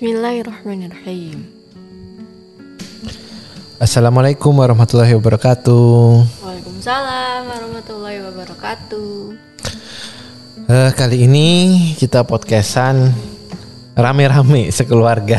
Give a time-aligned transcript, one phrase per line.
[0.00, 1.44] Bismillahirrahmanirrahim.
[3.76, 6.24] Assalamualaikum warahmatullahi wabarakatuh.
[6.40, 9.12] Waalaikumsalam warahmatullahi wabarakatuh.
[10.72, 11.48] Eh, kali ini
[12.00, 13.12] kita podcastan
[13.92, 15.36] rame-rame sekeluarga.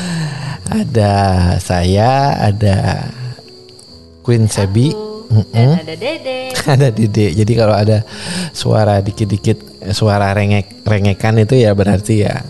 [0.80, 1.12] ada
[1.60, 3.12] saya, ada
[4.24, 6.56] Queen Sebi, Aku, Dan ada Dede.
[6.80, 7.36] ada Dede.
[7.36, 8.08] Jadi kalau ada
[8.56, 12.40] suara dikit-dikit, eh, suara rengek rengekan itu ya berarti ya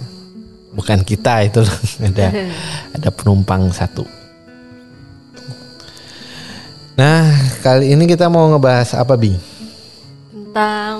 [0.80, 1.60] bukan kita itu
[2.08, 2.32] ada
[2.96, 4.08] ada penumpang satu.
[6.96, 9.36] Nah, kali ini kita mau ngebahas apa, Bing?
[10.32, 10.96] Tentang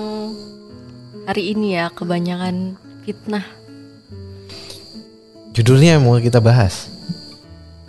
[1.25, 3.45] hari ini ya kebanyakan fitnah.
[5.57, 6.89] Judulnya yang mau kita bahas.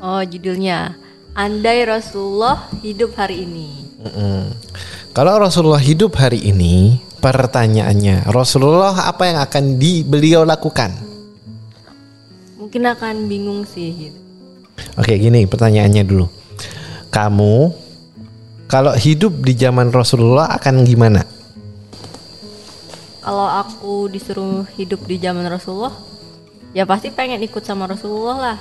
[0.02, 0.98] Oh judulnya
[1.38, 3.70] Andai Rasulullah hidup hari ini.
[4.02, 4.52] Mm-mm.
[5.14, 11.11] Kalau Rasulullah hidup hari ini, pertanyaannya, Rasulullah apa yang akan di beliau lakukan?
[12.62, 14.20] Mungkin akan bingung sih gitu.
[14.94, 16.30] Oke, gini pertanyaannya dulu.
[17.10, 17.74] Kamu
[18.70, 21.26] kalau hidup di zaman Rasulullah akan gimana?
[23.22, 25.94] Kalau aku disuruh hidup di zaman Rasulullah,
[26.74, 28.58] ya pasti pengen ikut sama Rasulullah lah.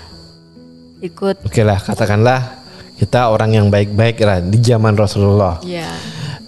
[1.00, 2.60] Ikut Oke lah, katakanlah
[2.96, 5.60] kita orang yang baik-baik lah di zaman Rasulullah.
[5.60, 5.88] ya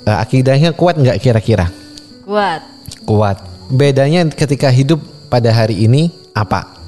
[0.03, 1.71] Eh, akidahnya kuat nggak kira-kira?
[2.27, 2.67] kuat.
[3.07, 3.39] Kuat.
[3.71, 4.99] Bedanya ketika hidup
[5.31, 6.82] pada hari ini apa?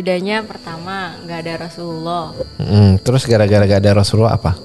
[0.00, 2.32] Bedanya pertama nggak ada Rasulullah.
[2.56, 4.56] Mm, terus gara-gara gak ada Rasulullah apa?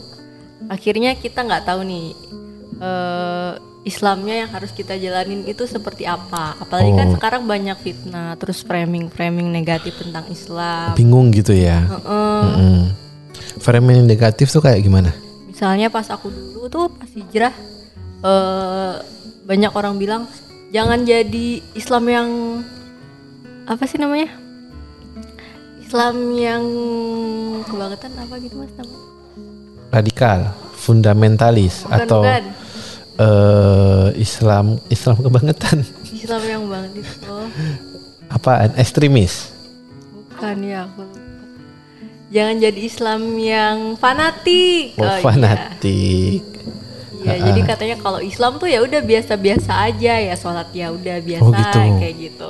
[0.72, 2.08] Akhirnya kita nggak tahu nih
[2.80, 3.52] eh,
[3.84, 6.56] Islamnya yang harus kita jalanin itu seperti apa.
[6.56, 7.16] Apalagi kan Oh.
[7.20, 10.96] sekarang banyak fitnah, terus framing-framing negatif tentang Islam.
[10.96, 11.84] Bingung gitu ya.
[11.84, 12.44] Heeh.
[12.56, 12.84] Mm.
[13.60, 15.12] Framing negatif tuh kayak gimana?
[15.52, 17.52] Misalnya pas aku dulu tuh pas hijrah
[18.24, 18.94] eh,
[19.44, 20.32] banyak orang bilang
[20.72, 22.30] jangan jadi Islam yang
[23.68, 24.45] apa sih namanya?
[25.86, 26.64] Islam yang
[27.64, 29.00] kebangetan apa gitu mas namanya?
[29.92, 30.40] Radikal,
[30.76, 32.44] fundamentalis Bukan, atau bukan.
[33.18, 35.78] eh, Islam Islam kebangetan.
[36.12, 37.36] Islam yang banget itu
[38.28, 38.74] Apaan?
[38.76, 39.54] Ekstremis.
[40.28, 41.06] bukan ya aku.
[42.28, 44.98] Jangan jadi Islam yang fanatik.
[44.98, 45.22] Oh, iya.
[45.22, 46.42] fanatik.
[47.24, 51.42] Iya, jadi katanya kalau Islam tuh ya udah biasa-biasa aja ya sholat ya udah biasa
[51.42, 51.80] Oh, gitu.
[51.96, 52.48] kayak gitu.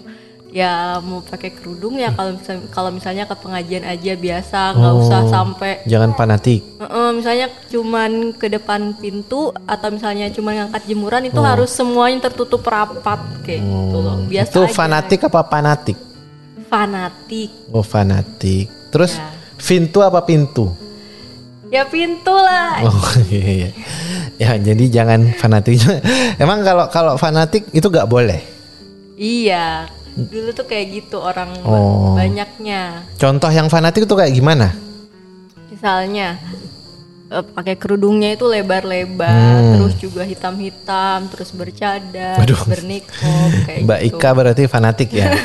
[0.55, 5.19] Ya mau pakai kerudung ya kalau misal, kalau misalnya ke pengajian aja biasa nggak usah
[5.19, 5.27] Oh.
[5.27, 6.63] sampai Jangan fanatik.
[6.79, 12.63] Heeh, misalnya cuman ke depan pintu atau misalnya cuman ngangkat jemuran itu harus semuanya tertutup
[12.63, 14.15] rapat kayak gitu loh.
[14.23, 14.53] Biasa Oh.
[14.55, 14.71] Itu aja.
[14.73, 15.97] fanatik apa fanatik?
[16.65, 17.49] Fanatik.
[17.69, 18.71] Oh, fanatik.
[18.89, 19.27] Terus Ya.
[19.59, 20.71] pintu apa pintu?
[21.67, 22.79] Ya pintu lah.
[22.79, 22.95] Oh
[23.27, 23.69] iya, iya.
[24.37, 25.83] Ya jadi jangan fanatik.
[26.39, 28.39] Emang kalau kalau fanatik itu nggak boleh.
[29.15, 29.91] Iya.
[30.15, 32.15] Dulu tuh kayak gitu orang Oh.
[32.15, 33.03] banyaknya.
[33.15, 34.71] Contoh yang fanatik itu kayak gimana?
[35.67, 36.39] Misalnya
[37.25, 39.33] eh, pakai kerudungnya itu lebar-lebar,
[39.75, 42.41] terus juga hitam-hitam, terus bercadar, Hmm.
[42.45, 42.61] Waduh.
[42.63, 44.15] bernikob kayak Mbak gitu.
[44.15, 45.33] Ika berarti fanatik ya.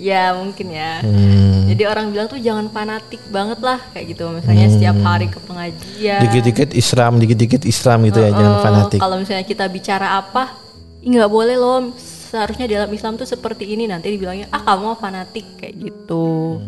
[0.00, 1.04] Ya mungkin ya.
[1.04, 1.68] Hmm.
[1.68, 4.32] Jadi orang bilang tuh jangan fanatik banget lah kayak gitu.
[4.32, 5.04] Misalnya setiap Hmm.
[5.06, 6.20] hari ke pengajian.
[6.24, 8.96] Dikit-dikit Islam, dikit-dikit Islam gitu ya, jangan fanatik.
[8.96, 10.56] Kalau misalnya kita bicara apa,
[10.98, 11.92] "Ih, nggak boleh loh.
[12.30, 13.90] Seharusnya dalam Islam tuh seperti ini.
[13.90, 16.62] Nanti dibilangnya, ah kamu fanatik kayak gitu.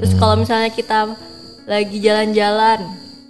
[0.00, 1.12] Terus kalau misalnya kita
[1.68, 2.80] lagi jalan-jalan,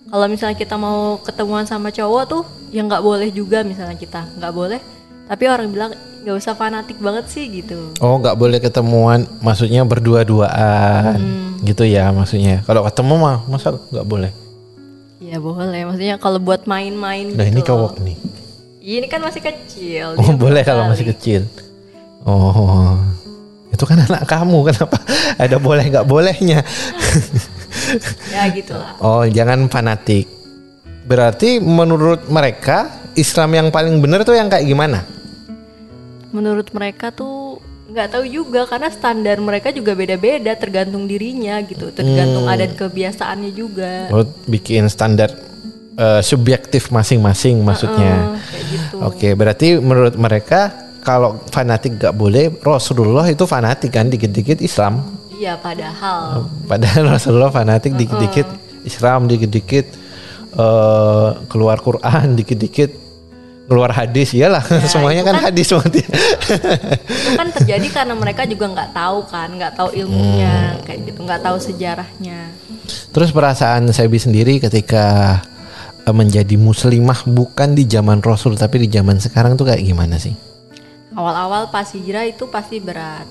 [0.07, 4.53] kalau misalnya kita mau ketemuan sama cowok tuh, ya nggak boleh juga misalnya kita nggak
[4.55, 4.81] boleh.
[5.27, 5.91] Tapi orang bilang
[6.23, 7.91] nggak usah fanatik banget sih gitu.
[7.99, 11.19] Oh, nggak boleh ketemuan, maksudnya berdua-duaan,
[11.67, 12.63] gitu ya maksudnya.
[12.63, 14.31] Kalau ketemu mah masa nggak boleh?
[15.19, 15.83] Ya boleh.
[15.87, 17.35] Maksudnya kalau buat main-main.
[17.35, 17.67] Nah gitu ini loh.
[17.67, 18.17] cowok nih.
[18.83, 20.07] Iya, Ini kan masih kecil.
[20.19, 21.47] Oh boleh kalau masih kecil.
[22.23, 22.95] Oh,
[23.69, 24.99] itu kan anak kamu kenapa
[25.37, 26.63] ada boleh nggak bolehnya?
[28.29, 28.95] Ya gitulah.
[28.99, 30.29] oh jangan fanatik.
[31.03, 35.03] Berarti menurut mereka Islam yang paling benar tuh yang kayak gimana?
[36.29, 37.61] menurut mereka tuh
[37.93, 42.55] nggak tahu juga karena standar mereka juga beda-beda tergantung dirinya gitu tergantung Hmm.
[42.57, 45.29] adat kebiasaannya juga Oh bikin standar
[45.93, 48.41] eh, subjektif masing-masing maksudnya.
[48.49, 50.73] kayak gitu Oke, berarti menurut mereka
[51.03, 55.03] kalau fanatik gak boleh, Rasulullah itu fanatik kan dikit-dikit Islam.
[55.35, 58.47] iya padahal Padahal Rasulullah fanatik dikit-dikit
[58.87, 59.87] Islam, dikit-dikit
[60.55, 62.91] eh, keluar Quran, dikit-dikit
[63.67, 64.31] keluar hadis.
[64.31, 64.63] Iyalah,
[64.93, 65.79] semuanya itu kan, kan- hadis itu
[67.35, 71.57] kan terjadi karena mereka juga nggak tahu kan nggak tahu ilmunya kayak gitu nggak tahu
[71.59, 72.55] sejarahnya
[73.13, 75.39] Terus perasaan Sebi sendiri ketika
[76.07, 80.52] eh, menjadi muslimah bukan di zaman Rasul tapi di zaman sekarang tuh kayak gimana sih?
[81.17, 83.27] Awal-awal pas hijrah itu pasti berat.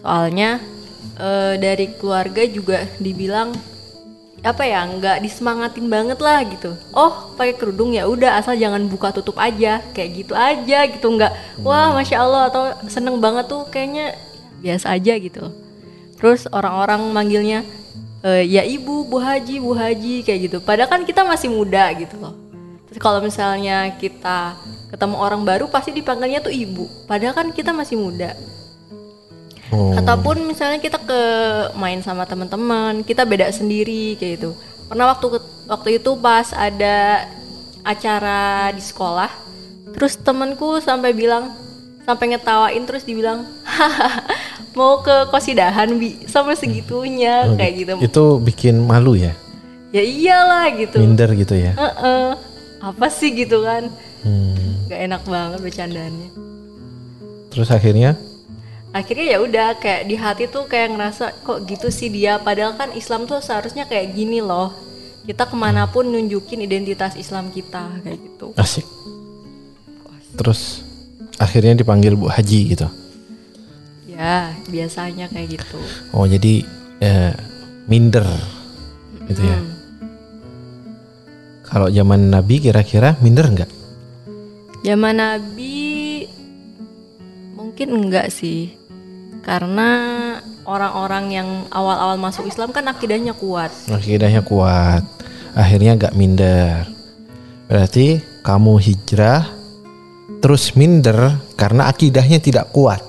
[0.00, 0.60] Soalnya
[1.20, 3.52] eh, dari keluarga juga dibilang
[4.40, 6.72] apa ya nggak disemangatin banget lah gitu.
[6.96, 9.84] Oh pakai kerudung ya udah asal jangan buka tutup aja.
[9.92, 11.60] Kayak gitu aja gitu nggak.
[11.60, 14.16] Wah masya allah atau seneng banget tuh kayaknya
[14.64, 15.44] biasa aja gitu.
[16.16, 17.64] Terus orang-orang manggilnya
[18.24, 20.56] eh, ya ibu bu haji bu haji kayak gitu.
[20.64, 22.49] Padahal kan kita masih muda gitu loh
[22.90, 24.58] terus kalau misalnya kita
[24.90, 26.90] ketemu orang baru pasti dipanggilnya tuh ibu.
[27.06, 28.34] Padahal kan kita masih muda.
[29.70, 29.94] Oh.
[29.94, 31.20] ataupun misalnya kita ke
[31.78, 34.50] main sama teman-teman kita beda sendiri kayak gitu.
[34.90, 35.38] Pernah waktu
[35.70, 37.22] waktu itu pas ada
[37.80, 39.30] acara di sekolah
[39.94, 41.54] terus temanku sampai bilang
[42.02, 44.26] sampai ngetawain terus dibilang "Hahaha,
[44.78, 46.18] mau ke kosidahan bi?
[46.26, 47.94] Sampai segitunya Oh, kayak gi- gitu.
[48.02, 49.38] Itu bikin malu ya,
[49.94, 50.98] ya iyalah gitu.
[50.98, 51.78] Minder gitu ya.
[51.78, 52.26] Heeh.
[52.80, 53.88] Apa sih gitu kan
[54.20, 54.84] Hmm.
[54.84, 56.28] gak enak banget bercandanya
[57.48, 58.14] Terus akhirnya
[58.90, 62.90] akhirnya ya udah kayak di hati tuh kayak ngerasa kok gitu sih dia padahal kan
[62.92, 64.74] Islam tuh seharusnya kayak gini loh
[65.22, 68.84] kita ke mana pun nunjukin identitas Islam kita kayak gitu asik.
[70.34, 70.84] Terus
[71.36, 72.88] akhirnya dipanggil Bu Haji gitu.
[74.06, 75.80] ya biasanya kayak gitu
[76.12, 76.60] Oh jadi
[77.00, 77.32] eh,
[77.86, 78.26] minder
[79.26, 79.56] gitu ya.
[79.56, 79.79] Hmm.
[81.70, 83.70] Kalau zaman Nabi kira-kira minder nggak?
[84.80, 86.24] zaman Nabi
[87.52, 88.72] mungkin enggak sih
[89.44, 89.88] karena
[90.64, 95.04] orang-orang yang awal-awal masuk Islam kan akidahnya kuat Akidahnya kuat.
[95.52, 96.86] Akhirnya nggak minder.
[97.68, 99.44] Berarti kamu hijrah
[100.40, 103.04] terus minder karena akidahnya tidak kuat.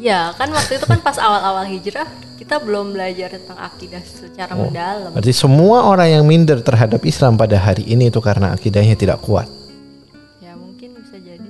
[0.00, 2.08] Iya kan waktu itu kan pas awal-awal hijrah
[2.40, 7.60] kita belum belajar tentang akidah secara mendalam Berarti semua orang yang minder terhadap Islam pada
[7.60, 9.44] hari ini itu karena akidahnya tidak kuat.
[10.40, 11.48] ya mungkin bisa jadi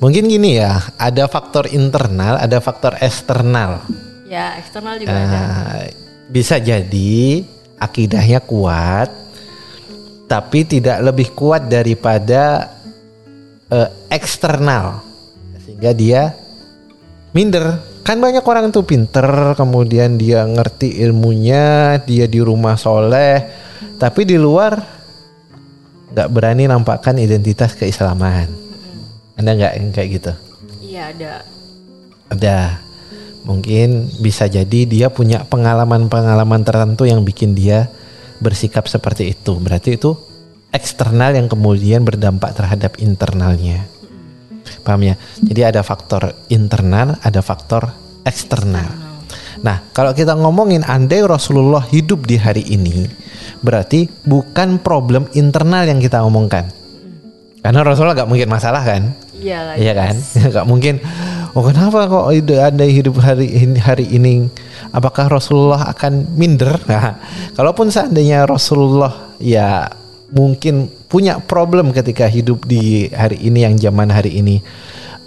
[0.00, 3.84] Mungkin gini ya, ada faktor internal, ada faktor eksternal.
[4.28, 5.80] ya eksternal juga ada Nah,
[6.28, 7.44] bisa jadi
[7.80, 9.08] akidahnya kuat,
[10.24, 12.72] tapi tidak lebih kuat daripada
[13.68, 15.00] eh, eksternal,
[15.64, 16.36] sehingga dia
[17.32, 17.80] minder.
[18.04, 23.48] Kan banyak orang tuh pinter, kemudian dia ngerti ilmunya, dia di rumah soleh,
[23.96, 24.76] tapi di luar
[26.12, 28.52] nggak berani nampakkan identitas keislaman.
[29.40, 30.32] Anda nggak kayak gitu?
[30.84, 31.42] iya ada
[32.30, 32.58] Ada.
[33.44, 37.88] Mungkin bisa jadi dia punya pengalaman-pengalaman tertentu yang bikin dia
[38.40, 39.56] bersikap seperti itu.
[39.60, 40.16] Berarti itu
[40.72, 43.93] eksternal yang kemudian berdampak terhadap internalnya.
[44.84, 45.16] Paham ya?
[45.40, 47.88] Jadi ada faktor internal, ada faktor
[48.28, 49.04] eksternal.
[49.64, 53.08] Nah, kalau kita ngomongin andai Rasulullah hidup di hari ini,
[53.64, 56.68] berarti bukan problem internal yang kita omongkan.
[57.64, 59.16] Karena Rasulullah gak mungkin masalah kan?
[59.40, 60.14] iya lah Iya kan?
[60.60, 61.00] Gak mungkin.
[61.56, 64.52] Oh kenapa kok ide anda hidup hari ini, hari ini?
[64.92, 66.76] Apakah Rasulullah akan minder?
[66.90, 67.16] Nah,
[67.56, 69.88] kalaupun seandainya Rasulullah ya
[70.32, 74.62] mungkin punya problem ketika hidup di hari ini yang zaman hari ini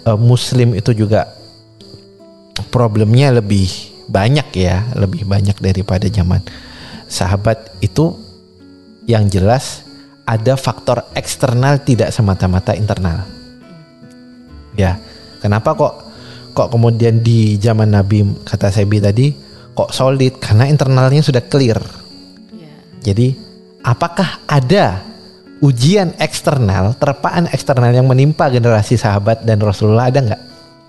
[0.06, 1.30] eh, Muslim itu juga
[2.74, 3.70] problemnya lebih
[4.08, 6.42] banyak ya, lebih banyak daripada zaman
[7.08, 8.16] sahabat itu
[9.08, 9.84] yang jelas
[10.28, 13.24] ada faktor eksternal tidak semata-mata internal.
[14.76, 15.00] Ya,
[15.40, 15.94] kenapa kok
[16.52, 19.32] kok kemudian di zaman Nabi kata Sebi tadi
[19.72, 21.80] kok solid karena internalnya sudah clear.
[22.52, 22.72] Iya.
[23.00, 23.47] Jadi
[23.88, 25.00] apakah ada
[25.64, 30.42] ujian eksternal, terpaan eksternal yang menimpa generasi sahabat dan Rasulullah ada nggak?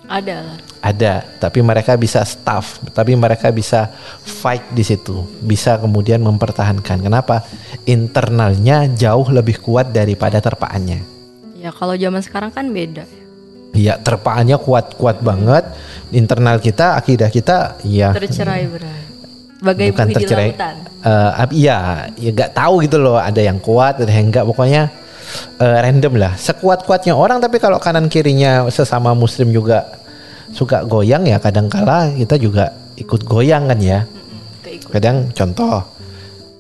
[0.10, 0.38] ada
[0.80, 3.92] Ada, tapi mereka bisa staff, tapi mereka bisa
[4.24, 7.04] fight di situ, bisa kemudian mempertahankan.
[7.04, 7.44] Kenapa?
[7.84, 11.20] Internalnya jauh lebih kuat daripada terpaannya.
[11.60, 13.04] ya kalau zaman sekarang kan beda
[13.76, 15.68] Iya, terpaannya kuat-kuat banget.
[16.16, 19.09] Internal kita, akidah kita, ya tercerai berai
[19.60, 20.50] bagai bukan tercerai.
[21.36, 23.20] ap- iya, ya nggak tahu gitu loh.
[23.20, 24.48] Ada yang kuat, ada yang enggak.
[24.48, 24.92] Pokoknya
[25.60, 26.34] eh, random lah.
[26.40, 30.00] Sekuat-kuatnya orang, tapi kalau kanan kirinya sesama Muslim juga
[30.56, 31.38] suka goyang ya.
[31.38, 34.08] Kadangkala kita juga ikut goyang kan ya.
[34.64, 35.84] Keikut Kadang contoh,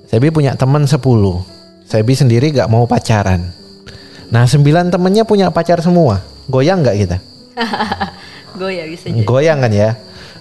[0.10, 1.00] Sebi punya teman 10.
[1.89, 3.50] Sebi sendiri gak mau pacaran.
[4.29, 6.22] Nah sembilan temennya punya pacar semua.
[6.50, 7.18] Goyang nggak kita?
[8.60, 9.89] goya bisa jadi Goyang kan ya?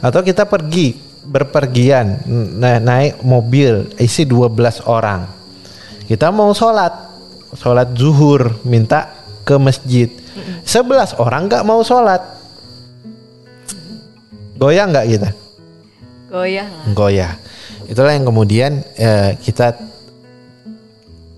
[0.01, 2.25] Atau kita pergi berpergian
[2.57, 5.29] na- naik mobil isi 12 orang.
[6.09, 6.91] Kita mau sholat,
[7.53, 9.13] sholat zuhur, minta
[9.45, 10.09] ke masjid.
[10.65, 12.21] 11 orang nggak mau sholat.
[14.59, 15.31] Goyang nggak kita?
[16.29, 17.33] goyah lah Goyah.
[17.89, 19.81] Itulah yang kemudian eh, kita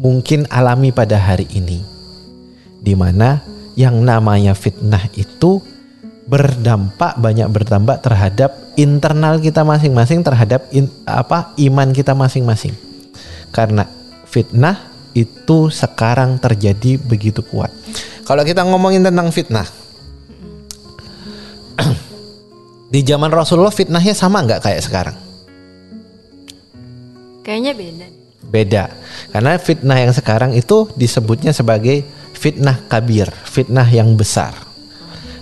[0.02, 1.78] mungkin alami pada hari ini.
[2.82, 3.38] Di mana
[3.78, 5.62] yang namanya fitnah itu
[6.28, 12.72] berdampak banyak berdampak terhadap internal kita masing-masing terhadap in, apa iman kita masing-masing.
[13.50, 13.84] Karena
[14.28, 17.74] fitnah itu sekarang terjadi begitu kuat.
[18.22, 19.66] Kalau kita ngomongin tentang fitnah,
[22.94, 25.16] di zaman Rasulullah fitnahnya sama nggak kayak sekarang?
[27.42, 28.06] Kayaknya beda.
[28.50, 28.84] Beda.
[29.34, 34.69] Karena fitnah yang sekarang itu disebutnya sebagai fitnah kabir, fitnah yang besar.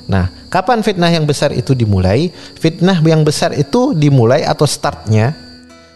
[0.08, 2.32] Nah, kapan fitnah yang besar itu dimulai?
[2.32, 5.36] Fitnah yang besar itu dimulai atau startnya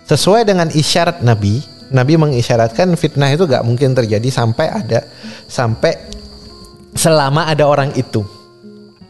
[0.05, 1.65] sesuai dengan isyarat Nabi.
[1.93, 5.05] Nabi mengisyaratkan fitnah itu gak mungkin terjadi sampai ada
[5.49, 5.97] sampai
[6.93, 8.21] selama ada orang itu.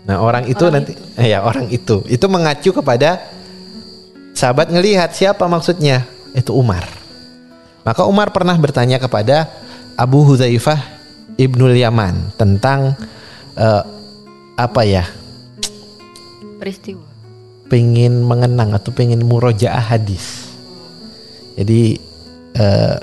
[0.07, 2.03] Nah, orang itu Orang nanti eh, ya orang itu.
[2.07, 3.23] Itu mengacu kepada
[4.35, 6.07] sahabat ngelihat siapa maksudnya?
[6.35, 6.87] Itu Umar.
[7.83, 9.51] Maka Umar pernah bertanya kepada
[9.99, 10.79] Abu Hudzaifah
[11.39, 12.95] Ibnul Yaman tentang
[13.59, 13.83] eh,
[14.57, 15.05] apa ya?
[16.61, 17.11] Peristiwa.
[17.73, 20.53] pengen mengenang atau pengen murojaah hadis.
[21.57, 21.97] Jadi
[22.53, 22.97] eh,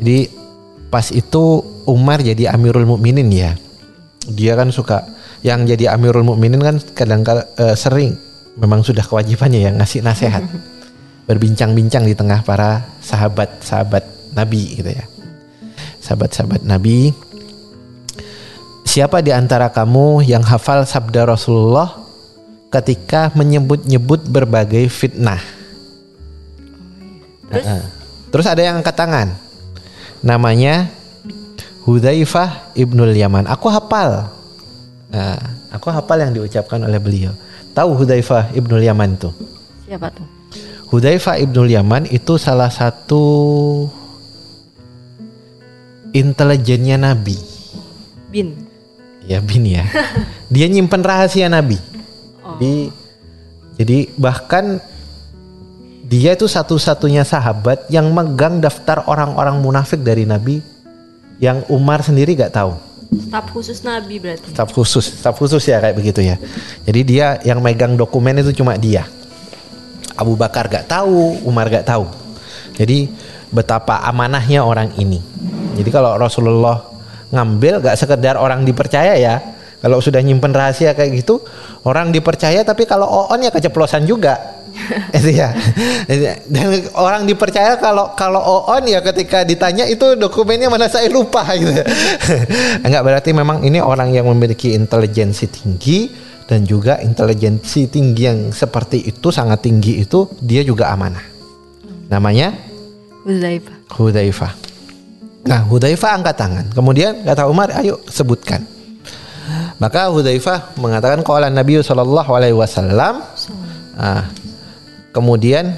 [0.00, 0.18] jadi
[0.88, 3.52] pas itu Umar jadi Amirul Mukminin ya.
[4.32, 5.04] Dia kan suka
[5.44, 8.16] yang jadi Amirul Mukminin kan kadang kala eh, sering
[8.56, 10.42] memang sudah kewajibannya ya ngasih nasihat.
[11.28, 15.04] Berbincang-bincang di tengah para sahabat-sahabat Nabi gitu ya.
[16.00, 17.12] Sahabat-sahabat Nabi.
[18.88, 21.92] Siapa di antara kamu yang hafal sabda Rasulullah
[22.72, 25.44] ketika menyebut-nyebut berbagai fitnah?
[27.52, 27.82] Terus Heeh.
[28.32, 29.28] Terus ada yang angkat tangan.
[30.24, 30.88] Namanya
[31.84, 33.44] Hudzaifah Ibnul Yaman.
[33.52, 34.32] Aku hafal.
[35.12, 35.36] Nah,
[35.68, 37.36] aku hafal yang diucapkan oleh beliau.
[37.76, 39.36] Tahu Hudzaifah Ibnul Yaman tuh?
[39.84, 40.24] siapa tuh?
[40.88, 43.24] Hudzaifah Ibnul Yaman itu salah satu
[46.16, 47.36] intelijennya Nabi.
[48.32, 48.67] Bin.
[49.28, 49.84] Ya bin ya.
[50.52, 51.76] Dia nyimpen rahasia Nabi.
[52.40, 52.56] Oh.
[52.56, 52.74] Jadi
[53.78, 54.82] jadi bahkan
[56.08, 60.64] dia itu satu-satunya sahabat yang megang daftar orang-orang munafik dari Nabi
[61.36, 62.74] yang Umar sendiri gak tahu.
[63.28, 64.56] Staf khusus Nabi berarti.
[64.56, 66.40] Staf khusus, staf khusus ya kayak begitu ya.
[66.88, 69.04] Jadi dia yang megang dokumen itu cuma dia.
[70.16, 72.08] Abu Bakar gak tahu, Umar gak tahu.
[72.74, 73.12] Jadi
[73.52, 75.20] betapa amanahnya orang ini.
[75.76, 76.87] Jadi kalau Rasulullah
[77.32, 79.36] ngambil gak sekedar orang dipercaya ya.
[79.78, 81.38] Kalau sudah nyimpen rahasia kayak gitu,
[81.86, 84.58] orang dipercaya tapi kalau on ya keceplosan juga.
[85.16, 85.54] itu ya.
[86.50, 91.70] Dan orang dipercaya kalau kalau on ya ketika ditanya itu dokumennya mana saya lupa gitu.
[92.86, 96.10] Enggak berarti memang ini orang yang memiliki intelijensi tinggi
[96.48, 101.22] dan juga intelijensi tinggi yang seperti itu sangat tinggi itu dia juga amanah.
[102.10, 102.50] Namanya
[103.28, 103.76] Hudzaifah.
[103.92, 104.52] Hudzaifah.
[105.48, 106.66] Nah, Hudzaifah angkat tangan.
[106.76, 108.68] Kemudian kata Umar, "Ayo sebutkan."
[109.80, 113.24] Maka Hudzaifah mengatakan qala Nabi sallallahu alaihi wasallam
[113.98, 114.30] Ah,
[115.10, 115.74] kemudian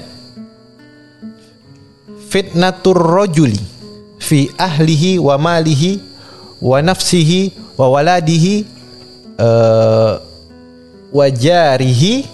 [2.29, 3.57] fitnatur rajuli
[4.21, 5.97] fi ahlihi wa malihi
[6.61, 8.61] wa nafsihi wa waladihi
[9.41, 10.13] eh,
[11.09, 12.29] wa jarihi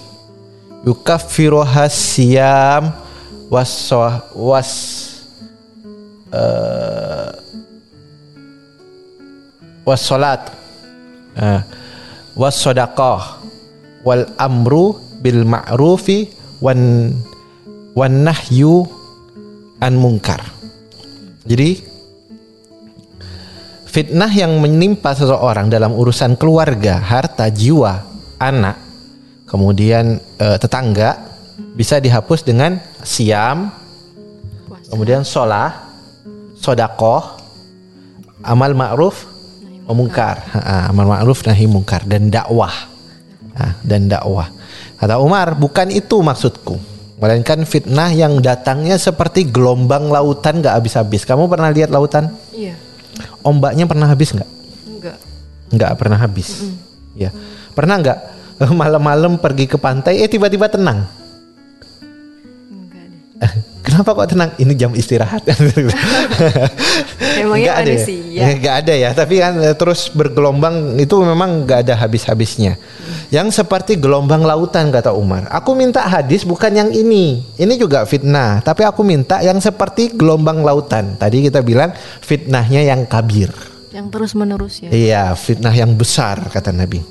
[0.83, 1.63] yukaffiru
[3.47, 3.71] was
[4.35, 4.71] was
[6.33, 7.29] eh,
[9.87, 10.41] was salat
[11.39, 11.61] eh,
[12.35, 13.39] was sadaqah
[14.03, 16.29] wal amru bil ma'rufi
[16.59, 17.11] wan
[17.97, 18.85] wan nahyu
[19.81, 20.41] an munkar.
[21.47, 21.79] Jadi
[23.87, 28.03] fitnah yang menimpa seseorang dalam urusan keluarga, harta, jiwa,
[28.37, 28.77] anak,
[29.49, 31.25] kemudian eh, tetangga
[31.73, 33.73] bisa dihapus dengan siam,
[34.67, 34.93] Puasa.
[34.93, 35.86] kemudian sholat,
[36.57, 37.37] sodakoh,
[38.43, 39.25] amal ma'ruf,
[39.87, 42.73] mungkar, Ha, amal ma'ruf nahi mungkar dan dakwah,
[43.55, 44.51] Ha, dan dakwah.
[44.97, 46.75] Kata Umar, bukan itu maksudku,
[47.21, 51.23] melainkan fitnah yang datangnya seperti gelombang lautan gak habis-habis.
[51.23, 52.33] Kamu pernah lihat lautan?
[52.49, 52.75] Iya.
[53.45, 54.49] Ombaknya pernah habis nggak?
[54.89, 55.17] Enggak.
[55.73, 56.49] Nggak pernah habis.
[57.17, 57.33] Ya,
[57.73, 58.19] pernah nggak
[58.81, 61.07] malam-malam pergi ke pantai, eh tiba-tiba tenang?
[62.69, 63.21] Enggak deh.
[63.97, 64.53] Kenapa kok tenang?
[64.61, 65.41] Ini jam istirahat.
[67.41, 67.97] Emangnya ada ya?
[67.97, 68.41] manusia.
[68.45, 69.09] Eh, nggak ada ya.
[69.09, 72.77] Tapi kan eh, terus bergelombang itu memang nggak ada habis-habisnya.
[73.33, 75.49] Yang seperti gelombang lautan kata Umar.
[75.49, 77.41] Aku minta hadis bukan yang ini.
[77.57, 78.61] Ini juga fitnah.
[78.61, 81.17] Tapi aku minta yang seperti gelombang lautan.
[81.17, 81.89] Tadi kita bilang
[82.21, 83.49] fitnahnya yang kabir.
[83.89, 84.93] Yang terus menerus ya.
[84.93, 87.01] Iya, fitnah yang besar kata Nabi.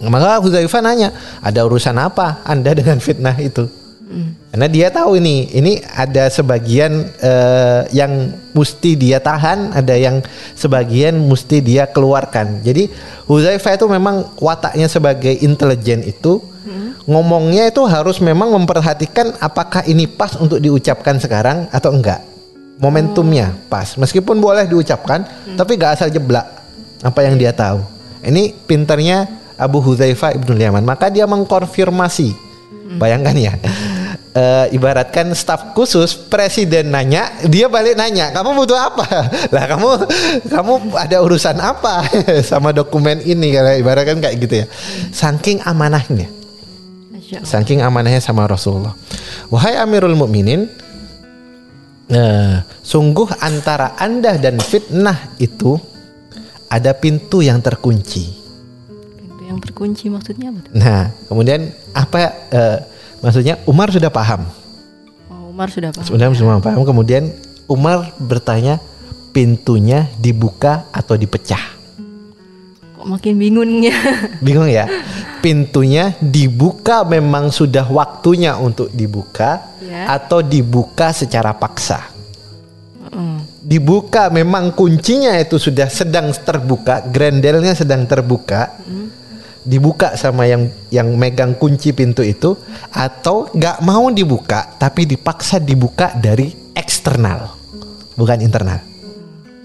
[0.00, 1.12] Maka Hudzaifah nanya,
[1.44, 3.81] ada urusan apa Anda dengan fitnah itu?
[4.52, 10.20] Karena dia tahu ini, ini ada sebagian eh, yang mesti dia tahan, ada yang
[10.52, 12.60] sebagian mesti dia keluarkan.
[12.60, 12.92] Jadi
[13.24, 16.52] Huzaifah itu memang wataknya sebagai intelijen itu
[17.06, 22.22] ngomongnya itu harus memang memperhatikan apakah ini pas untuk diucapkan sekarang atau enggak.
[22.78, 25.22] Momentumnya pas, meskipun boleh diucapkan,
[25.54, 26.42] tapi gak asal jeblak
[27.02, 27.78] apa yang dia tahu.
[28.26, 30.82] Ini pinternya Abu Huzaifah ibnu Yaman.
[30.82, 32.34] Maka dia mengkonfirmasi.
[32.98, 33.54] Bayangkan ya,
[34.32, 39.06] eh, ibaratkan staf khusus presiden nanya, dia balik nanya, kamu butuh apa?
[39.54, 39.88] Lah kamu
[40.48, 42.04] kamu ada urusan apa
[42.50, 43.52] sama dokumen ini?
[43.52, 44.66] Kalau ibaratkan kayak gitu ya.
[45.12, 46.28] Saking amanahnya,
[47.44, 48.96] saking amanahnya sama Rasulullah.
[49.52, 50.68] Wahai Amirul Mukminin,
[52.08, 55.76] eh, sungguh antara anda dan fitnah itu
[56.72, 58.32] ada pintu yang terkunci.
[59.16, 60.60] Pintu yang terkunci maksudnya apa?
[60.72, 62.78] Nah, kemudian apa eh,
[63.22, 64.44] maksudnya Umar sudah paham.
[65.30, 66.04] Oh, Umar sudah paham.
[66.04, 66.82] Sebenarnya semua paham.
[66.82, 67.32] Kemudian
[67.70, 68.82] Umar bertanya
[69.32, 71.80] pintunya dibuka atau dipecah.
[72.98, 73.96] Kok makin bingungnya?
[74.44, 74.84] Bingung ya?
[75.40, 80.08] Pintunya dibuka memang sudah waktunya untuk dibuka Ya.
[80.16, 82.00] atau dibuka secara paksa.
[83.12, 83.44] Mm.
[83.60, 88.72] Dibuka memang kuncinya itu sudah sedang terbuka, grendelnya sedang terbuka.
[89.62, 92.58] Dibuka sama yang yang megang kunci pintu itu
[92.90, 97.54] atau nggak mau dibuka tapi dipaksa dibuka dari eksternal
[98.12, 98.82] bukan internal.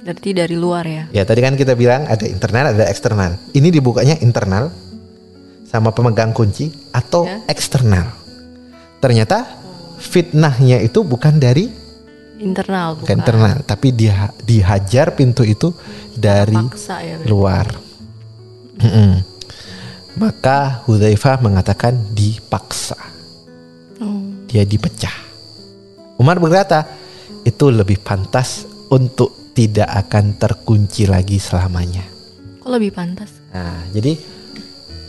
[0.06, 1.04] Berarti dari luar ya.
[1.12, 3.42] Ya tadi kan kita bilang ada internal ada eksternal.
[3.52, 4.70] Ini dibukanya internal
[5.66, 7.44] sama pemegang kunci atau Ya.
[7.50, 8.08] eksternal.
[8.98, 9.44] Ternyata
[9.98, 11.90] fitnahnya itu bukan dari
[12.38, 13.18] Internal bukan bukan.
[13.18, 15.74] internal, tapi dia dihajar pintu itu
[16.14, 17.18] dari Paksa ya.
[17.26, 17.66] luar.
[18.78, 19.26] Mm-mm.
[20.18, 22.98] Maka Hudzaifah mengatakan dipaksa,
[23.98, 25.14] Oh, dia dipecah.
[26.18, 26.86] Umar berkata,
[27.42, 32.06] itu lebih pantas untuk tidak akan terkunci lagi selamanya.
[32.58, 33.32] kok lebih pantas?
[33.50, 34.18] Nah, jadi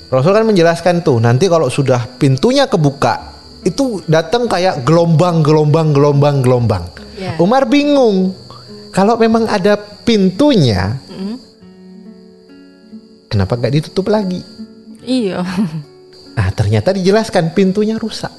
[0.09, 6.41] Rasul kan menjelaskan tuh nanti kalau sudah pintunya kebuka itu datang kayak gelombang gelombang gelombang
[6.41, 6.85] gelombang.
[7.19, 7.35] Ya.
[7.37, 8.33] Umar bingung.
[8.89, 11.37] Kalau memang ada pintunya, Mm.
[13.29, 14.41] kenapa gak ditutup lagi?
[15.09, 15.41] Iya.
[16.37, 18.31] Nah, ternyata dijelaskan pintunya rusak.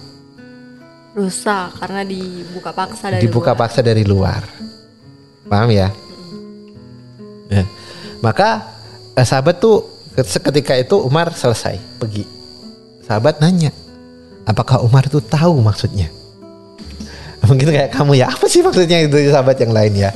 [1.18, 3.60] Rusak karena dibuka paksa dari dibuka luar.
[3.66, 4.42] paksa dari luar.
[5.50, 5.90] Paham ya?
[7.50, 7.66] Ya.
[8.22, 8.70] Maka
[9.18, 12.24] eh, sahabat tuh seketika itu Umar selesai pergi.
[13.02, 13.74] Sahabat nanya,
[14.46, 16.14] apakah Umar itu tahu maksudnya?
[17.50, 20.14] Mungkin kayak kamu ya, apa sih maksudnya itu sahabat yang lain ya?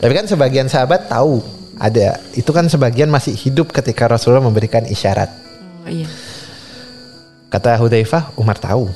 [0.00, 1.44] Tapi kan sebagian sahabat tahu
[1.76, 2.16] ada.
[2.32, 5.49] Itu kan sebagian masih hidup ketika Rasulullah memberikan isyarat.
[5.90, 6.06] Iya.
[7.50, 8.86] Kata Hudzaifah, Umar tahu.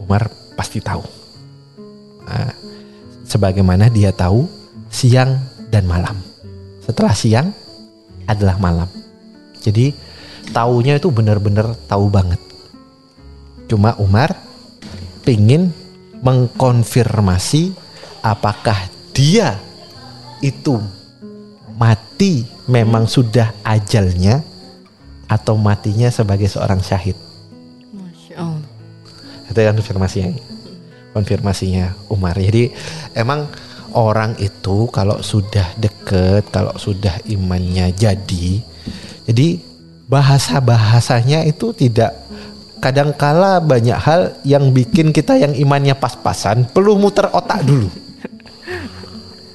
[0.00, 1.04] Umar pasti tahu.
[2.24, 2.56] Nah,
[3.28, 4.48] sebagaimana dia tahu
[4.88, 5.36] siang
[5.68, 6.16] dan malam.
[6.80, 7.52] Setelah siang
[8.24, 8.88] adalah malam.
[9.60, 9.92] Jadi
[10.56, 12.40] taunya itu benar-benar tahu banget.
[13.68, 14.32] Cuma Umar
[15.24, 15.72] pingin
[16.24, 17.76] mengkonfirmasi
[18.24, 19.60] apakah dia
[20.40, 20.80] itu
[21.76, 24.53] mati memang sudah ajalnya
[25.28, 27.16] atau matinya sebagai seorang syahid.
[27.92, 28.68] Masya Allah.
[29.48, 30.30] Itu kan konfirmasinya.
[31.14, 32.34] Konfirmasinya Umar.
[32.34, 32.74] Jadi
[33.14, 33.46] emang
[33.94, 38.58] orang itu kalau sudah deket, kalau sudah imannya jadi,
[39.24, 39.62] jadi
[40.10, 42.12] bahasa-bahasanya itu tidak
[42.82, 47.88] kadangkala banyak hal yang bikin kita yang imannya pas-pasan perlu muter otak dulu.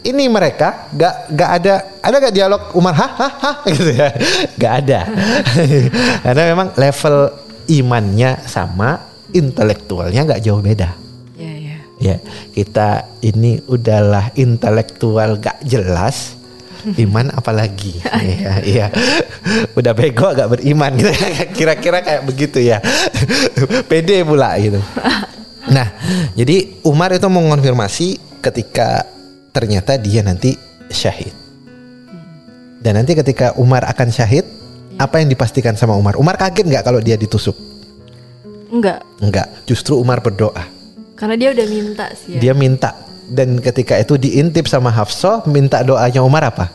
[0.10, 2.98] Ini mereka gak gak ada ada gak dialog Umar?
[2.98, 4.10] Hah hah hah gitu ya.
[4.58, 5.06] Gak ada.
[6.26, 7.15] Karena memang level
[7.69, 8.98] imannya sama
[9.30, 10.98] intelektualnya gak jauh beda.
[11.38, 11.78] Ya, ya.
[12.02, 12.15] ya
[12.58, 16.34] kita ini udahlah intelektual gak jelas
[17.06, 18.02] iman apalagi.
[18.02, 18.88] Ya iya.
[19.78, 21.13] Udah bego gak beriman gitu.
[21.54, 22.82] Kira-kira kayak begitu ya.
[23.86, 24.82] Pede pula gitu.
[25.69, 25.93] Nah
[26.34, 29.18] jadi Umar itu mengonfirmasi ketika
[29.60, 30.56] ternyata dia nanti
[30.88, 31.36] syahid.
[32.80, 34.48] Dan nanti ketika Umar akan syahid
[34.95, 36.15] apa yang dipastikan sama Umar?
[36.15, 37.56] Umar kaget nggak kalau dia ditusuk?
[38.72, 40.63] Enggak, Enggak, justru Umar berdoa.
[41.19, 42.39] Karena dia udah minta sih ya.
[42.39, 42.95] dia minta.
[43.30, 46.72] Dan ketika itu diintip sama Hafsah minta doanya Umar apa?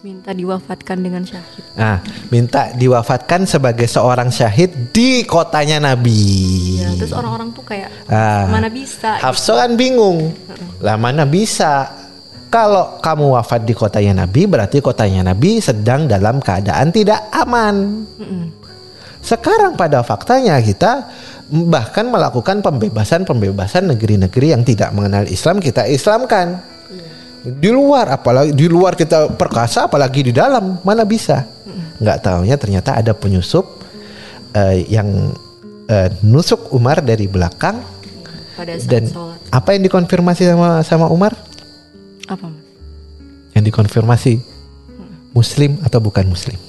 [0.00, 1.60] Minta diwafatkan dengan syahid.
[1.76, 2.00] Nah,
[2.32, 6.80] minta diwafatkan sebagai seorang syahid di kotanya Nabi.
[6.80, 8.48] Ya, terus orang-orang tuh kayak Ah.
[8.48, 9.20] mana bisa?
[9.20, 9.24] gitu.
[9.28, 10.32] Hafsah kan bingung.
[10.80, 11.84] Lah mana bisa?
[12.48, 18.08] Kalau kamu wafat di kotanya Nabi berarti kotanya Nabi sedang dalam keadaan tidak aman.
[19.20, 21.12] Sekarang pada faktanya kita
[21.68, 26.79] bahkan melakukan pembebasan-pembebasan negeri-negeri yang tidak mengenal Islam kita Islamkan.
[27.40, 31.44] Di luar apalagi di luar kita perkasa apalagi di dalam mana bisa.
[32.00, 33.64] Nggak taunya ternyata ada penyusup
[34.52, 35.32] eh, yang
[35.88, 37.80] eh, nusuk Umar dari belakang
[38.56, 41.32] pada saat dan sholat apa yang dikonfirmasi sama sama Umar?
[42.30, 42.62] apa mas
[43.56, 44.32] Yang dikonfirmasi
[45.32, 46.60] muslim atau bukan muslim?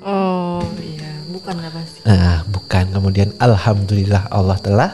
[0.00, 2.84] oh iya bukan lah pasti Nah, bukan.
[2.92, 4.90] Kemudian alhamdulillah Allah telah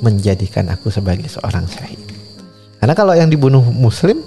[0.00, 2.00] menjadikan aku sebagai seorang syahid.
[2.80, 4.20] Karena kalau yang dibunuh muslim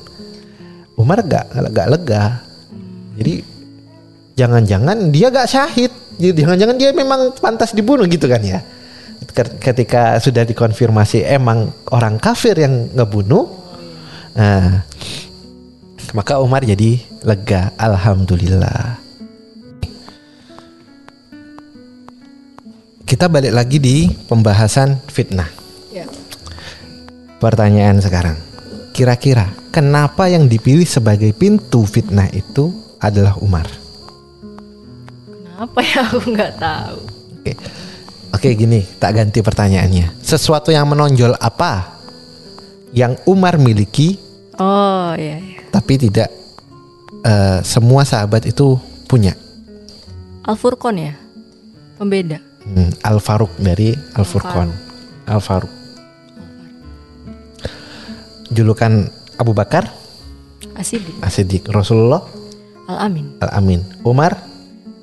[1.04, 2.24] Umar gak, gak lega.
[3.20, 3.44] Jadi
[4.34, 5.92] jangan-jangan dia gak syahid.
[6.16, 8.63] Jadi Jangan-jangan dia memang pantas dibunuh gitu kan ya.
[9.36, 13.50] Ket- Ketika sudah dikonfirmasi emang orang kafir yang ngebunuh,
[14.34, 14.80] nah,
[16.13, 17.76] maka Umar jadi lega.
[17.76, 19.04] Alhamdulillah.
[23.04, 25.46] Kita balik lagi di pembahasan fitnah.
[25.94, 26.08] ya
[27.38, 28.39] Pertanyaan sekarang,
[28.94, 32.70] kira-kira kenapa yang dipilih sebagai pintu fitnah itu
[33.02, 33.66] adalah Umar?
[35.26, 37.02] kenapa ya aku nggak tahu
[37.44, 37.60] Oke,
[38.32, 40.16] oke gini, tak ganti pertanyaannya.
[40.24, 42.00] Sesuatu yang menonjol apa
[42.96, 44.16] yang Umar miliki,
[44.56, 45.60] oh iya, iya.
[45.68, 46.32] tapi tidak
[47.28, 48.80] eh, semua sahabat itu
[49.12, 49.36] punya?
[50.48, 51.20] Al Furqon ya
[52.00, 54.72] pembeda Hmm, Al Faruq dari Al Furqon.
[55.28, 55.83] Al Faruq.
[58.54, 59.10] Julukan
[59.42, 59.89] Abu Bakar,
[60.78, 62.24] Asidik Asidik, Rasulullah,
[62.88, 64.38] Al Amin Al Amin, Umar,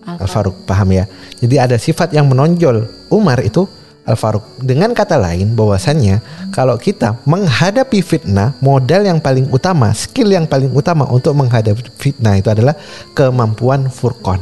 [0.07, 1.05] Al Faruq paham ya.
[1.39, 2.89] Jadi ada sifat yang menonjol.
[3.13, 3.69] Umar itu
[4.09, 4.43] Al Faruq.
[4.65, 10.73] Dengan kata lain bahwasannya kalau kita menghadapi fitnah, modal yang paling utama, skill yang paling
[10.73, 12.75] utama untuk menghadapi fitnah itu adalah
[13.15, 14.41] kemampuan furqon,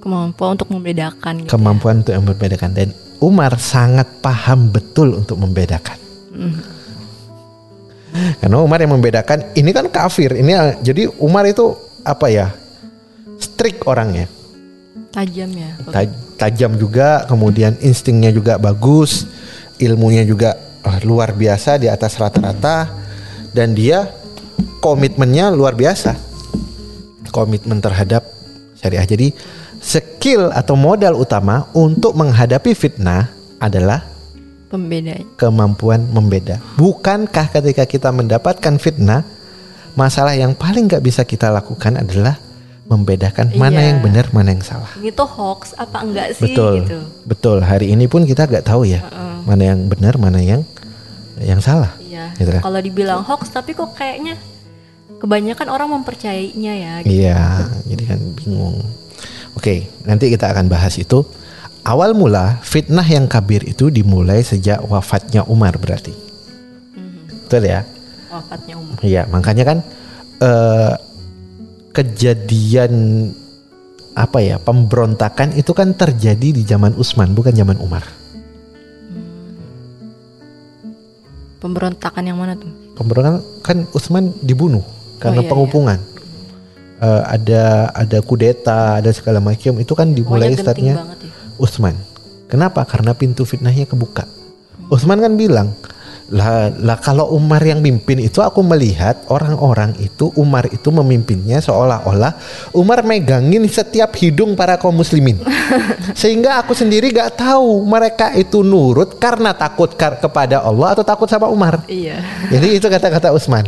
[0.00, 1.50] kemampuan untuk membedakan gitu.
[1.52, 2.70] kemampuan untuk membedakan.
[2.72, 2.88] Dan
[3.20, 5.98] Umar sangat paham betul untuk membedakan.
[8.40, 12.48] Karena Umar yang membedakan ini kan kafir, ini jadi Umar itu apa ya?
[13.40, 14.28] strict orangnya.
[15.10, 19.26] tajam ya Ta- tajam juga, kemudian instingnya juga bagus,
[19.80, 20.54] ilmunya juga
[20.86, 22.86] eh, luar biasa di atas rata-rata,
[23.50, 24.06] dan dia
[24.78, 26.14] komitmennya luar biasa,
[27.34, 28.22] komitmen terhadap
[28.78, 29.08] syariah.
[29.08, 29.28] Jadi
[29.80, 34.09] skill atau modal utama untuk menghadapi fitnah adalah
[34.70, 36.62] pembeda kemampuan membeda.
[36.78, 39.26] Bukankah ketika kita mendapatkan fitnah,
[39.92, 42.38] masalah yang paling nggak bisa kita lakukan adalah
[42.86, 43.86] membedakan mana Iya.
[43.90, 44.90] yang benar, mana yang salah.
[44.96, 47.58] ini tuh hoax apa enggak sih Betul, gitu betul.
[47.60, 49.02] Hari ini pun kita nggak tahu ya
[49.42, 50.62] mana yang benar, mana yang
[51.38, 51.90] yang salah.
[52.00, 52.62] iya Gitu kan?
[52.62, 54.34] kalau dibilang hoax tapi kok kayaknya
[55.18, 57.10] kebanyakan orang mempercayainya ya gitu.
[57.14, 57.38] Iya,
[57.86, 58.76] jadi kan bingung.
[59.52, 61.22] Oke, nanti kita akan bahas itu.
[61.80, 66.12] Awal mula fitnah yang kabir itu dimulai sejak wafatnya Umar berarti.
[67.48, 67.82] Betul ya?
[68.30, 69.78] wafatnya Umar Iya, makanya kan
[70.38, 70.94] eh,
[71.90, 72.92] kejadian
[74.14, 78.04] apa ya pemberontakan itu kan terjadi di zaman Utsman bukan zaman Umar.
[81.60, 84.80] pemberontakan yang mana tuh Pemberontakan kan Utsman dibunuh
[85.20, 85.52] karena iya, iya.
[85.52, 85.98] pengupungan.
[87.00, 91.94] Eh, ada ada kudeta, ada segala macam itu kan dimulai Pokoknya startnya banget ya Utsman.
[92.48, 92.82] Kenapa?
[92.88, 94.26] Karena pintu fitnahnya kebuka.
[94.90, 95.70] Utsman kan bilang,
[96.30, 102.38] lah, lah kalau Umar yang mimpin itu aku melihat orang-orang itu Umar itu memimpinnya seolah-olah
[102.70, 105.42] Umar megangin setiap hidung para kaum muslimin.
[106.20, 111.26] Sehingga aku sendiri gak tahu mereka itu nurut karena takut kar- kepada Allah atau takut
[111.26, 111.82] sama Umar.
[111.90, 113.66] iya Jadi itu kata-kata Utsman.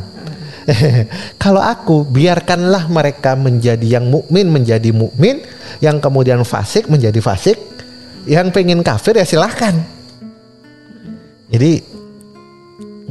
[1.42, 5.42] Kalau aku biarkanlah mereka menjadi yang mukmin menjadi mukmin,
[5.82, 7.58] yang kemudian fasik menjadi fasik,
[8.26, 9.74] yang pengen kafir ya silahkan.
[11.52, 11.84] Jadi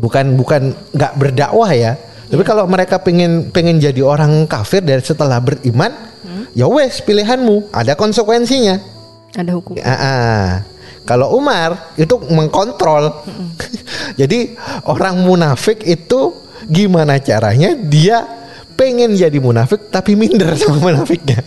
[0.02, 1.94] bukan bukan nggak berdakwah ya,
[2.32, 5.94] tapi kalau mereka pengen pengen jadi orang kafir dari setelah beriman,
[6.56, 8.80] ya wes pilihanmu, ada konsekuensinya.
[9.36, 10.64] ada hukum ah.
[11.02, 13.26] Kalau Umar itu mengkontrol.
[14.22, 14.54] Jadi
[14.86, 16.36] orang munafik itu
[16.70, 18.41] gimana caranya dia
[18.76, 21.42] pengen jadi munafik tapi minder sama munafiknya.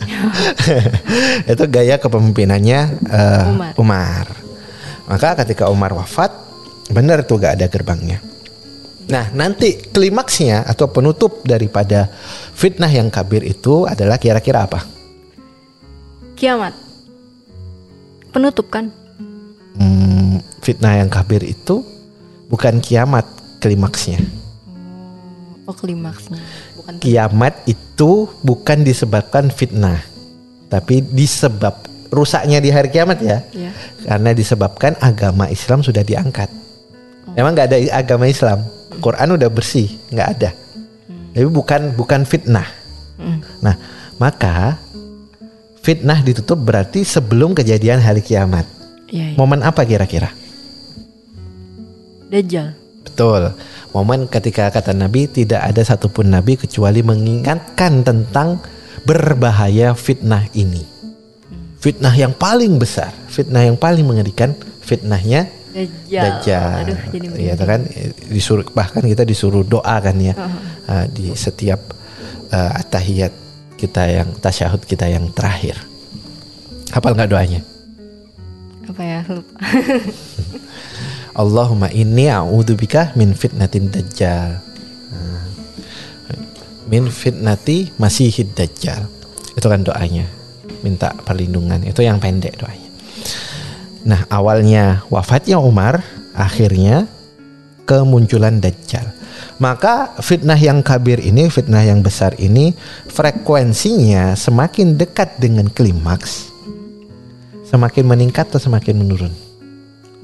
[1.52, 3.72] itu gaya kepemimpinannya eh, Umar.
[3.76, 4.26] Umar.
[5.04, 6.32] Maka ketika Umar wafat,
[6.88, 8.24] benar tuh gak ada gerbangnya.
[9.04, 12.08] Nah nanti klimaksnya atau penutup daripada
[12.56, 14.80] fitnah yang kabir itu adalah kira-kira apa?
[16.34, 16.74] kiamat
[18.34, 18.90] penutup kan
[19.74, 21.82] Hmm, fitnah yang kabir itu
[22.46, 23.22] bukan kiamat
[23.58, 24.18] klimaksnya.
[25.64, 26.38] oh klimaksnya
[26.85, 30.05] bukan Kiamat itu bukan disebabkan fitnah,
[30.68, 31.81] tapi disebab
[32.12, 33.40] rusaknya di hari kiamat ya.
[33.57, 33.73] Ya.
[34.05, 36.53] Karena disebabkan agama Islam sudah diangkat.
[37.33, 38.61] Memang nggak ada agama Islam.
[39.01, 40.51] Quran udah bersih, nggak ada.
[41.33, 42.68] Tapi bukan bukan fitnah.
[43.16, 43.40] Mm.
[43.64, 43.75] Nah,
[44.20, 44.77] maka
[45.81, 48.68] fitnah ditutup berarti sebelum kejadian hari kiamat.
[49.09, 49.37] Iya, iya.
[49.40, 50.31] Momen apa kira-kira?
[52.29, 52.77] Dajjal.
[53.03, 53.57] Betul.
[53.94, 58.59] Momen ketika kata Nabi tidak ada satupun Nabi kecuali mengingatkan tentang
[59.07, 60.83] berbahaya fitnah ini.
[61.78, 64.50] Fitnah yang paling besar, fitnah yang paling mengerikan,
[64.83, 66.22] fitnahnya Dajjal.
[66.22, 66.74] Dajjal.
[66.87, 67.80] Aduh, jadi Iya itu kan
[68.30, 70.35] disuruh bahkan kita disuruh doa kan ya
[70.87, 71.83] uh, di setiap
[72.54, 73.35] uh, atahiyat
[73.74, 75.74] kita yang tasyahud kita yang terakhir.
[76.94, 77.62] Hafal nggak doanya?
[78.85, 79.54] apa ya lupa.
[81.35, 84.62] Allahumma inni a'udzubika min fitnatin dajjal.
[85.11, 85.42] Nah,
[86.87, 89.11] Min fitnati masihid dajjal.
[89.59, 90.31] Itu kan doanya.
[90.87, 91.83] Minta perlindungan.
[91.83, 92.90] Itu yang pendek doanya.
[94.05, 96.05] Nah, awalnya wafatnya Umar,
[96.37, 97.09] akhirnya
[97.88, 99.11] kemunculan dajjal.
[99.59, 102.75] Maka fitnah yang kabir ini, fitnah yang besar ini
[103.11, 106.51] frekuensinya semakin dekat dengan klimaks,
[107.70, 109.43] semakin meningkat atau semakin menurun?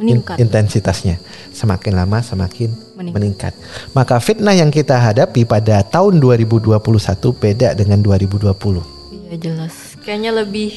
[0.00, 0.40] In- Meningkat.
[0.40, 1.20] intensitasnya
[1.52, 3.12] semakin lama semakin Meningkat.
[3.12, 3.52] meningkat.
[3.92, 6.72] Maka fitnah yang kita hadapi pada tahun 2021
[7.30, 8.80] beda dengan 2020.
[9.28, 10.00] Iya jelas.
[10.00, 10.72] Kayaknya lebih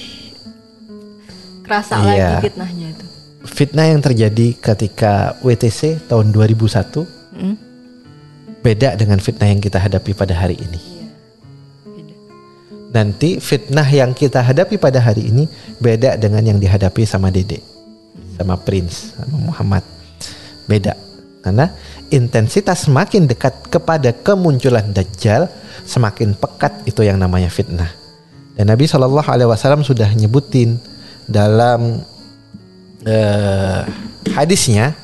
[1.64, 2.36] kerasa Iya.
[2.36, 3.06] lagi fitnahnya itu.
[3.44, 7.56] Fitnah yang terjadi ketika WTC tahun 2001 Mm.
[8.60, 10.80] beda dengan fitnah yang kita hadapi pada hari ini.
[10.80, 11.08] Iya.
[11.86, 12.14] Beda.
[12.94, 17.60] Nanti fitnah yang kita hadapi pada hari ini beda dengan yang dihadapi sama Dede,
[18.38, 19.84] sama Prince, sama Muhammad.
[20.66, 20.96] Beda.
[21.44, 21.76] Karena
[22.08, 25.52] intensitas semakin dekat kepada kemunculan Dajjal,
[25.84, 27.92] semakin pekat itu yang namanya fitnah.
[28.56, 30.80] Dan Nabi Shallallahu Alaihi Wasallam sudah nyebutin
[31.28, 32.00] dalam
[33.04, 33.82] eh,
[34.32, 34.96] hadisnya,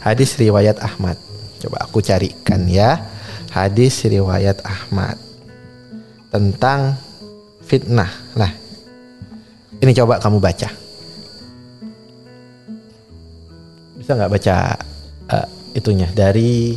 [0.00, 1.20] hadis riwayat Ahmad.
[1.60, 3.04] Coba aku carikan ya,
[3.52, 5.20] hadis riwayat Ahmad
[6.32, 6.96] tentang
[7.68, 8.08] fitnah.
[8.32, 8.50] Nah,
[9.82, 10.81] ini coba kamu baca.
[14.02, 14.56] Bisa nggak baca
[15.30, 15.46] eh,
[15.78, 16.74] itunya dari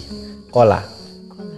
[0.54, 0.86] kola
[1.34, 1.58] Kola.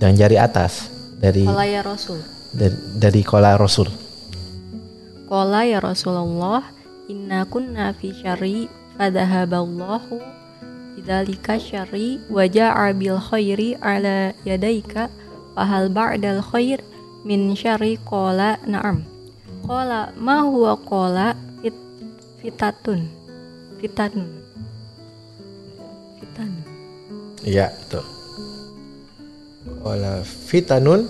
[0.00, 0.88] dan jari atas
[1.20, 2.18] dari Kola ya Rasul.
[2.56, 3.88] dari, dari kola Rasul.
[5.28, 6.64] Kola ya Rasulullah,
[7.12, 10.20] inna kunna fi syari fadahaballahu
[10.96, 15.12] bidzalika syari wa ja'a bil khairi ala yadaika
[15.52, 16.80] fahal ba'dal khair
[17.28, 19.04] min syari qala na'am.
[19.64, 21.32] Qala ma huwa qala
[21.64, 21.76] fit,
[22.40, 23.08] fitatun.
[23.80, 24.43] Fitanun.
[27.44, 28.04] Iya, betul.
[29.84, 31.04] Kola fitanun.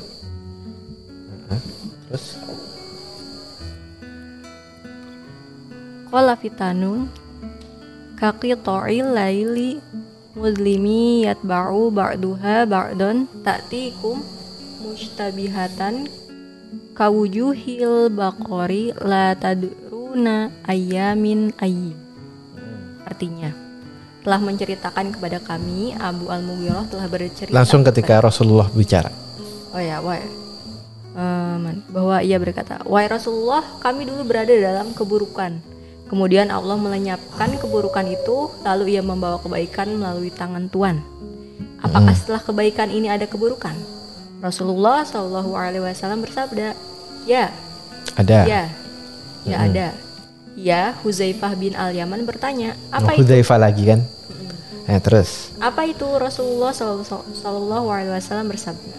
[2.11, 2.39] Terus
[6.15, 7.11] Qala fitanun
[8.15, 9.83] kaqita'il laili
[10.39, 14.23] muzlimi yatba'u ba'duha ba'dun ta'tikum
[14.79, 16.07] mustabihatan
[16.95, 21.99] kawujuhil baqari la tadruna ayyamin ayyi
[23.03, 23.64] artinya
[24.25, 29.13] telah menceritakan kepada kami Abu Al-Mughirah telah bercerita langsung kepada- ketika Rasulullah bicara.
[29.71, 30.17] Oh ya, wah.
[31.15, 35.61] Eh, man- bahwa ia berkata, "Wahai Rasulullah, kami dulu berada dalam keburukan.
[36.11, 41.05] Kemudian Allah melenyapkan keburukan itu, lalu ia membawa kebaikan melalui tangan Tuhan.
[41.85, 43.77] Apakah setelah kebaikan ini ada keburukan?"
[44.41, 46.75] Rasulullah Shallallahu alaihi wasallam bersabda,
[47.29, 47.53] "Ya,
[48.17, 48.39] Ada.
[48.49, 48.63] ya.
[49.45, 49.89] Ya ada."
[50.55, 54.07] Ya, Huzaifah bin Al-Yaman bertanya, "Apa itu?" Hudzaifah lagi kan?
[54.85, 58.97] Nah, terus Apa itu Rasulullah Shallallahu Alaihi Wasallam bersabda?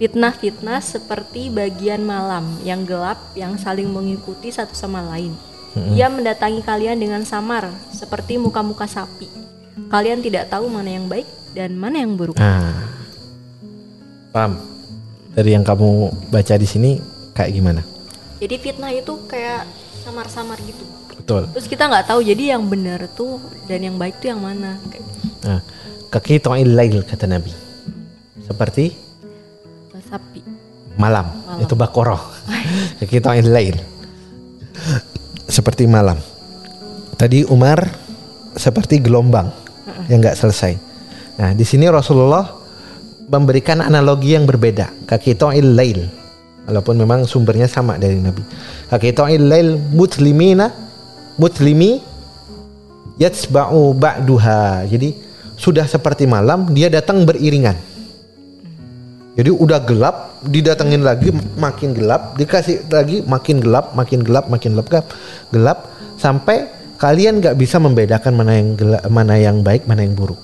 [0.00, 5.36] Fitnah-fitnah seperti bagian malam yang gelap yang saling mengikuti satu sama lain.
[5.72, 9.24] Ia mendatangi kalian dengan samar seperti muka-muka sapi.
[9.88, 11.24] Kalian tidak tahu mana yang baik
[11.56, 12.36] dan mana yang buruk.
[12.36, 12.92] Nah,
[14.32, 14.60] paham.
[15.32, 17.00] Dari yang kamu baca di sini
[17.32, 17.80] kayak gimana?
[18.36, 19.64] Jadi fitnah itu kayak
[20.04, 20.84] samar-samar gitu.
[21.32, 21.48] Betul.
[21.56, 24.76] Terus kita nggak tahu jadi yang benar tuh dan yang baik tuh yang mana.
[25.48, 25.64] Nah,
[26.12, 27.48] kekito'il lail kata Nabi.
[28.44, 28.92] Seperti
[30.04, 30.44] sapi.
[31.00, 31.24] malam.
[31.64, 32.20] Itu bakoroh.
[33.00, 33.80] kekito'il lail.
[35.48, 36.20] Seperti malam.
[37.16, 37.80] Tadi Umar
[38.52, 39.48] seperti gelombang
[40.12, 40.76] yang nggak selesai.
[41.40, 42.44] Nah, di sini Rasulullah
[43.24, 45.08] memberikan analogi yang berbeda.
[45.08, 46.12] Kekito'il lail.
[46.68, 48.44] Walaupun memang sumbernya sama dari Nabi.
[48.92, 50.91] Kekito'il lail muslimina
[51.36, 52.02] muslimi
[53.20, 54.88] yatsba'u ba'duha.
[54.88, 55.14] Jadi
[55.56, 57.76] sudah seperti malam dia datang beriringan.
[59.32, 64.88] Jadi udah gelap, didatengin lagi makin gelap, dikasih lagi makin gelap, makin gelap, makin gelap,
[64.92, 65.06] gelap,
[65.48, 65.78] gelap
[66.20, 66.68] sampai
[67.00, 70.36] kalian nggak bisa membedakan mana yang gelap, mana yang baik, mana yang buruk.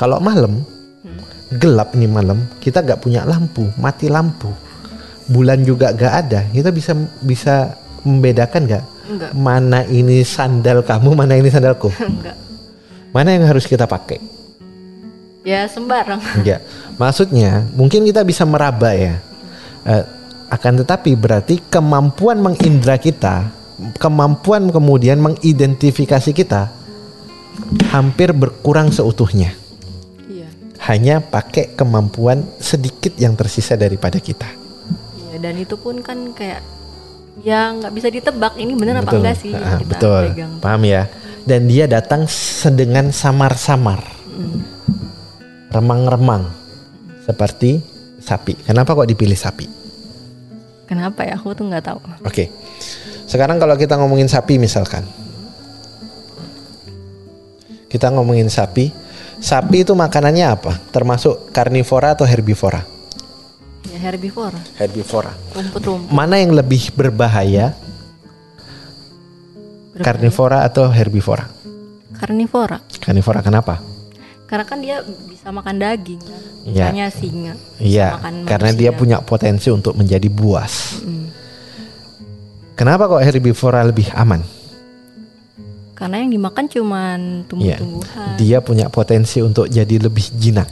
[0.00, 0.64] Kalau malam
[1.60, 4.48] gelap nih malam, kita nggak punya lampu, mati lampu,
[5.28, 9.30] bulan juga nggak ada, kita bisa bisa membedakan nggak Enggak.
[9.32, 12.36] mana ini sandal kamu, mana ini sandalku, Enggak.
[13.10, 14.20] mana yang harus kita pakai.
[15.46, 16.20] Ya sembarang.
[16.48, 16.60] Ya,
[17.00, 19.16] maksudnya mungkin kita bisa meraba ya.
[19.88, 20.04] Eh,
[20.48, 23.48] akan tetapi berarti kemampuan mengindra kita,
[23.96, 26.68] kemampuan kemudian mengidentifikasi kita
[27.88, 29.52] hampir berkurang seutuhnya.
[30.28, 30.48] Iya.
[30.84, 34.48] Hanya pakai kemampuan sedikit yang tersisa daripada kita.
[35.32, 36.60] Iya dan itu pun kan kayak
[37.40, 40.22] ya nggak bisa ditebak ini bener apa enggak sih yang Ah, kita betul.
[40.32, 40.52] pegang.
[40.58, 41.02] Paham ya?
[41.42, 44.04] Dan dia datang sedengan samar-samar.
[45.68, 46.48] Remang-remang.
[47.24, 47.80] Seperti
[48.18, 48.56] sapi.
[48.62, 49.64] Kenapa kok dipilih sapi?
[50.84, 51.36] Kenapa ya?
[51.36, 51.98] Aku tuh nggak tahu.
[52.24, 52.48] Oke.
[53.24, 55.04] Sekarang kalau kita ngomongin sapi misalkan.
[57.88, 58.92] Kita ngomongin sapi.
[59.38, 60.72] Sapi itu makanannya apa?
[60.90, 62.84] Termasuk karnivora atau herbivora?
[63.86, 65.32] Ya herbivora, Herbivora.
[65.54, 66.10] rumput-rumput.
[66.10, 67.72] Mana yang lebih berbahaya?
[69.98, 71.46] Karnivora atau herbivora?
[72.14, 72.78] Karnivora.
[72.98, 73.78] Karnivora kenapa?
[74.46, 76.42] Karena kan dia bisa makan daging kan.
[76.64, 77.54] Misalnya singa.
[77.78, 81.02] Iya, karena dia punya potensi untuk menjadi buas.
[82.78, 84.40] Kenapa kok herbivora lebih aman?
[85.98, 87.46] Karena yang dimakan cuman Iya.
[87.50, 88.28] tumbuh-tumbuhan.
[88.38, 90.70] Dia punya potensi untuk jadi lebih jinak.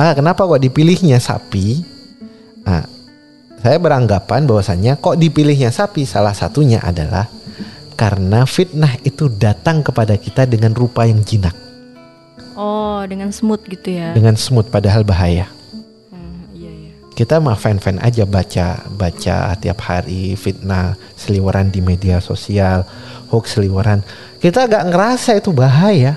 [0.00, 1.84] Maka kenapa kok dipilihnya sapi?
[2.64, 2.88] Nah,
[3.60, 7.28] saya beranggapan bahwasannya kok dipilihnya sapi salah satunya adalah
[8.00, 11.52] karena fitnah itu datang kepada kita dengan rupa yang jinak,
[12.56, 14.16] Oh dengan smooth gitu ya.
[14.16, 15.52] dengan smooth padahal bahaya.
[16.08, 16.92] Hmm, iya iya.
[17.12, 22.88] Kita mah fan-fan aja baca baca tiap hari fitnah seliweran di media sosial,
[23.28, 24.00] hoax seliweran.
[24.40, 26.16] Kita gak ngerasa itu bahaya.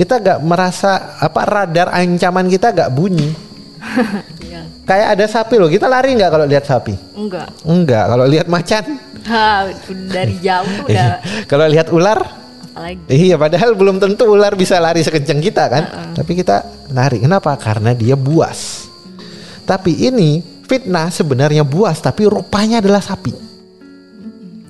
[0.00, 3.36] Kita gak merasa apa radar ancaman kita gak bunyi.
[4.40, 4.64] Iya.
[4.88, 6.96] Kayak ada sapi loh, kita lari nggak kalau lihat sapi?
[7.14, 7.52] Enggak.
[7.68, 8.96] Enggak, kalau lihat macan.
[9.28, 11.10] Ha, udah dari jauh tuh udah
[11.44, 12.16] kalau lihat ular,
[12.72, 13.04] apalagi.
[13.12, 15.84] iya padahal belum tentu ular bisa lari sekencang kita kan.
[16.16, 17.20] Tapi kita lari.
[17.20, 17.54] Kenapa?
[17.60, 18.88] Karena dia buas.
[19.68, 23.30] Tapi ini fitnah sebenarnya buas, tapi rupanya adalah sapi.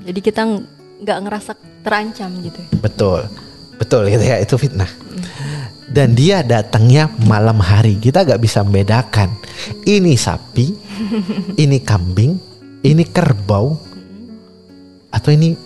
[0.05, 0.67] Jadi kita ng-
[1.01, 2.59] nggak ngerasa terancam gitu.
[2.61, 2.69] ya.
[2.83, 3.21] Betul.
[3.81, 4.89] Betul gitu ya, itu fitnah.
[5.91, 7.97] Dan dia datangnya malam hari.
[7.97, 9.33] Kita gak bisa membedakan.
[9.89, 10.67] Ini sapi,
[11.65, 12.37] ini kambing,
[12.85, 13.75] ini kerbau,
[15.11, 15.57] atau ini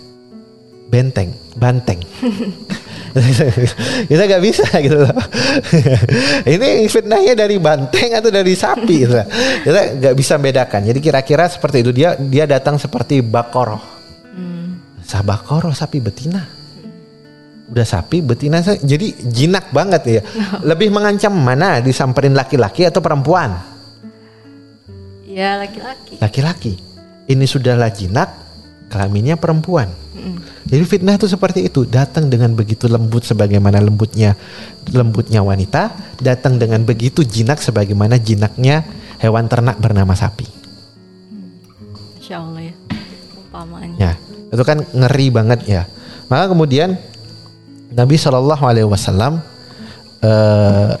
[0.87, 1.99] benteng, banteng.
[4.09, 5.17] kita gak bisa gitu loh.
[6.55, 9.13] ini fitnahnya dari banteng atau dari sapi gitu.
[9.19, 9.27] loh.
[9.61, 10.81] Kita gak bisa membedakan.
[10.87, 13.93] Jadi kira-kira seperti itu dia dia datang seperti bakoroh.
[15.05, 16.64] Sabakoro sapi betina.
[17.65, 20.21] Udah sapi betina sa- jadi jinak banget ya.
[20.69, 23.57] Lebih mengancam mana disamperin laki-laki atau perempuan?
[25.25, 26.21] Ya laki-laki.
[26.21, 26.73] Laki-laki.
[27.25, 28.29] Ini sudahlah jinak,
[28.93, 29.89] kelaminnya perempuan.
[30.65, 34.33] Jadi fitnah itu seperti itu, datang dengan begitu lembut sebagaimana lembutnya
[34.89, 38.81] lembutnya wanita, datang dengan begitu jinak sebagaimana jinaknya
[39.21, 40.49] hewan ternak bernama sapi.
[42.17, 42.73] Insya Allah ya.
[43.95, 44.13] Ya,
[44.51, 45.83] itu kan ngeri banget ya.
[46.27, 46.97] Maka kemudian
[47.95, 49.39] Nabi Shallallahu Alaihi Wasallam
[50.19, 50.91] eh,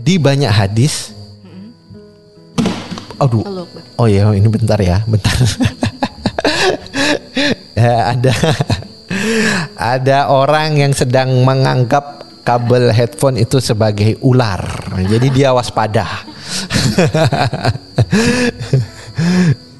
[0.00, 1.12] di banyak hadis.
[3.20, 3.82] Aduh, Allah Akbar.
[4.00, 5.36] oh ya ini bentar ya, bentar.
[7.74, 8.32] Ya, ada
[9.76, 14.64] ada orang yang sedang menganggap kabel headphone itu sebagai ular.
[15.04, 16.06] Jadi dia waspada.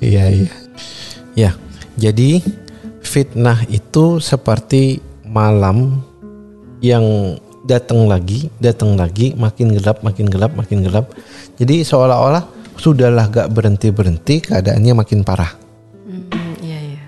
[0.04, 0.52] Iya, iya.
[1.32, 1.50] Ya,
[1.96, 2.44] jadi
[3.00, 5.00] fitnah itu seperti
[5.34, 5.98] malam
[6.78, 7.34] yang
[7.66, 11.10] datang lagi, datang lagi, makin gelap, makin gelap, makin gelap.
[11.58, 12.46] Jadi seolah-olah
[12.78, 15.50] sudahlah gak berhenti-berhenti, keadaannya makin parah.
[16.62, 17.02] Iya iya.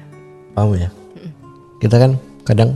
[0.58, 0.90] Paham ya?
[1.78, 2.10] Kita kan
[2.42, 2.70] kadang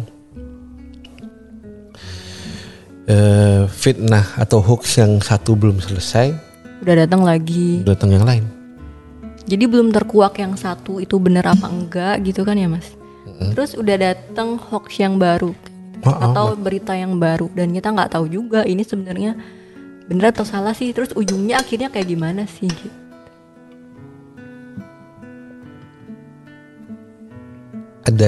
[3.11, 6.31] eh, fitnah atau hoax yang satu belum selesai,
[6.85, 7.83] Udah datang lagi.
[7.83, 8.45] datang yang lain.
[9.51, 13.00] Jadi belum terkuak yang satu itu bener apa enggak gitu kan ya mas?
[13.55, 15.53] Terus udah datang hoax yang baru
[16.01, 19.37] Oh, oh, atau berita yang baru dan kita nggak tahu juga ini sebenarnya
[20.09, 20.97] bener atau salah sih.
[20.97, 22.69] Terus ujungnya akhirnya kayak gimana sih?
[22.69, 22.99] Gitu.
[28.01, 28.27] ada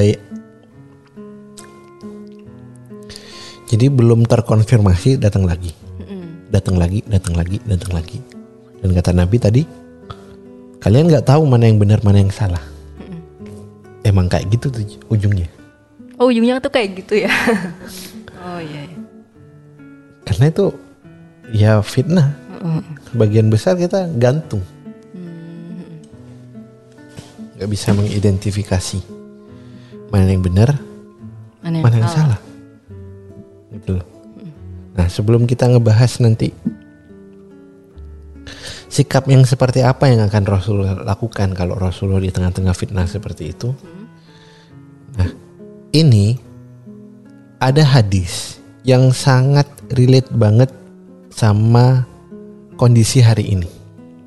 [3.67, 5.73] jadi belum terkonfirmasi datang lagi
[6.53, 8.21] datang lagi, datang lagi, datang lagi.
[8.85, 9.63] Dan kata Nabi tadi,
[10.85, 12.61] kalian nggak tahu mana yang benar, mana yang salah.
[14.03, 15.47] Emang kayak gitu tuh ujungnya.
[16.19, 17.31] Oh ujungnya tuh kayak gitu ya.
[18.47, 18.83] oh iya.
[18.87, 18.99] iya.
[20.27, 20.67] Karena itu
[21.55, 22.35] ya fitnah.
[23.13, 24.63] Bagian besar kita gantung.
[27.59, 29.03] Gak bisa mengidentifikasi
[30.11, 30.77] mana yang benar,
[31.63, 32.37] Mana yang mana yang salah?
[32.37, 32.41] salah.
[33.73, 34.07] Gitu loh.
[34.93, 36.53] Nah sebelum kita ngebahas nanti
[38.93, 43.73] sikap yang seperti apa yang akan Rasulullah lakukan kalau Rasulullah di tengah-tengah fitnah seperti itu.
[45.17, 45.33] Nah
[45.97, 46.37] ini
[47.57, 49.65] ada hadis yang sangat
[49.97, 50.69] relate banget
[51.33, 52.05] sama
[52.77, 53.71] kondisi hari ini.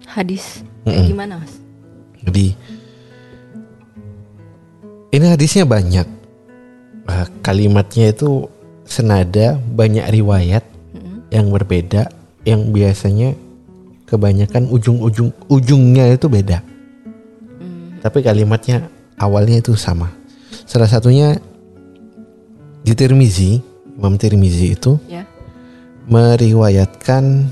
[0.10, 1.54] Hadis kayak gimana mas?
[2.26, 2.58] Jadi
[5.14, 6.08] ini hadisnya banyak.
[7.06, 8.50] Eh, Kalimatnya itu
[8.82, 10.66] senada, banyak riwayat
[11.30, 12.10] yang berbeda,
[12.50, 13.38] yang biasanya
[14.06, 16.62] kebanyakan ujung-ujung ujungnya itu beda.
[18.02, 18.86] Tapi kalimatnya
[19.18, 20.14] awalnya itu sama.
[20.70, 21.42] Salah satunya
[22.86, 23.58] di Tirmizi,
[23.98, 25.26] Imam Tirmizi itu Ya.
[26.06, 27.50] meriwayatkan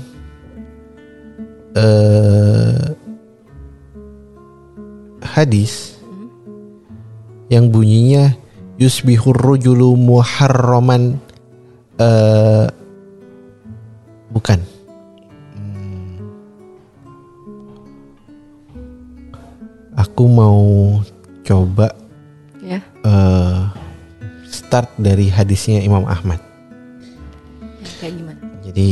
[1.74, 2.84] eh,
[5.26, 5.98] hadis
[7.50, 8.30] yang bunyinya
[8.78, 11.18] yusbihur rujulu muharraman
[11.98, 12.66] eh,
[14.30, 14.62] bukan
[19.94, 20.62] aku mau
[21.42, 21.94] coba
[22.64, 22.80] Ya.
[23.04, 23.60] eh,
[24.48, 26.40] start dari hadisnya Imam Ahmad
[27.78, 28.40] ya, Kayak gimana?
[28.64, 28.90] jadi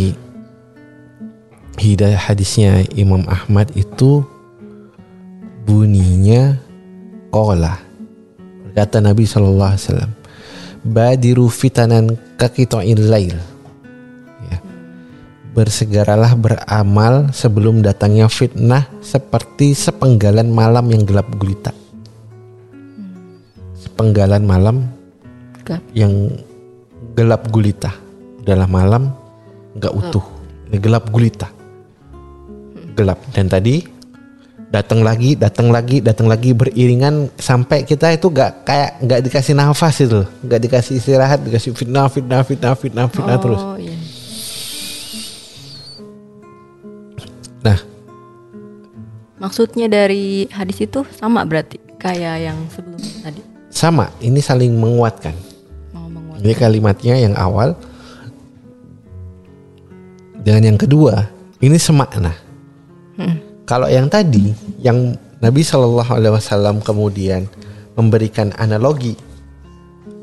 [1.81, 4.21] hidayah hadisnya Imam Ahmad itu
[5.65, 6.61] bunyinya
[7.33, 7.81] kola
[8.77, 10.13] kata Nabi Shallallahu Alaihi Wasallam
[10.83, 13.39] badiru fitanan kakitoin lail.
[15.53, 21.77] Bersegeralah beramal sebelum datangnya fitnah seperti sepenggalan malam yang gelap gulita.
[23.77, 24.77] Sepenggalan malam
[25.63, 25.83] Gelap.
[25.93, 26.33] yang
[27.13, 27.93] gelap gulita.
[28.43, 29.13] Adalah malam
[29.77, 30.25] nggak utuh.
[30.73, 31.53] Ini gelap gulita.
[32.97, 33.21] Gelap.
[33.37, 33.85] Dan tadi
[34.73, 40.01] datang lagi datang lagi datang lagi beriringan sampai kita itu nggak kayak nggak dikasih nafas
[40.01, 43.61] itu nggak dikasih istirahat dikasih fitnah fitnah fitnah fitnah fitnah terus.
[43.61, 44.02] Oh iya.
[47.63, 47.79] Nah
[49.43, 53.43] Maksudnya dari hadis itu sama berarti kayak yang sebelumnya tadi
[53.75, 55.35] sama ini saling menguatkan
[55.91, 56.07] mau
[56.39, 57.75] kalimatnya yang awal
[60.43, 61.31] dengan yang kedua
[61.63, 62.35] ini semakna.
[63.63, 64.51] Kalau yang tadi
[64.83, 67.47] yang Nabi Shallallahu Alaihi Wasallam kemudian
[67.95, 69.15] memberikan analogi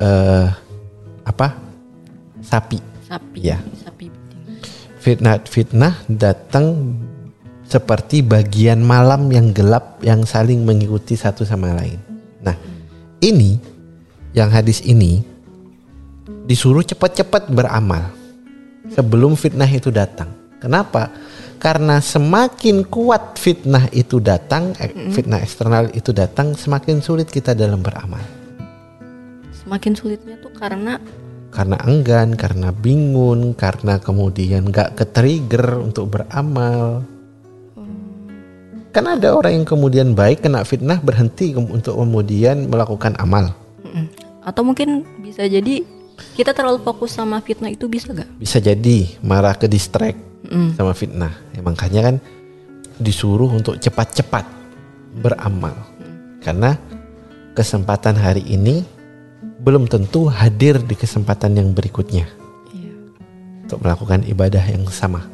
[0.04, 0.48] eh,
[1.24, 1.56] apa
[2.44, 2.80] sapi
[3.10, 3.40] Sapi.
[3.42, 3.58] Ya.
[3.82, 4.12] Sapi.
[5.00, 6.94] fitnah fitnah datang
[7.70, 12.02] seperti bagian malam yang gelap yang saling mengikuti satu sama lain.
[12.42, 12.58] Nah
[13.22, 13.62] ini
[14.34, 15.22] yang hadis ini
[16.50, 18.10] disuruh cepat-cepat beramal
[18.90, 20.34] sebelum fitnah itu datang.
[20.58, 21.14] Kenapa?
[21.62, 27.84] Karena semakin kuat fitnah itu datang, eh, fitnah eksternal itu datang, semakin sulit kita dalam
[27.84, 28.24] beramal.
[29.54, 30.98] Semakin sulitnya tuh karena
[31.50, 37.02] Karena enggan, karena bingung, karena kemudian nggak ke-trigger untuk beramal.
[38.90, 43.54] Kan ada orang yang kemudian baik kena fitnah berhenti untuk kemudian melakukan amal.
[44.42, 45.86] Atau mungkin bisa jadi
[46.34, 48.28] kita terlalu fokus sama fitnah itu bisa gak?
[48.42, 50.74] Bisa jadi marah ke distract Mm.
[50.80, 51.34] sama fitnah.
[51.54, 52.16] Ya, makanya kan
[52.98, 54.48] disuruh untuk cepat-cepat
[55.20, 55.76] beramal.
[56.42, 56.80] Karena
[57.54, 58.82] kesempatan hari ini
[59.60, 62.26] belum tentu hadir di kesempatan yang berikutnya
[62.72, 62.94] Iya.
[63.68, 65.28] untuk melakukan ibadah yang sama.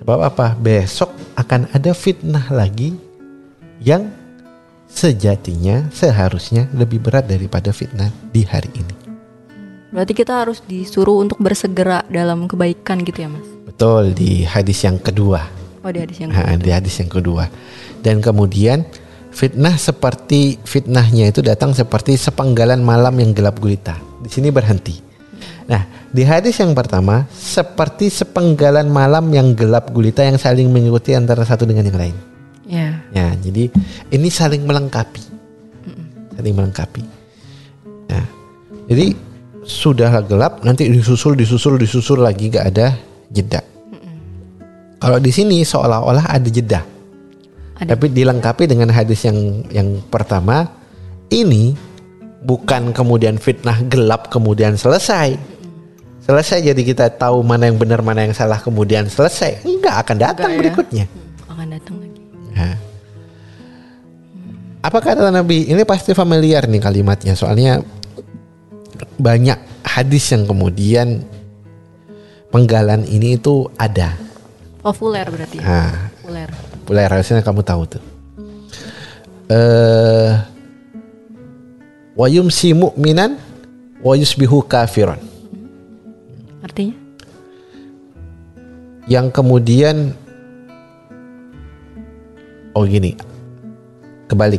[0.00, 0.58] Sebab apa?
[0.58, 2.94] Besok akan ada fitnah lagi
[3.82, 4.10] yang
[4.90, 8.94] sejatinya seharusnya lebih berat daripada fitnah di hari ini.
[9.94, 13.46] Berarti kita harus disuruh untuk bersegera dalam kebaikan gitu ya mas?
[13.62, 15.46] Betul di hadis yang kedua.
[15.86, 17.46] Oh di hadis yang Nah, di hadis yang kedua.
[18.02, 18.82] Dan kemudian
[19.30, 23.94] fitnah seperti fitnahnya itu datang seperti sepenggalan malam yang gelap gulita.
[24.18, 25.03] Di sini berhenti.
[25.64, 31.40] Nah, di hadis yang pertama seperti sepenggalan malam yang gelap gulita yang saling mengikuti antara
[31.44, 32.16] satu dengan yang lain.
[32.68, 32.88] Ya.
[33.12, 33.72] Ya, jadi
[34.12, 35.24] ini saling melengkapi.
[36.36, 37.02] Saling melengkapi.
[38.12, 38.24] Nah,
[38.92, 39.16] jadi
[39.64, 42.92] sudah gelap nanti disusul disusul disusul lagi gak ada
[43.32, 43.64] jeda.
[45.00, 46.80] Kalau di sini seolah-olah ada jeda.
[47.76, 47.92] Ada.
[47.92, 50.64] Tapi dilengkapi dengan hadis yang yang pertama
[51.28, 51.76] ini
[52.44, 55.53] bukan kemudian fitnah gelap kemudian selesai.
[56.24, 60.48] Selesai jadi kita tahu mana yang benar mana yang salah kemudian selesai enggak akan datang
[60.48, 60.60] Enggak ya.
[60.60, 62.20] berikutnya Hmm, akan datang lagi.
[62.50, 62.76] Nah.
[64.84, 65.64] Apa kata Nabi?
[65.64, 67.32] Ini pasti familiar nih kalimatnya.
[67.32, 67.80] Soalnya
[69.16, 71.24] banyak hadis yang kemudian
[72.48, 74.12] penggalan ini itu ada.
[74.84, 75.64] Populer berarti ya.
[75.64, 76.48] Nah, Populer.
[76.84, 78.02] boleh harusnya kamu tahu tuh.
[79.48, 80.32] Eh
[82.14, 83.40] wa yumsi mu'minan
[84.04, 85.18] wa yusbihu kafiron.
[86.64, 86.96] Artinya?
[89.04, 89.96] Yang kemudian
[92.74, 93.14] Oh gini.
[94.26, 94.58] Kebalik.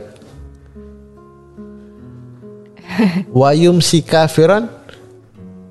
[3.44, 4.72] wa yumsi kafiron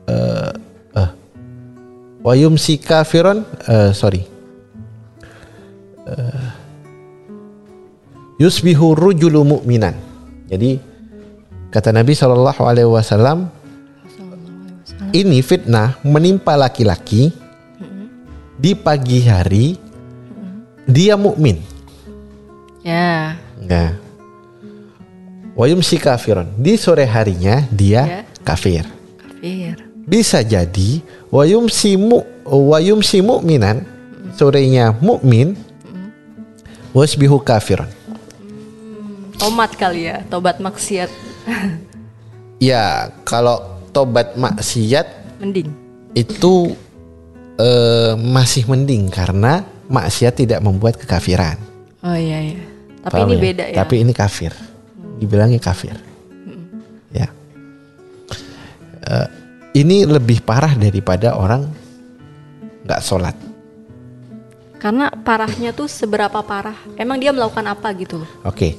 [0.04, 0.52] eh
[0.92, 1.10] eh
[2.20, 4.20] wa yumsi kafiron eh sorry.
[6.04, 6.48] Eh,
[8.36, 9.96] yusbihu rujulu mu'minan.
[10.52, 10.76] Jadi
[11.72, 13.48] kata Nabi Shallallahu alaihi wasallam
[15.14, 17.30] ini fitnah menimpa laki-laki
[18.58, 19.78] di pagi hari
[20.90, 21.62] dia mukmin.
[22.82, 23.38] Ya.
[23.62, 23.94] Enggak.
[25.54, 26.50] Wa yumsi kafiron.
[26.58, 28.20] Di sore harinya dia Ya.
[28.42, 28.84] kafir.
[29.22, 29.78] Kafir.
[30.04, 30.98] Bisa jadi
[31.30, 33.86] wa yumsi mu wa yumsi mu'minan
[34.36, 35.54] sorenya mukmin
[36.92, 37.88] wasbihu kafiron.
[39.38, 41.08] Tomat kali ya, tobat maksiat.
[42.62, 45.06] Ya, kalau tobat maksiat
[45.38, 45.70] Mending.
[46.12, 46.74] itu
[47.56, 51.54] eh, masih mending karena maksiat tidak membuat kekafiran.
[52.02, 52.62] Oh iya iya.
[53.04, 53.42] Tapi Paham ini ya?
[53.46, 53.76] beda ya.
[53.80, 54.52] Tapi ini kafir.
[55.20, 55.94] Dibilangnya kafir.
[57.14, 57.28] Ya.
[59.04, 59.28] Eh,
[59.76, 61.68] ini lebih parah daripada orang
[62.84, 63.36] nggak sholat.
[64.80, 66.76] Karena parahnya tuh seberapa parah?
[66.96, 68.20] Emang dia melakukan apa gitu?
[68.44, 68.76] Oke.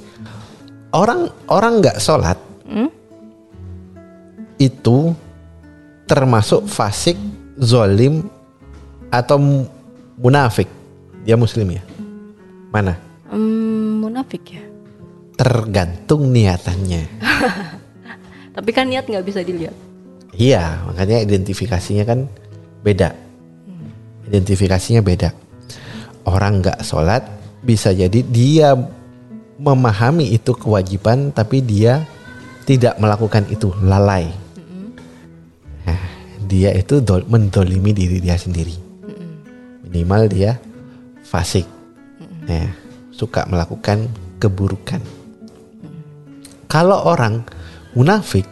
[0.93, 2.89] Orang orang nggak sholat Hmm?
[4.61, 5.13] Itu
[6.05, 7.17] termasuk fasik,
[7.57, 8.29] zolim
[9.09, 9.69] atau mu-
[10.19, 10.69] munafik.
[11.25, 11.83] Dia muslim ya?
[12.69, 12.99] Mana?
[13.31, 14.63] Hmm, munafik ya.
[15.35, 17.03] Tergantung niatannya.
[18.55, 19.75] Tapi kan niat nggak bisa dilihat.
[20.35, 22.27] Iya, makanya identifikasinya kan
[22.83, 23.15] beda.
[24.27, 25.31] Identifikasinya beda.
[26.23, 27.23] Orang nggak sholat
[27.63, 28.75] bisa jadi dia
[29.55, 32.03] memahami itu kewajiban, tapi dia
[32.67, 34.44] tidak melakukan itu, lalai.
[36.45, 38.73] Dia itu dol- mendolimi diri dia sendiri.
[39.85, 40.59] Minimal dia
[41.25, 41.65] fasik,
[42.45, 42.69] Nah,
[43.09, 44.05] suka melakukan
[44.37, 45.01] keburukan.
[46.69, 47.41] Kalau orang
[47.97, 48.45] munafik,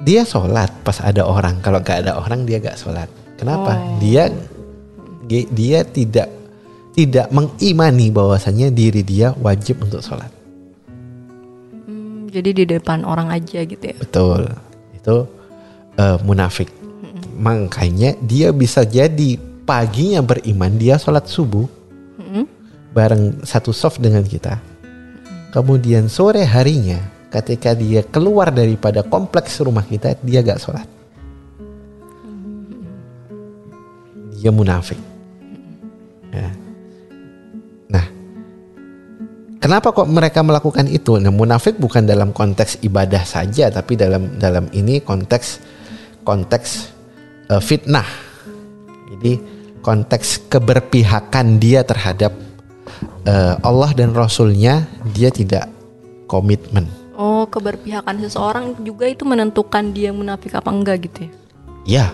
[0.00, 1.60] dia sholat pas ada orang.
[1.60, 3.08] Kalau gak ada orang dia gak sholat.
[3.36, 3.76] Kenapa?
[3.76, 4.00] Oh.
[4.00, 4.32] Dia
[5.28, 6.28] dia dia tidak
[6.92, 10.28] tidak mengimani bahwasanya diri dia wajib untuk sholat.
[11.88, 13.96] Hmm, jadi di depan orang aja gitu ya.
[14.00, 14.48] Betul.
[14.96, 15.28] Itu
[15.98, 16.70] eh, munafik.
[17.36, 19.36] Makanya dia bisa jadi
[19.66, 21.66] paginya beriman dia sholat subuh
[22.32, 22.46] Hmm?
[22.92, 24.60] bareng satu soft dengan kita.
[25.52, 30.88] Kemudian sore harinya ketika dia keluar daripada kompleks rumah kita dia gak sholat.
[34.36, 34.98] Dia munafik.
[36.32, 36.48] Ya.
[37.92, 38.06] Nah,
[39.60, 41.20] kenapa kok mereka melakukan itu?
[41.20, 45.60] Nah, munafik bukan dalam konteks ibadah saja, tapi dalam dalam ini konteks
[46.22, 46.90] konteks
[47.50, 48.06] eh, fitnah.
[49.12, 49.38] Jadi
[49.82, 52.32] konteks keberpihakan dia terhadap
[53.26, 55.68] eh, Allah dan Rasulnya dia tidak
[56.30, 56.88] komitmen.
[57.12, 61.32] Oh, keberpihakan seseorang juga itu menentukan dia munafik apa enggak gitu ya.
[61.84, 62.06] Ya.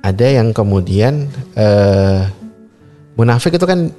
[0.00, 1.28] Ada yang kemudian
[1.58, 2.22] eh,
[3.18, 3.90] munafik itu kan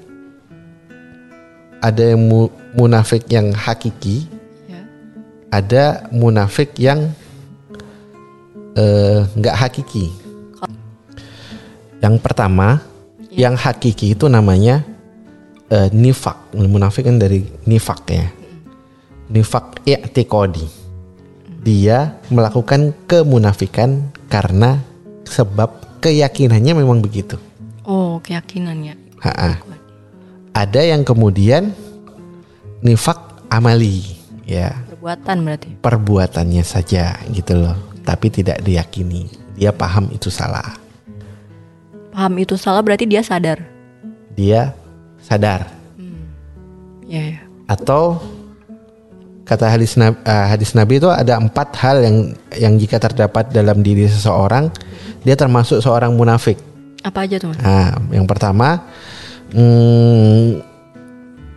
[1.79, 4.27] ada yang mu- munafik yang hakiki,
[4.67, 4.81] Ya.
[5.51, 7.11] ada munafik yang
[8.75, 10.05] eh, nggak hakiki.
[11.99, 12.79] Yang pertama,
[13.33, 14.83] yang hakiki itu namanya
[15.69, 16.55] eh, nifak.
[16.55, 18.27] Munafik kan dari nifak ya.
[19.29, 20.65] Nifak i'tiqadi.
[21.59, 24.79] Dia melakukan kemunafikan karena
[25.27, 27.35] sebab keyakinannya memang begitu.
[27.83, 28.95] Oh, keyakinannya.
[29.19, 29.59] Ha-ha.
[30.55, 31.75] Ada yang kemudian
[32.79, 33.19] nifak
[33.51, 34.17] amali,
[34.47, 35.67] ya Perbuatan berarti.
[35.83, 37.75] perbuatannya saja gitu loh,
[38.09, 39.29] tapi tidak diyakini.
[39.53, 40.65] Dia paham itu salah.
[42.09, 43.61] Paham itu salah berarti dia sadar.
[44.33, 44.73] Dia
[45.21, 45.69] sadar
[47.09, 47.41] Ya, ya.
[47.65, 48.21] atau
[49.41, 52.17] kata hadis nabi, hadis nabi itu ada empat hal yang
[52.53, 54.69] yang jika terdapat dalam diri seseorang
[55.25, 56.61] dia termasuk seorang munafik.
[57.01, 57.57] Apa aja tuh?
[57.57, 58.85] Nah, yang pertama
[59.49, 60.61] hmm,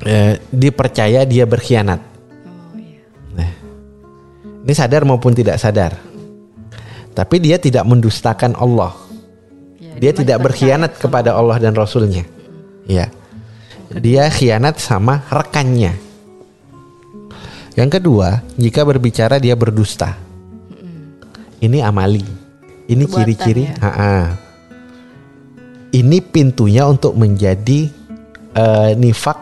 [0.09, 2.00] eh, dipercaya dia berkhianat.
[2.48, 3.05] Oh, iya.
[3.36, 3.53] Nah,
[4.64, 6.11] ini sadar maupun tidak sadar.
[7.12, 8.96] Tapi dia tidak mendustakan Allah.
[9.76, 12.24] Ya, Dia tidak berkhianat kepada Allah dan Rasulnya.
[12.88, 13.12] Ya.
[13.92, 15.92] Dia khianat sama rekannya.
[17.76, 20.16] Yang kedua, jika berbicara dia berdusta.
[21.60, 22.24] Ini amali.
[22.88, 23.68] Ini ciri-ciri.
[23.68, 24.36] ya.
[25.92, 27.92] Ini pintunya untuk menjadi
[28.56, 29.38] eh, nifak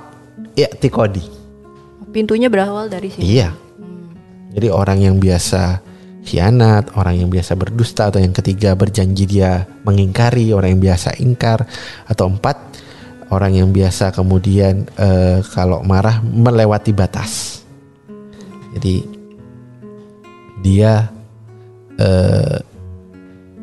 [0.59, 1.25] i'tiqadi.
[2.11, 3.39] Pintunya berawal dari sini.
[3.39, 3.55] Iya.
[4.51, 5.79] Jadi orang yang biasa
[6.31, 11.67] khianat, orang yang biasa berdusta atau yang ketiga berjanji dia mengingkari, orang yang biasa ingkar
[12.07, 12.71] atau empat
[13.31, 17.63] orang yang biasa kemudian eh, kalau marah melewati batas.
[18.79, 19.03] Jadi
[20.63, 21.11] dia
[21.99, 22.59] eh,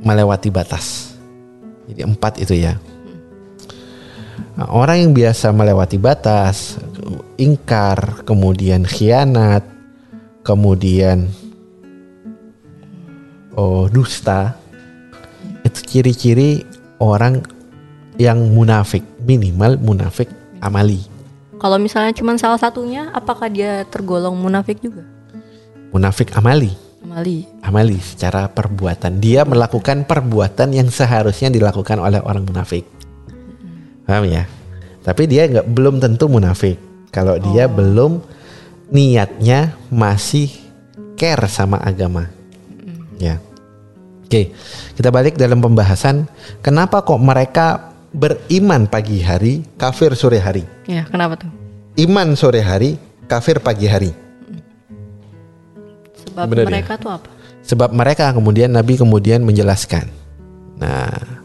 [0.03, 1.15] melewati batas.
[1.87, 2.75] Jadi empat itu ya.
[4.57, 6.81] Nah, orang yang biasa melewati batas,
[7.37, 9.63] ingkar, kemudian khianat,
[10.41, 11.29] kemudian
[13.57, 14.55] oh dusta,
[15.65, 16.63] itu ciri-ciri
[17.01, 17.41] orang
[18.21, 20.29] yang munafik, minimal munafik
[20.61, 21.01] amali.
[21.57, 25.01] Kalau misalnya cuma salah satunya, apakah dia tergolong munafik juga?
[25.89, 26.69] Munafik amali,
[27.01, 27.49] Amali.
[27.65, 29.17] amali secara perbuatan.
[29.17, 32.85] Dia melakukan perbuatan yang seharusnya dilakukan oleh orang munafik.
[34.05, 34.45] Paham ya?
[35.01, 36.77] Tapi dia nggak belum tentu munafik.
[37.09, 38.21] Kalau dia belum
[38.93, 40.51] niatnya masih
[41.17, 42.29] care sama agama.
[43.17, 43.41] Ya.
[44.27, 44.51] Oke,
[44.99, 46.27] kita balik dalam pembahasan
[46.59, 50.67] kenapa kok mereka beriman pagi hari, kafir sore hari.
[50.83, 51.47] Ya, kenapa tuh?
[51.95, 52.99] Iman sore hari,
[53.31, 54.11] kafir pagi hari.
[56.27, 56.75] Sebab Bener ya?
[56.75, 57.29] mereka tuh apa?
[57.63, 60.11] Sebab mereka kemudian Nabi kemudian menjelaskan.
[60.75, 61.39] Nah,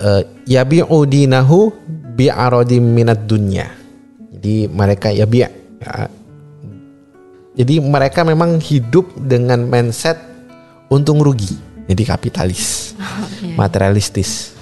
[0.00, 1.68] eh, yabi'u dinahu
[2.16, 3.68] bi'aradim minat dunya.
[4.32, 5.52] Jadi mereka yabi' ya.
[7.60, 10.29] Jadi mereka memang hidup dengan mindset
[10.90, 11.54] untung rugi.
[11.86, 12.92] Jadi kapitalis,
[13.42, 13.56] Iya.
[13.56, 14.54] materialistis.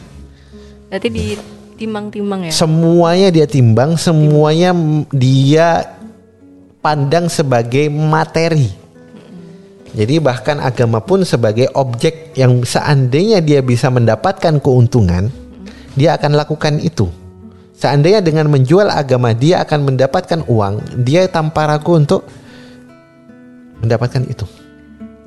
[0.89, 2.53] Berarti ditimbang-timbang ya?
[2.55, 4.73] Semuanya dia timbang, semuanya
[5.13, 5.85] dia
[6.81, 8.73] pandang sebagai materi.
[9.93, 15.33] Jadi bahkan agama pun sebagai objek yang seandainya dia bisa mendapatkan keuntungan,
[15.97, 17.09] dia akan lakukan itu.
[17.79, 22.25] Seandainya dengan menjual agama dia akan mendapatkan uang, dia tanpa ragu untuk
[23.81, 24.45] mendapatkan itu.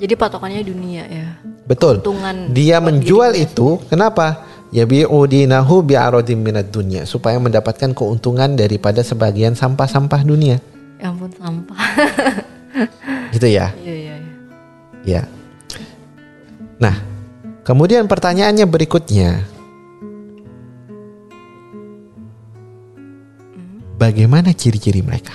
[0.02, 1.38] Jadi patokannya dunia ya.
[1.62, 2.02] Betul.
[2.02, 3.46] Keuntungan Dia menjual dirinya.
[3.46, 4.42] itu kenapa?
[4.74, 10.58] Ya bi'udinahu bi'aradim minad dunya supaya mendapatkan keuntungan daripada sebagian sampah-sampah dunia.
[10.98, 11.78] Ya ampun sampah.
[13.36, 13.70] Gitu ya.
[13.78, 14.14] Iya iya.
[14.18, 14.32] iya.
[15.06, 15.22] Ya.
[16.82, 16.98] Nah,
[17.62, 19.46] kemudian pertanyaannya berikutnya.
[24.02, 25.30] Bagaimana ciri-ciri mereka?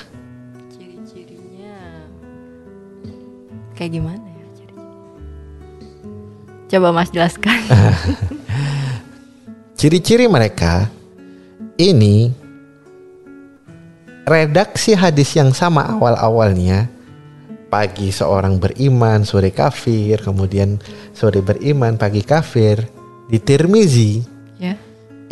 [0.75, 2.03] Ciri-cirinya
[3.79, 4.26] kayak gimana
[6.67, 7.57] Coba Mas jelaskan.
[9.79, 10.91] Ciri-ciri mereka
[11.79, 12.27] ini
[14.27, 16.91] redaksi hadis yang sama awal-awalnya
[17.71, 20.75] pagi seorang beriman, sore kafir, kemudian
[21.15, 22.83] sore beriman, pagi kafir
[23.31, 24.23] di Tirmizi
[24.59, 24.75] ya.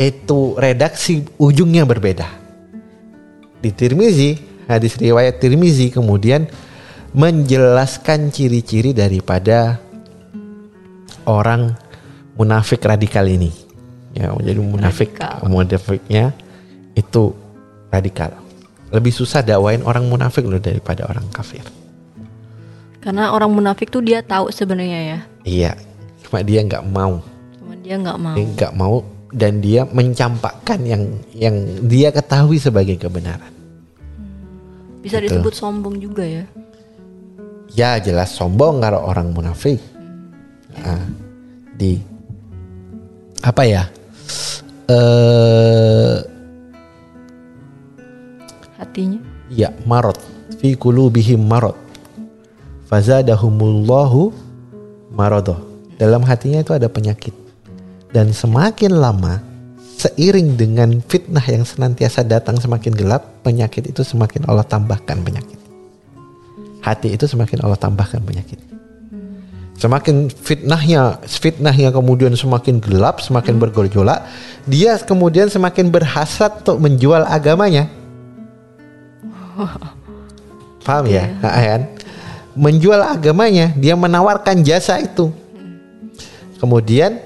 [0.00, 2.28] itu redaksi ujungnya berbeda.
[3.60, 6.48] Di Tirmizi, hadis riwayat Tirmizi kemudian
[7.16, 9.80] menjelaskan ciri-ciri daripada
[11.26, 11.74] orang
[12.34, 13.50] munafik radikal ini.
[14.16, 15.44] Ya, jadi munafik Radikal.
[15.44, 16.24] munafiknya
[16.96, 17.36] itu
[17.92, 18.32] radikal.
[18.88, 21.60] Lebih susah dakwain orang munafik loh daripada orang kafir.
[23.04, 25.18] Karena orang munafik tuh dia tahu sebenarnya ya.
[25.44, 25.72] Iya,
[26.24, 27.20] cuma dia nggak mau.
[27.60, 28.34] Cuma dia nggak mau.
[28.34, 28.96] Dia nggak mau
[29.30, 31.02] dan dia mencampakkan yang
[31.36, 31.54] yang
[31.84, 33.52] dia ketahui sebagai kebenaran.
[35.04, 35.28] Bisa Gitu.
[35.30, 36.44] disebut sombong juga ya.
[37.70, 39.78] Ya jelas sombong kalau orang munafik.
[40.82, 41.06] Nah,
[41.76, 42.00] di
[43.44, 43.84] apa ya?
[44.90, 46.18] Eh
[48.76, 49.20] Hatinya.
[49.48, 50.18] ya marot
[50.60, 51.76] fi qulubihim marot.
[52.86, 54.30] Fazadahumullahu
[55.10, 55.58] marodoh.
[55.96, 57.34] Dalam hatinya itu ada penyakit.
[58.12, 59.42] Dan semakin lama
[59.96, 65.58] seiring dengan fitnah yang senantiasa datang semakin gelap, penyakit itu semakin Allah tambahkan penyakit.
[66.84, 68.75] Hati itu semakin Allah tambahkan penyakit.
[69.76, 74.24] Semakin fitnahnya, fitnahnya kemudian semakin gelap, semakin bergejolak,
[74.64, 77.84] dia kemudian semakin berhasrat untuk menjual agamanya.
[80.80, 81.28] Paham ya?
[81.44, 81.92] Kan?
[82.56, 85.28] Menjual agamanya, dia menawarkan jasa itu.
[86.56, 87.20] Kemudian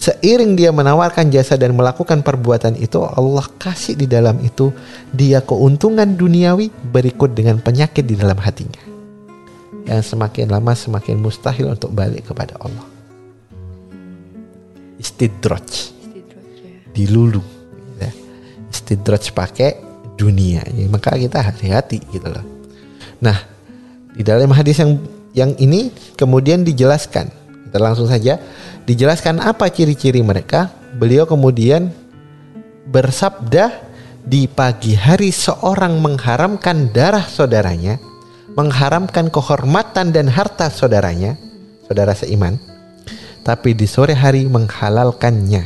[0.00, 4.72] seiring dia menawarkan jasa dan melakukan perbuatan itu, Allah kasih di dalam itu
[5.12, 8.87] dia keuntungan duniawi berikut dengan penyakit di dalam hatinya.
[9.86, 12.86] Yang semakin lama semakin mustahil untuk balik kepada Allah.
[14.98, 16.78] Istidraj, Istidraj ya.
[16.90, 17.42] dilulu.
[18.02, 18.10] Ya.
[18.72, 19.78] Istidraj pakai
[20.18, 20.66] dunia.
[20.74, 22.42] Ya, maka kita hati-hati gitu loh.
[23.22, 23.38] Nah,
[24.14, 24.98] di dalam hadis yang
[25.36, 27.30] yang ini kemudian dijelaskan.
[27.68, 28.40] Kita langsung saja
[28.88, 30.72] dijelaskan apa ciri-ciri mereka.
[30.98, 31.94] Beliau kemudian
[32.88, 33.86] bersabda
[34.24, 38.00] di pagi hari seorang mengharamkan darah saudaranya,
[38.58, 41.38] mengharamkan kehormatan dan harta saudaranya,
[41.86, 42.58] saudara seiman,
[43.46, 45.62] tapi di sore hari menghalalkannya.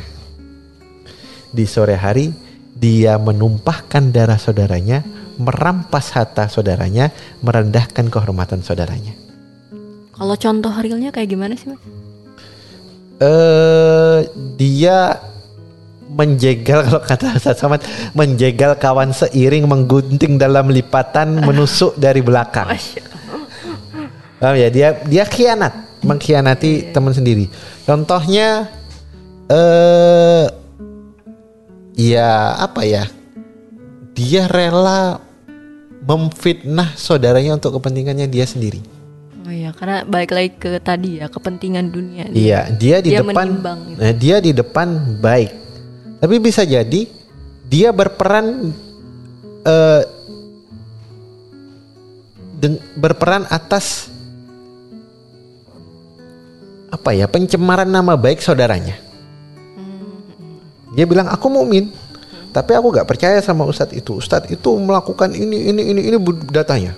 [1.57, 2.37] Di sore hari
[2.77, 5.01] dia menumpahkan darah saudaranya,
[5.41, 7.09] merampas harta saudaranya,
[7.41, 9.17] merendahkan kehormatan saudaranya.
[10.13, 11.81] Kalau contoh realnya kayak gimana sih, Mas?
[13.25, 14.19] Eh
[14.61, 15.17] dia
[16.13, 17.81] menjegal kalau kata Ustaz Somad
[18.13, 22.69] menjegal kawan seiring menggunting dalam lipatan menusuk dari belakang.
[24.39, 24.69] Paham ya?
[24.69, 27.49] Dia dia khianat, mengkhianati teman sendiri.
[27.87, 28.69] Contohnya
[29.49, 30.47] eh
[31.97, 33.05] ya apa ya?
[34.13, 35.23] Dia rela
[36.03, 38.83] memfitnah saudaranya untuk kepentingannya dia sendiri.
[39.47, 42.27] Oh iya, karena balik lagi ke tadi ya, kepentingan dunia.
[42.31, 43.99] Iya, dia di Dia depan menimbang gitu.
[43.99, 44.89] nah, dia di depan
[45.23, 45.51] baik.
[46.23, 47.11] Tapi bisa jadi
[47.67, 48.71] dia berperan
[52.63, 54.07] deng- berperan atas
[56.95, 58.95] apa ya pencemaran nama baik saudaranya.
[60.95, 61.91] Dia bilang aku mukmin,
[62.53, 64.21] tapi aku gak percaya sama ustadz itu.
[64.21, 66.17] Ustadz itu melakukan ini ini ini ini
[66.53, 66.95] datanya.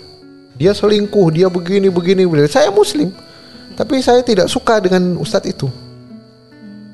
[0.59, 2.51] Dia selingkuh, dia begini begini begini.
[2.51, 3.14] Saya muslim,
[3.79, 5.70] tapi saya tidak suka dengan ustadz itu.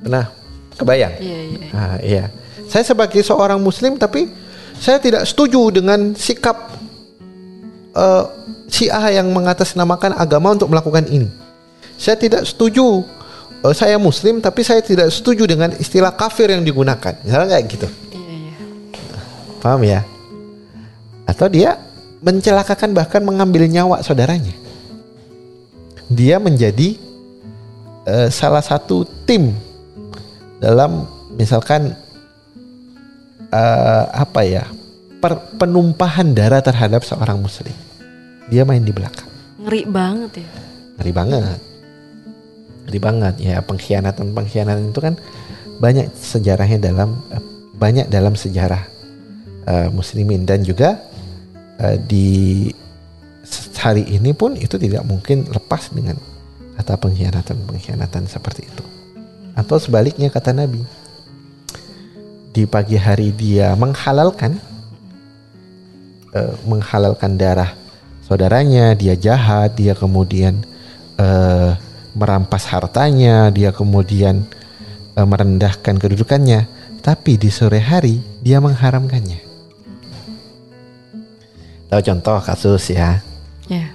[0.04, 0.39] Nah,
[0.80, 1.14] kebayang?
[1.20, 1.66] Iya, iya.
[1.76, 2.24] Ah, iya.
[2.70, 4.32] Saya sebagai seorang muslim tapi
[4.80, 6.56] saya tidak setuju dengan sikap
[7.92, 8.24] eh,
[8.70, 11.28] Syiah yang mengatasnamakan agama untuk melakukan ini.
[12.00, 13.04] Saya tidak setuju
[13.60, 17.12] eh, saya muslim tapi saya tidak setuju dengan istilah kafir yang digunakan.
[17.20, 17.88] Misalnya kayak gitu.
[18.16, 18.54] Iya, iya.
[19.60, 20.00] Paham ya?
[21.28, 21.76] Atau dia
[22.24, 24.56] mencelakakan bahkan mengambil nyawa saudaranya.
[26.08, 26.96] Dia menjadi
[28.06, 29.52] eh, salah satu tim
[30.60, 31.96] dalam misalkan
[33.50, 34.64] eh, apa ya
[35.18, 37.74] per- penumpahan darah terhadap seorang muslim.
[38.52, 39.28] Dia main di belakang.
[39.64, 40.48] Ngeri banget ya.
[41.00, 41.60] Ngeri banget.
[42.86, 45.14] Ngeri banget ya pengkhianatan pengkhianatan itu kan
[45.80, 47.42] banyak sejarahnya dalam eh,
[47.80, 48.84] banyak dalam sejarah
[49.64, 51.00] eh, muslimin dan juga
[51.80, 52.28] eh, di
[53.80, 56.20] hari ini pun itu tidak mungkin lepas dengan
[56.76, 58.84] kata pengkhianatan pengkhianatan seperti itu.
[59.60, 60.80] Atau sebaliknya kata Nabi
[62.50, 64.56] di pagi hari dia menghalalkan
[66.32, 67.76] eh, menghalalkan darah
[68.30, 70.62] saudaranya, dia jahat, dia kemudian
[71.18, 71.74] eh,
[72.14, 74.46] merampas hartanya, dia kemudian
[75.18, 76.70] eh, merendahkan kedudukannya,
[77.02, 79.50] tapi di sore hari dia mengharamkannya.
[81.90, 83.18] Tahu contoh kasus ya,
[83.66, 83.90] Ya.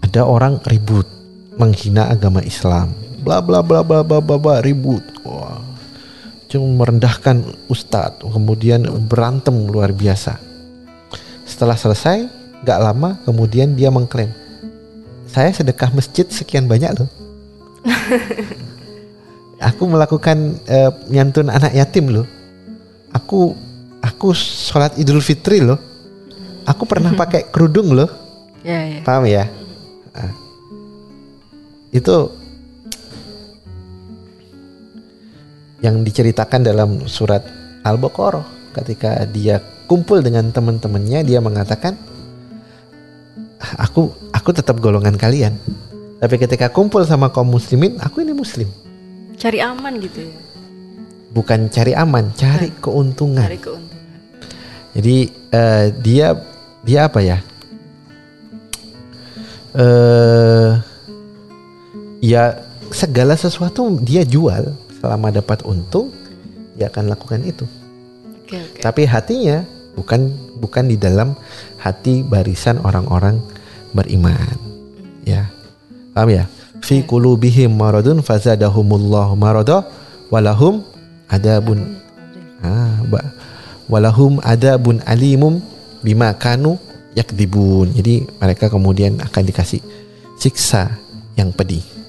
[0.00, 1.04] ada orang ribut
[1.60, 5.60] menghina agama Islam, bla bla bla bla bla bla, bla ribut, wah,
[6.48, 10.40] cuma merendahkan ustadz, kemudian berantem luar biasa.
[11.44, 12.26] Setelah selesai,
[12.64, 14.32] gak lama kemudian dia mengklaim,
[15.30, 17.10] saya sedekah masjid sekian banyak loh.
[19.70, 22.26] aku melakukan eh, nyantun anak yatim loh.
[23.14, 23.54] Aku
[24.02, 25.78] aku sholat idul fitri loh.
[26.66, 28.10] Aku pernah pakai kerudung loh.
[28.66, 29.00] Ya, ya.
[29.06, 29.44] Paham ya?
[30.12, 30.32] Ah.
[31.94, 32.39] Itu
[35.80, 37.44] yang diceritakan dalam surat
[37.84, 41.96] Al-Baqarah ketika dia kumpul dengan teman-temannya dia mengatakan
[43.58, 45.56] "Ah, aku aku tetap golongan kalian.
[46.20, 48.68] Tapi ketika kumpul sama kaum muslimin, aku ini muslim.
[49.40, 50.36] Cari aman gitu ya.
[51.32, 53.40] Bukan cari aman, cari keuntungan.
[53.40, 54.04] Cari keuntungan.
[54.92, 55.16] Jadi
[55.48, 56.36] eh, dia
[56.84, 57.38] dia apa ya?
[59.80, 60.72] Eh
[62.20, 62.60] ya
[62.92, 66.12] segala sesuatu dia jual selama dapat untung
[66.76, 67.64] dia akan lakukan itu.
[68.44, 68.78] Oke, oke.
[68.80, 69.64] Tapi hatinya
[69.96, 70.30] bukan
[70.60, 71.34] bukan di dalam
[71.80, 73.40] hati barisan orang-orang
[73.96, 74.56] beriman.
[75.26, 75.50] Ya.
[76.14, 76.44] Paham ya?
[76.80, 79.84] Fi qulubihim maradun fazadahumullahu marada
[80.32, 80.84] walahum
[81.28, 82.00] adabun
[82.60, 83.00] Ah,
[83.88, 85.64] walahum adabun alimum
[86.04, 86.76] bima kanu
[87.16, 87.88] yakdibun.
[87.96, 89.80] Jadi mereka kemudian akan dikasih
[90.36, 90.92] siksa
[91.40, 91.99] yang pedih.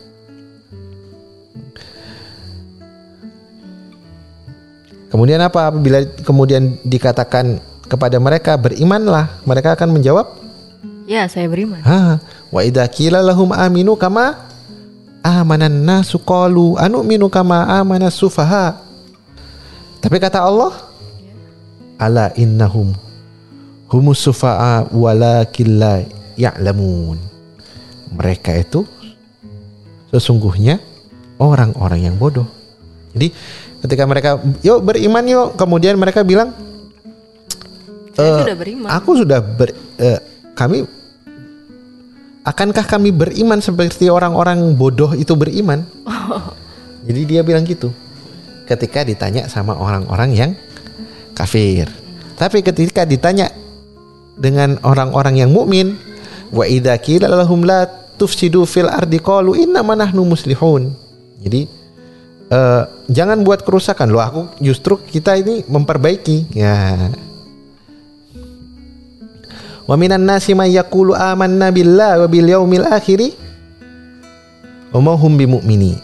[5.12, 7.59] Kemudian apa apabila kemudian dikatakan
[7.91, 10.41] kepada mereka berimanlah, mereka akan menjawab
[11.09, 11.84] Ya, saya beriman.
[11.84, 14.47] Ha, wa idza qila lahum aminu kama
[15.20, 18.80] amanan nasu qalu anu'minu kama amanas sufaha.
[19.99, 20.72] Tapi kata Allah,
[21.99, 22.95] ala innahum
[23.91, 25.99] humus sufa'a walakin la
[26.39, 27.20] ya'lamun.
[28.16, 28.88] Mereka itu
[30.16, 30.80] sesungguhnya
[31.43, 32.47] orang-orang yang bodoh.
[33.12, 33.36] Jadi
[33.82, 36.53] ketika mereka yuk beriman yuk, kemudian mereka bilang
[38.11, 38.89] Saya Eh, sudah beriman.
[38.91, 40.19] Aku sudah ber, eh,
[40.53, 40.84] kami
[42.43, 45.88] akankah kami beriman seperti orang-orang bodoh itu beriman?
[47.07, 47.89] Jadi dia bilang gitu.
[48.67, 50.51] Ketika ditanya sama orang-orang yang
[51.34, 51.89] kafir.
[52.38, 53.49] Tapi ketika ditanya
[54.38, 55.97] dengan orang-orang yang mukmin,
[56.53, 57.88] wa idza qila lahum la
[58.19, 60.93] tufsidu fil ardi qalu innama nahnu muslihun.
[61.41, 61.80] Jadi
[62.51, 67.09] eh, jangan buat kerusakan loh aku justru kita ini memperbaiki ya
[69.91, 73.35] Wa minan nasi may yaqulu amanna billahi wa bil yaumil akhiri
[74.95, 75.99] wa hum bimu'mini.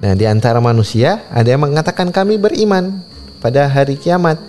[0.00, 3.04] Nah, di antara manusia ada yang mengatakan kami beriman
[3.44, 4.40] pada hari kiamat.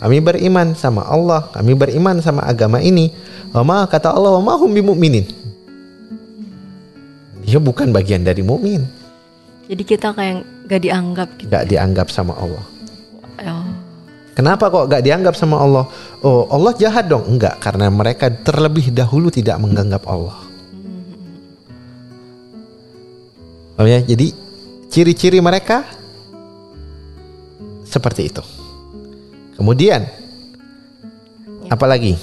[0.00, 3.12] Kami beriman sama Allah, kami beriman sama agama ini.
[3.52, 5.28] Wa kata Allah wa hum bimu'minin.
[7.44, 8.88] Dia bukan bagian dari mukmin,
[9.64, 11.48] Jadi kita kayak gak dianggap gitu.
[11.48, 12.64] nggak dianggap sama Allah.
[13.44, 13.68] Oh.
[14.34, 15.84] Kenapa kok gak dianggap sama Allah?
[16.20, 17.24] Oh Allah jahat dong?
[17.24, 20.36] Enggak, karena mereka terlebih dahulu tidak menganggap Allah.
[23.74, 24.30] Oh ya, jadi
[24.92, 25.82] ciri-ciri mereka
[27.88, 28.42] seperti itu.
[29.58, 30.06] Kemudian
[31.70, 32.14] apa lagi?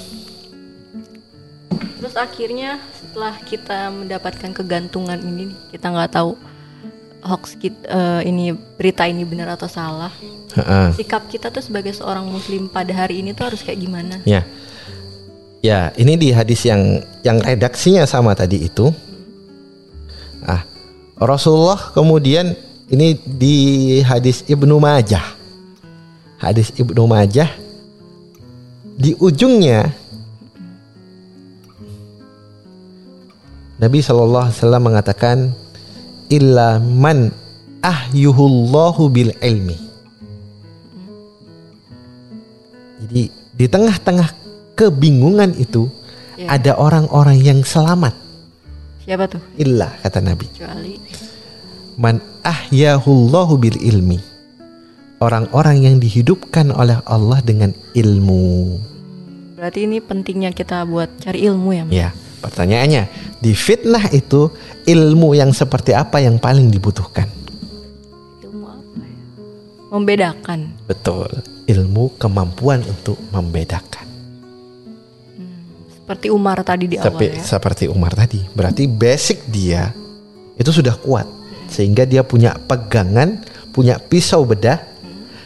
[2.00, 6.36] Terus akhirnya setelah kita mendapatkan kegantungan ini, kita nggak tahu
[7.22, 10.10] hoax kita, eh, ini berita ini benar atau salah.
[10.58, 10.98] Heeh.
[10.98, 14.18] Sikap kita tuh sebagai seorang muslim pada hari ini tuh harus kayak gimana?
[14.26, 14.42] Ya,
[15.62, 18.90] ya ini di hadis yang yang redaksinya sama tadi itu.
[20.42, 20.66] Ah,
[21.16, 22.58] Rasulullah kemudian
[22.90, 23.56] ini di
[24.02, 25.22] hadis Ibnu Majah.
[26.42, 27.46] Hadis Ibnu Majah
[28.98, 29.94] di ujungnya
[33.78, 35.36] Nabi Shallallahu Alaihi Wasallam mengatakan
[36.32, 37.28] illa man
[37.84, 39.76] ahyuhullahu bil ilmi.
[43.04, 44.28] Jadi di tengah-tengah
[44.74, 45.92] kebingungan itu
[46.32, 46.56] Ya.
[46.56, 48.16] ada orang-orang yang selamat.
[49.04, 49.42] Siapa tuh?
[49.60, 50.48] Illa kata Nabi.
[50.48, 50.96] Kecuali
[52.00, 54.16] Man ahyahullahu bil ilmi.
[55.20, 58.80] Orang-orang yang dihidupkan oleh Allah dengan ilmu.
[59.60, 61.84] berarti ini pentingnya kita buat cari ilmu ya.
[61.86, 61.94] Mas?
[62.42, 63.02] Ya, pertanyaannya,
[63.38, 64.50] di fitnah itu
[64.82, 67.30] ilmu yang seperti apa yang paling dibutuhkan?
[68.42, 69.18] Ilmu apa ya?
[69.94, 70.60] Membedakan.
[70.90, 71.30] Betul,
[71.70, 74.10] ilmu kemampuan untuk membedakan.
[76.02, 77.46] Seperti Umar tadi di awal Tapi ya.
[77.46, 79.94] seperti Umar tadi, berarti basic dia
[80.58, 81.30] itu sudah kuat
[81.70, 83.38] sehingga dia punya pegangan,
[83.70, 84.82] punya pisau bedah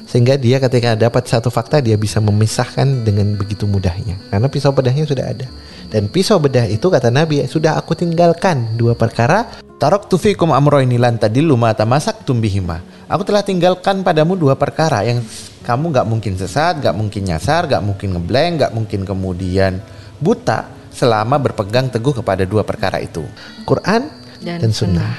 [0.07, 5.04] sehingga dia ketika dapat satu fakta dia bisa memisahkan dengan begitu mudahnya karena pisau bedahnya
[5.04, 5.46] sudah ada.
[5.86, 9.46] Dan pisau bedah itu kata Nabi sudah aku tinggalkan dua perkara
[9.76, 12.80] Tarok tufikum amroini lan tadillu ma tamasak tumbihima.
[13.12, 15.20] Aku telah tinggalkan padamu dua perkara yang
[15.68, 19.84] kamu nggak mungkin sesat, nggak mungkin nyasar, nggak mungkin ngeblank, nggak mungkin kemudian
[20.16, 23.20] buta selama berpegang teguh kepada dua perkara itu.
[23.68, 24.09] Quran
[24.40, 25.12] dan, Dan sunnah.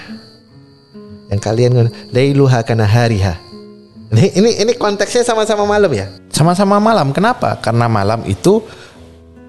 [1.30, 3.38] Yang kalian ngomong, lailuha kana hariha.
[4.08, 6.08] Ini, ini ini konteksnya sama-sama malam ya?
[6.32, 7.12] Sama-sama malam.
[7.12, 7.60] Kenapa?
[7.60, 8.64] Karena malam itu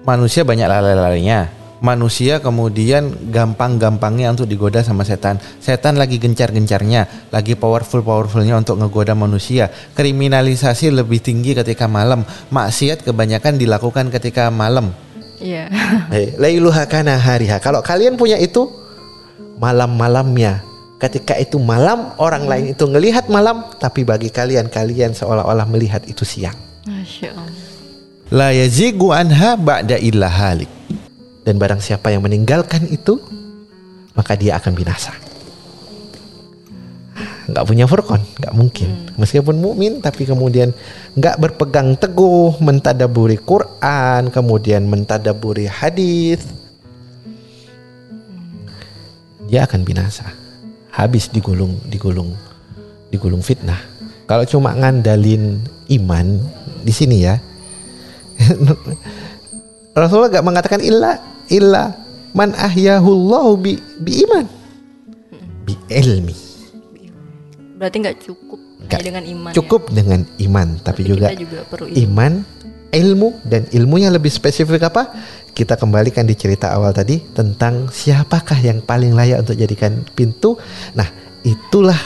[0.03, 1.55] manusia banyak lalai-lalainya.
[1.79, 5.39] Manusia kemudian gampang-gampangnya untuk digoda sama setan.
[5.63, 9.71] Setan lagi gencar-gencarnya, lagi powerful-powerfulnya untuk ngegoda manusia.
[9.95, 12.27] Kriminalisasi lebih tinggi ketika malam.
[12.51, 14.91] Maksiat kebanyakan dilakukan ketika malam.
[15.39, 15.71] Iya.
[16.11, 17.63] Hei, Lailuha kana hariha.
[17.63, 18.67] Kalau kalian punya itu
[19.55, 20.68] malam-malamnya.
[20.99, 26.27] Ketika itu malam, orang lain itu ngelihat malam, tapi bagi kalian kalian seolah-olah melihat itu
[26.27, 26.59] siang.
[26.83, 27.55] Masya Allah.
[28.35, 30.67] La yazigu anha ba'da illa halik.
[31.47, 33.15] Dan barang siapa yang meninggalkan itu,
[34.11, 35.15] maka dia akan binasa.
[37.47, 38.89] Nggak punya furqan, nggak mungkin.
[39.15, 40.75] Meskipun mukmin, tapi kemudian
[41.15, 46.43] nggak berpegang teguh, mentadaburi Quran, kemudian mentadaburi hadis,
[49.47, 50.48] dia akan binasa.
[50.89, 52.33] Habis digulung, digulung,
[53.09, 53.77] digulung fitnah.
[54.25, 56.37] Kalau cuma ngandalin iman
[56.81, 57.37] di sini ya,
[59.97, 61.17] Rasulullah gak mengatakan illa
[61.49, 61.93] illa
[62.31, 64.45] man ahyahullahu bi, bi iman
[65.65, 66.35] bi ilmi
[67.79, 68.59] Berarti nggak cukup
[68.89, 69.51] Nggak dengan iman.
[69.55, 72.43] cukup dengan iman tapi Tapi juga, juga perlu iman
[72.89, 75.13] ilmu dan ilmunya lebih spesifik apa?
[75.51, 80.55] Kita kembalikan di cerita awal tadi tentang siapakah yang paling layak untuk jadikan pintu.
[80.95, 81.07] Nah,
[81.43, 81.99] itulah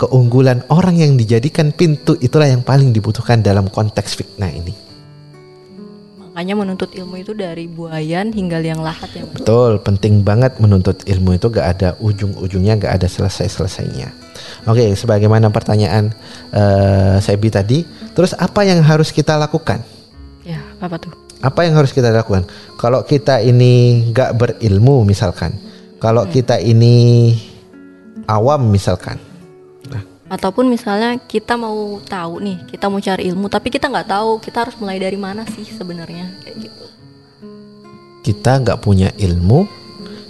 [0.00, 4.72] keunggulan orang yang dijadikan pintu itulah yang paling dibutuhkan dalam konteks fitnah ini.
[6.30, 9.28] Makanya menuntut ilmu itu dari buayan hingga liang lahat ya.
[9.28, 9.34] Bro.
[9.36, 14.08] Betul, penting banget menuntut ilmu itu gak ada ujung-ujungnya, gak ada selesai-selesainya.
[14.64, 16.14] Oke, sebagaimana pertanyaan
[16.54, 17.84] uh, Sebi tadi,
[18.16, 19.84] terus apa yang harus kita lakukan?
[20.46, 21.12] Ya, apa tuh?
[21.40, 22.44] Apa yang harus kita lakukan?
[22.76, 25.56] Kalau kita ini gak berilmu misalkan,
[25.96, 26.32] kalau hmm.
[26.36, 27.32] kita ini
[28.28, 29.16] awam misalkan,
[30.30, 34.62] ataupun misalnya kita mau tahu nih kita mau cari ilmu tapi kita nggak tahu kita
[34.62, 36.30] harus mulai dari mana sih sebenarnya?
[36.46, 36.84] Kayak gitu.
[38.22, 39.66] Kita nggak punya ilmu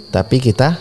[0.09, 0.73] tapi kita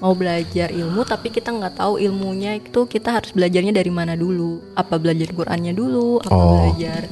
[0.00, 4.64] mau belajar ilmu tapi kita nggak tahu ilmunya itu kita harus belajarnya dari mana dulu?
[4.72, 6.24] Apa belajar Qurannya dulu?
[6.24, 6.48] Apa oh.
[6.56, 7.02] belajar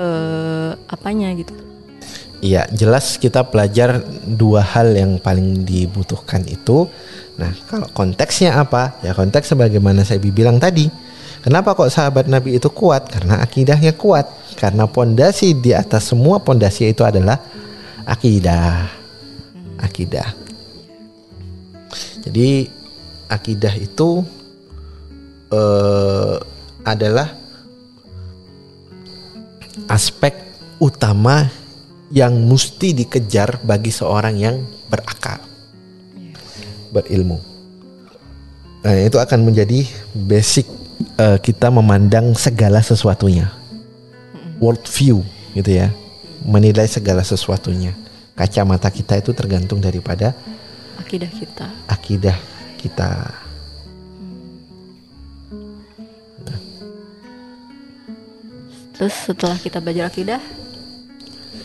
[0.00, 1.69] uh, apanya gitu
[2.40, 6.88] Iya jelas kita belajar dua hal yang paling dibutuhkan itu
[7.40, 9.00] Nah, kalau konteksnya apa?
[9.00, 10.92] Ya konteks sebagaimana saya bilang tadi.
[11.40, 13.08] Kenapa kok sahabat Nabi itu kuat?
[13.08, 14.28] Karena akidahnya kuat.
[14.60, 17.40] Karena pondasi di atas semua pondasi itu adalah
[18.04, 18.92] akidah.
[19.80, 20.36] Akidah.
[22.28, 22.68] Jadi
[23.32, 24.20] akidah itu
[25.48, 26.36] uh,
[26.84, 27.32] adalah
[29.88, 30.36] aspek
[30.76, 31.48] utama
[32.10, 34.56] yang mesti dikejar bagi seorang yang
[34.90, 35.38] berakal
[36.90, 37.38] berilmu.
[38.82, 40.66] Nah, itu akan menjadi basic
[41.20, 43.46] uh, kita memandang segala sesuatunya.
[44.58, 45.22] World view
[45.54, 45.88] gitu ya.
[46.42, 47.94] Menilai segala sesuatunya.
[48.34, 50.34] Kacamata kita itu tergantung daripada
[50.98, 51.66] akidah kita.
[51.86, 52.36] Akidah
[52.80, 53.10] kita.
[58.96, 60.40] Terus setelah kita belajar akidah,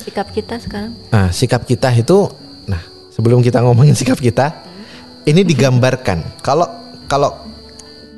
[0.05, 0.93] sikap kita sekarang?
[1.09, 2.29] Nah, sikap kita itu,
[2.69, 4.53] nah sebelum kita ngomongin sikap kita,
[5.25, 6.45] ini digambarkan.
[6.45, 6.69] Kalau
[7.09, 7.33] kalau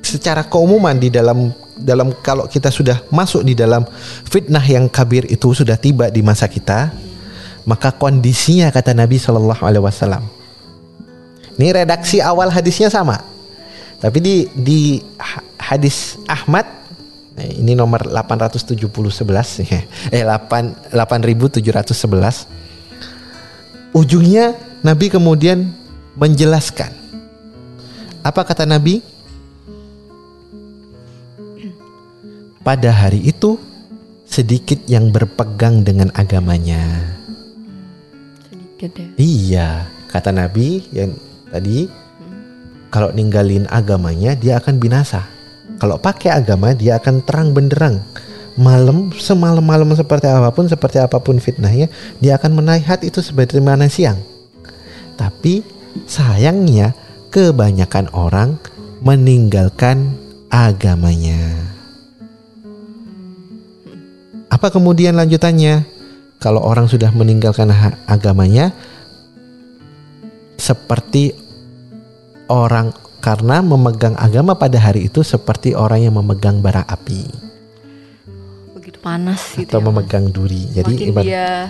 [0.04, 3.88] secara keumuman di dalam dalam kalau kita sudah masuk di dalam
[4.28, 6.92] fitnah yang kabir itu sudah tiba di masa kita,
[7.64, 10.24] maka kondisinya kata Nabi Shallallahu Alaihi Wasallam.
[11.58, 13.24] Ini redaksi awal hadisnya sama,
[13.98, 14.80] tapi di di
[15.58, 16.77] hadis Ahmad
[17.38, 19.62] ini nomor 870 11
[20.16, 22.58] eh 8 8711
[23.94, 25.74] ujungnya Nabi kemudian
[26.18, 26.94] menjelaskan.
[28.22, 29.02] Apa kata Nabi?
[32.66, 33.56] Pada hari itu
[34.28, 36.84] sedikit yang berpegang dengan agamanya.
[38.52, 39.08] Sedikit ya.
[39.16, 39.70] Iya,
[40.12, 41.16] kata Nabi yang
[41.48, 42.92] tadi hmm.
[42.92, 45.24] kalau ninggalin agamanya dia akan binasa.
[45.78, 48.02] Kalau pakai agama dia akan terang benderang.
[48.58, 54.18] Malam semalam-malam seperti apa pun seperti apa pun fitnahnya dia akan menaik itu sebagaimana siang.
[55.14, 56.94] Tapi Sayangnya,
[57.34, 58.62] kebanyakan orang
[59.02, 60.14] meninggalkan
[60.54, 61.74] agamanya.
[64.54, 65.88] Apa kemudian lanjutannya?
[66.38, 67.74] Kalau orang sudah meninggalkan
[68.06, 68.70] agamanya,
[70.62, 71.34] seperti
[72.46, 72.94] orang
[73.28, 77.28] karena memegang agama pada hari itu seperti orang yang memegang bara api.
[78.72, 79.68] Begitu panas gitu.
[79.68, 80.64] Atau ya, memegang duri.
[80.72, 81.68] Jadi ibarat, dia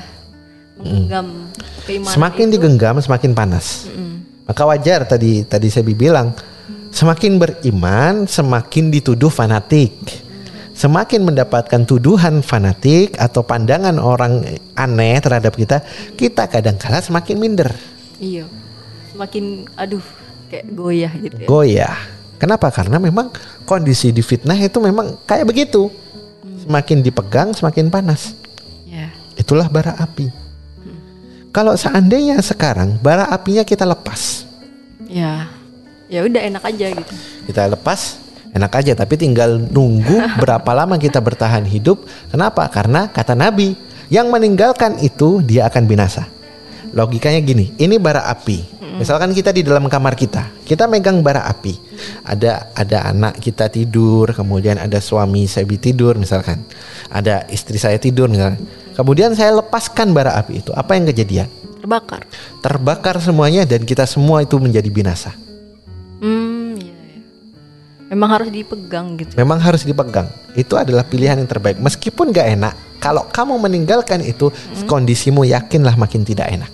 [0.77, 1.49] menggenggam
[1.89, 2.05] mm.
[2.13, 3.89] Semakin itu, digenggam semakin panas.
[3.89, 6.31] Mm maka wajar tadi tadi saya bilang
[6.95, 9.91] semakin beriman semakin dituduh fanatik.
[10.77, 14.45] Semakin mendapatkan tuduhan fanatik atau pandangan orang
[14.77, 15.81] aneh terhadap kita,
[16.13, 17.73] kita kadang kala semakin minder.
[18.21, 18.45] Iya.
[19.09, 20.05] Semakin aduh
[20.47, 21.47] kayak goyah gitu ya.
[21.47, 21.97] Goyah.
[22.37, 22.69] Kenapa?
[22.69, 23.33] Karena memang
[23.65, 25.89] kondisi di fitnah itu memang kayak begitu.
[26.63, 28.37] Semakin dipegang semakin panas.
[28.85, 29.09] Ya.
[29.35, 30.29] Itulah bara api.
[31.55, 34.45] Kalau seandainya sekarang bara apinya kita lepas.
[35.09, 35.49] Ya.
[36.07, 37.13] Ya udah enak aja gitu.
[37.49, 38.21] Kita lepas
[38.53, 42.05] enak aja tapi tinggal nunggu berapa lama kita bertahan hidup.
[42.29, 42.69] Kenapa?
[42.69, 43.73] Karena kata Nabi,
[44.07, 46.36] yang meninggalkan itu dia akan binasa.
[46.97, 48.73] Logikanya gini, ini bara api.
[48.97, 51.77] Misalkan kita di dalam kamar kita, kita megang bara api.
[52.25, 56.65] Ada ada anak kita tidur, kemudian ada suami saya tidur misalkan.
[57.13, 58.57] Ada istri saya tidur misalkan
[58.97, 60.73] Kemudian saya lepaskan bara api itu.
[60.73, 61.45] Apa yang kejadian?
[61.77, 62.25] Terbakar.
[62.65, 65.37] Terbakar semuanya dan kita semua itu menjadi binasa.
[66.17, 67.21] Hmm, iya, iya.
[68.09, 69.37] Memang harus dipegang gitu.
[69.37, 70.25] Memang harus dipegang.
[70.57, 71.77] Itu adalah pilihan yang terbaik.
[71.77, 74.89] Meskipun gak enak, kalau kamu meninggalkan itu, hmm.
[74.89, 76.71] kondisimu yakinlah makin tidak enak.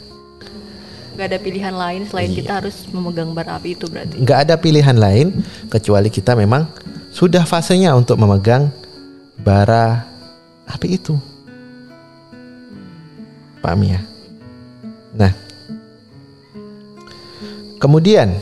[1.13, 2.37] Gak ada pilihan lain selain iya.
[2.41, 4.17] kita harus memegang bara api itu berarti.
[4.21, 6.65] Gak ada pilihan lain kecuali kita memang
[7.13, 8.73] sudah fasenya untuk memegang
[9.41, 10.09] bara
[10.65, 11.15] api itu.
[13.63, 14.03] paham ya
[15.15, 15.31] nah
[17.79, 18.35] kemudian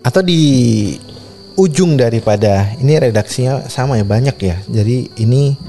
[0.00, 0.40] atau di
[1.60, 5.60] ujung daripada ini redaksinya sama ya banyak ya jadi ini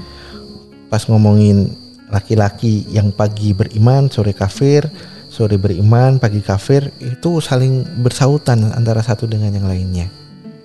[0.94, 1.74] pas ngomongin
[2.06, 4.86] laki-laki yang pagi beriman sore kafir
[5.26, 10.06] sore beriman pagi kafir itu saling bersautan antara satu dengan yang lainnya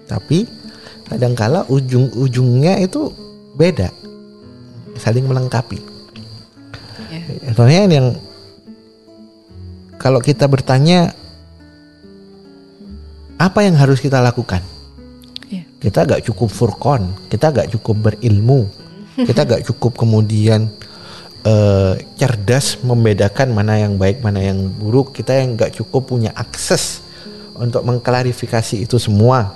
[0.06, 0.46] tapi
[1.10, 3.10] kadangkala ujung-ujungnya itu
[3.58, 3.90] beda
[5.02, 5.82] saling melengkapi
[7.10, 7.26] Ya.
[7.50, 8.08] Contohnya yang
[9.98, 11.10] kalau kita bertanya
[13.42, 14.62] apa yang harus kita lakukan
[15.50, 15.66] Iya.
[15.82, 18.70] kita gak cukup furqon kita gak cukup berilmu
[19.28, 20.72] kita gak cukup kemudian
[21.44, 25.16] eh, cerdas membedakan mana yang baik mana yang buruk.
[25.16, 27.04] Kita yang gak cukup punya akses
[27.60, 29.56] untuk mengklarifikasi itu semua.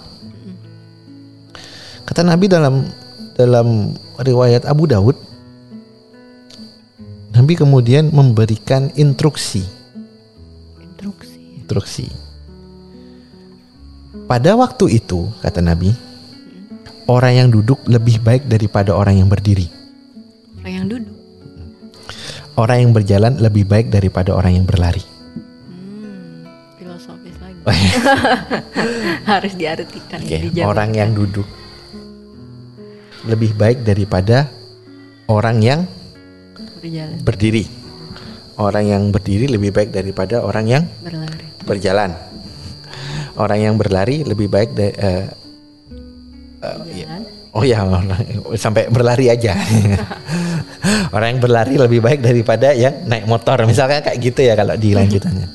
[2.04, 2.84] Kata Nabi dalam
[3.34, 5.18] dalam riwayat Abu Daud
[7.34, 9.66] Nabi kemudian memberikan instruksi.
[10.78, 11.40] Instruksi.
[11.58, 12.06] instruksi.
[14.30, 16.13] Pada waktu itu kata Nabi
[17.06, 19.68] orang yang duduk lebih baik daripada orang yang berdiri
[20.60, 21.16] Orang yang duduk.
[22.56, 26.48] orang yang berjalan lebih baik daripada orang yang berlari Hmm,
[26.78, 27.60] filosofis lagi.
[29.32, 30.20] Harus diartikan.
[30.20, 30.64] Dijabarkan.
[30.64, 31.48] orang yang duduk
[33.24, 34.52] lebih baik daripada
[35.26, 35.88] orang yang
[36.78, 37.66] berjalan, berdiri.
[38.54, 41.48] Orang yang berdiri lebih baik daripada orang yang berlari.
[41.64, 42.12] berjalan.
[43.34, 44.94] Orang yang berlari lebih baik da-
[46.64, 47.08] eh, iya.
[47.12, 47.24] Jalan.
[47.54, 47.86] Oh ya,
[48.64, 49.54] sampai berlari aja.
[51.16, 53.62] orang yang berlari lebih baik daripada yang naik motor.
[53.70, 55.48] Misalkan kayak gitu ya kalau di lanjutannya.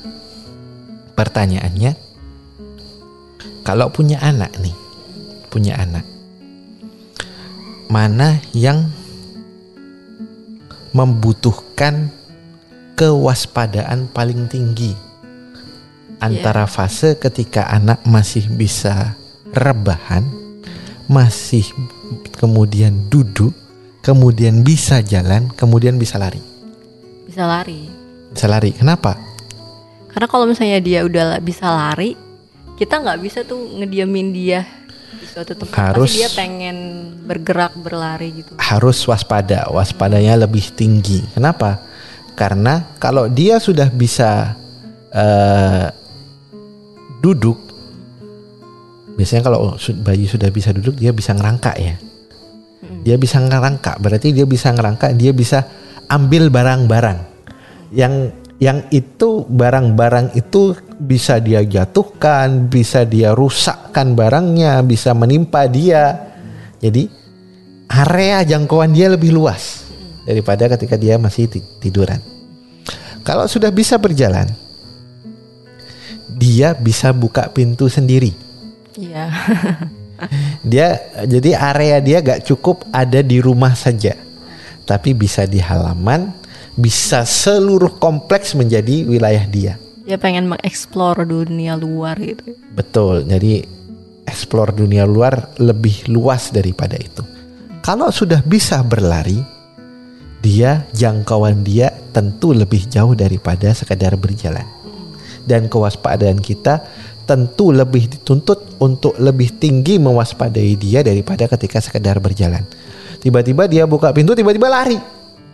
[1.11, 1.91] Pertanyaannya,
[3.67, 4.71] kalau punya anak nih,
[5.51, 6.07] punya anak,
[7.91, 8.87] mana yang
[10.95, 12.07] membutuhkan
[12.95, 14.95] kewaspadaan paling tinggi
[16.23, 19.19] antara fase ketika anak masih bisa
[19.51, 20.23] rebahan,
[21.09, 21.65] masih
[22.37, 23.51] kemudian duduk,
[24.05, 26.39] kemudian bisa jalan, kemudian bisa lari.
[27.25, 27.89] Bisa lari.
[28.29, 28.69] Bisa lari.
[28.71, 29.17] Kenapa?
[30.09, 32.13] Karena kalau misalnya dia udah bisa lari,
[32.77, 34.61] kita nggak bisa tuh ngediamin dia
[35.17, 35.73] di suatu tempat.
[35.75, 36.77] Harus- Pasti dia pengen
[37.25, 38.53] bergerak berlari gitu.
[38.61, 41.25] Harus waspada, waspadanya lebih tinggi.
[41.33, 41.81] Kenapa?
[42.37, 44.55] Karena kalau dia sudah bisa
[45.09, 45.87] eh,
[47.19, 47.68] duduk,
[49.19, 51.99] biasanya kalau bayi sudah bisa duduk, dia bisa ngerangkak ya.
[53.03, 55.67] Dia bisa ngerangkak, berarti dia bisa ngerangkak, dia bisa
[56.07, 57.19] ambil barang-barang
[57.93, 66.27] yang yang itu barang-barang itu bisa dia jatuhkan, bisa dia rusakkan barangnya, bisa menimpa dia.
[66.79, 67.07] Jadi
[67.87, 69.87] area jangkauan dia lebih luas
[70.27, 72.19] daripada ketika dia masih ti- tiduran.
[73.23, 74.47] Kalau sudah bisa berjalan,
[76.35, 78.35] dia bisa buka pintu sendiri.
[78.99, 79.31] Iya.
[80.67, 84.19] Dia jadi area dia gak cukup ada di rumah saja,
[84.83, 86.35] tapi bisa di halaman,
[86.75, 89.73] bisa seluruh kompleks menjadi wilayah dia.
[90.09, 92.57] dia pengen mengeksplor dunia luar gitu.
[92.73, 93.29] Betul.
[93.29, 93.61] Jadi
[94.25, 97.21] explore dunia luar lebih luas daripada itu.
[97.85, 99.37] Kalau sudah bisa berlari,
[100.41, 104.65] dia jangkauan dia tentu lebih jauh daripada sekadar berjalan.
[105.45, 106.81] Dan kewaspadaan kita
[107.29, 112.65] tentu lebih dituntut untuk lebih tinggi mewaspadai dia daripada ketika sekedar berjalan.
[113.21, 114.97] Tiba-tiba dia buka pintu, tiba-tiba lari.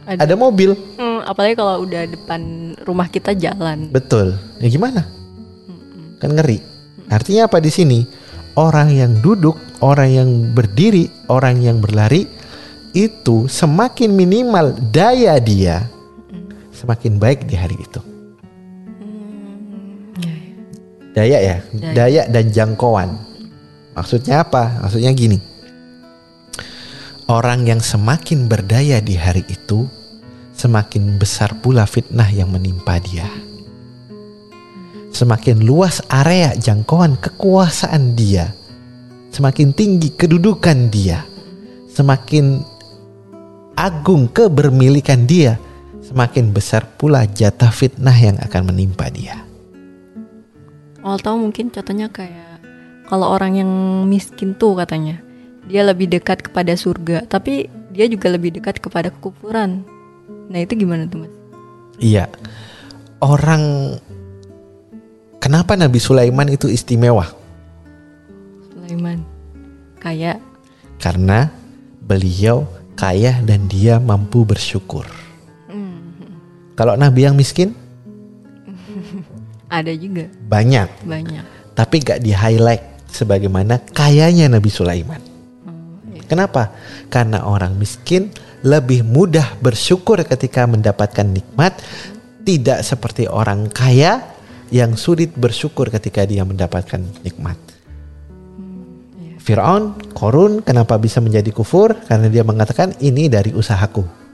[0.07, 0.23] Ada.
[0.23, 0.71] Ada mobil.
[0.95, 3.91] Hmm, apalagi kalau udah depan rumah kita jalan.
[3.91, 4.39] Betul.
[4.63, 5.03] Ya gimana?
[6.23, 6.63] Kan ngeri.
[7.11, 7.99] Artinya apa di sini?
[8.55, 12.23] Orang yang duduk, orang yang berdiri, orang yang berlari
[12.95, 15.83] itu semakin minimal daya dia
[16.71, 18.14] semakin baik di hari itu.
[21.15, 21.93] Daya ya, Daya.
[21.95, 23.15] daya dan jangkauan.
[23.95, 24.83] Maksudnya apa?
[24.83, 25.39] Maksudnya gini.
[27.31, 29.87] Orang yang semakin berdaya di hari itu,
[30.51, 33.25] semakin besar pula fitnah yang menimpa dia.
[35.15, 38.51] Semakin luas area jangkauan kekuasaan dia,
[39.31, 41.23] semakin tinggi kedudukan dia,
[41.95, 42.59] semakin
[43.79, 45.55] agung kebermilikan dia,
[46.03, 49.44] semakin besar pula jatah fitnah yang akan menimpa dia.
[51.05, 52.65] Awal tahu mungkin contohnya kayak
[53.05, 53.69] kalau orang yang
[54.09, 55.21] miskin tuh katanya
[55.69, 59.85] dia lebih dekat kepada surga, tapi dia juga lebih dekat kepada kekufuran.
[60.49, 61.33] Nah itu gimana tuh mas?
[62.01, 62.25] Iya,
[63.21, 63.95] orang
[65.37, 67.29] kenapa Nabi Sulaiman itu istimewa?
[68.73, 69.21] Sulaiman
[70.01, 70.41] kayak
[70.97, 71.53] Karena
[72.01, 72.65] beliau
[72.97, 75.05] kaya dan dia mampu bersyukur.
[76.75, 77.71] Kalau nabi yang miskin
[79.69, 81.43] Ada juga banyak, banyak.
[81.73, 85.21] tapi gak di highlight sebagaimana kayanya Nabi Sulaiman.
[86.13, 86.21] iya.
[86.29, 86.75] Kenapa?
[87.09, 88.29] Karena orang miskin
[88.65, 91.77] lebih mudah bersyukur ketika mendapatkan nikmat,
[92.45, 94.21] tidak seperti orang kaya
[94.73, 97.57] yang sulit bersyukur ketika dia mendapatkan nikmat.
[99.45, 101.93] Fir'aun, Korun, kenapa bisa menjadi kufur?
[102.09, 104.24] Karena dia mengatakan ini dari usahaku.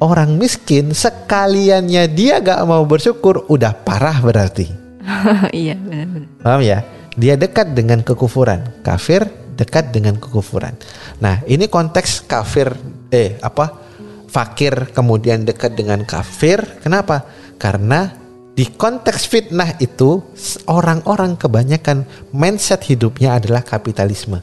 [0.00, 4.72] Orang miskin sekaliannya dia gak mau bersyukur, udah parah berarti.
[5.52, 6.28] iya benar-benar.
[6.40, 6.78] Paham ya?
[7.20, 8.80] Dia dekat dengan kekufuran.
[8.80, 9.28] Kafir
[9.60, 10.72] dekat dengan kekufuran.
[11.20, 12.72] Nah, ini konteks kafir
[13.12, 13.76] eh apa?
[14.24, 16.80] Fakir kemudian dekat dengan kafir.
[16.80, 17.28] Kenapa?
[17.60, 18.08] Karena
[18.56, 20.24] di konteks fitnah itu
[20.64, 24.40] orang-orang kebanyakan mindset hidupnya adalah kapitalisme.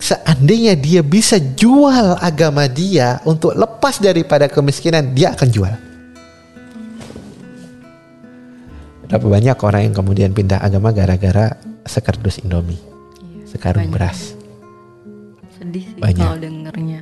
[0.00, 5.74] Seandainya dia bisa jual agama dia untuk lepas daripada kemiskinan, dia akan jual.
[9.04, 13.94] Berapa banyak orang yang kemudian pindah agama gara-gara sekardus Indomie, Iya, sekarung banyak.
[13.94, 14.20] beras.
[15.58, 16.22] Sedih sih Banyak.
[16.22, 17.00] kalau dengernya.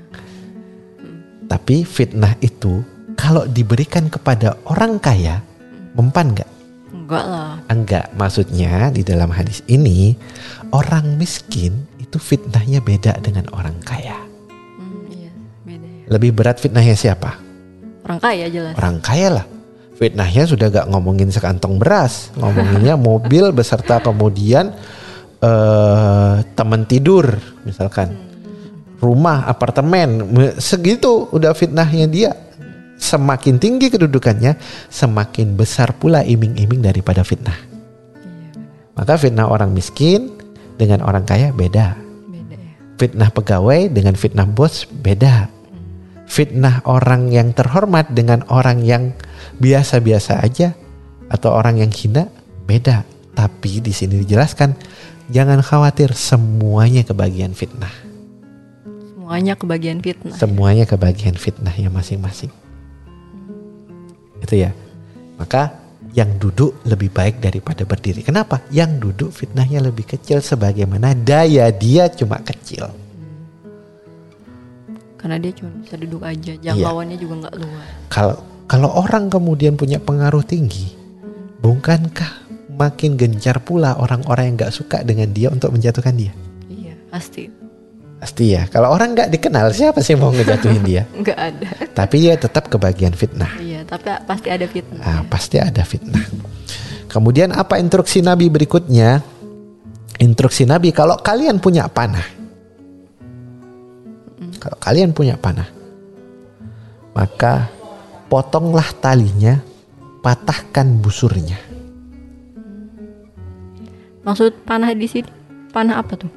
[1.48, 2.80] Tapi fitnah itu
[3.14, 5.44] kalau diberikan kepada orang kaya,
[5.92, 6.50] mempan nggak?
[6.88, 7.52] Enggak lah.
[7.68, 8.06] Enggak.
[8.16, 10.16] Maksudnya di dalam hadis ini
[10.72, 14.16] orang miskin itu fitnahnya beda dengan orang kaya.
[14.80, 15.32] Hmm, iya,
[15.68, 16.04] beda ya.
[16.08, 17.36] Lebih berat fitnahnya siapa?
[18.08, 18.72] Orang kaya jelas.
[18.80, 19.46] Orang kaya lah.
[20.00, 24.72] Fitnahnya sudah gak ngomongin sekantong beras, ngomonginnya mobil beserta kemudian
[25.38, 27.36] eh teman tidur,
[27.68, 28.16] misalkan
[29.04, 32.32] rumah, apartemen, me- segitu udah fitnahnya dia.
[32.98, 34.58] Semakin tinggi kedudukannya,
[34.90, 37.54] semakin besar pula iming-iming daripada fitnah.
[38.98, 40.37] Maka fitnah orang miskin
[40.78, 41.98] dengan orang kaya beda.
[42.30, 42.72] Beda ya.
[42.96, 45.50] Fitnah pegawai dengan fitnah bos beda.
[46.30, 49.12] Fitnah orang yang terhormat dengan orang yang
[49.58, 50.72] biasa-biasa aja
[51.28, 52.30] atau orang yang hina
[52.64, 53.02] beda.
[53.34, 54.76] Tapi di sini dijelaskan
[55.32, 57.92] jangan khawatir semuanya kebagian fitnah.
[59.14, 60.36] Semuanya kebagian fitnah.
[60.36, 62.48] Semuanya kebagian fitnahnya masing-masing.
[64.40, 64.72] Itu ya.
[65.36, 65.87] Maka
[66.18, 68.26] yang duduk lebih baik daripada berdiri.
[68.26, 68.58] Kenapa?
[68.74, 72.90] Yang duduk fitnahnya lebih kecil sebagaimana daya dia cuma kecil.
[75.14, 76.52] Karena dia cuma bisa duduk aja.
[76.58, 76.74] Iya.
[76.74, 77.88] Jangkauannya juga nggak luas.
[78.10, 78.36] Kalau
[78.66, 80.90] kalau orang kemudian punya pengaruh tinggi,
[81.62, 86.32] bukankah makin gencar pula orang-orang yang nggak suka dengan dia untuk menjatuhkan dia?
[86.70, 87.50] Iya, pasti.
[88.18, 88.66] Pasti ya.
[88.66, 91.06] Kalau orang nggak dikenal, siapa sih mau ngejatuhin dia?
[91.22, 91.68] Nggak ada.
[91.94, 93.46] Tapi dia tetap kebagian fitnah.
[93.62, 95.00] iya, tapi pasti ada fitnah.
[95.00, 96.20] Ah, pasti ada fitnah.
[97.08, 99.24] Kemudian apa instruksi Nabi berikutnya?
[100.20, 102.36] Instruksi Nabi kalau kalian punya panah.
[104.58, 105.70] Kalau kalian punya panah,
[107.14, 107.70] maka
[108.26, 109.62] potonglah talinya,
[110.20, 111.56] patahkan busurnya.
[114.26, 115.30] Maksud panah di sini,
[115.70, 116.32] panah apa tuh?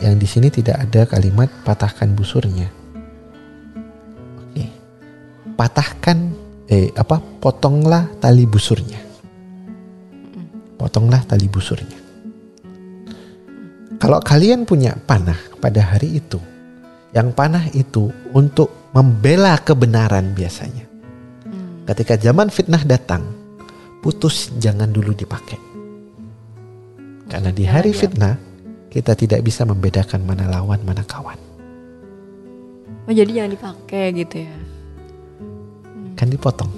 [0.00, 2.72] Yang di sini tidak ada kalimat patahkan busurnya.
[5.56, 6.18] Patahkan
[6.68, 7.18] eh apa?
[7.40, 9.00] Potonglah tali busurnya.
[10.76, 11.98] Potonglah tali busurnya.
[13.96, 16.36] Kalau kalian punya panah pada hari itu,
[17.16, 20.84] yang panah itu untuk membela kebenaran biasanya.
[21.88, 23.24] Ketika zaman fitnah datang,
[24.04, 25.56] putus jangan dulu dipakai.
[27.26, 28.36] Karena di hari fitnah
[28.92, 31.40] kita tidak bisa membedakan mana lawan mana kawan.
[33.08, 34.56] Oh jadi jangan dipakai gitu ya?
[36.16, 36.72] Kan dipotong.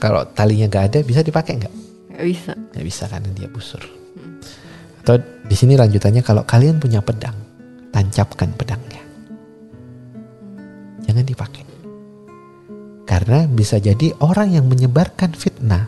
[0.00, 1.74] Kalau talinya gak ada bisa dipakai nggak?
[2.16, 2.52] Nggak bisa.
[2.56, 3.82] Nggak bisa karena dia busur.
[5.04, 7.36] Atau di sini lanjutannya kalau kalian punya pedang,
[7.92, 9.04] tancapkan pedangnya.
[11.06, 11.64] Jangan dipakai.
[13.06, 15.86] Karena bisa jadi orang yang menyebarkan fitnah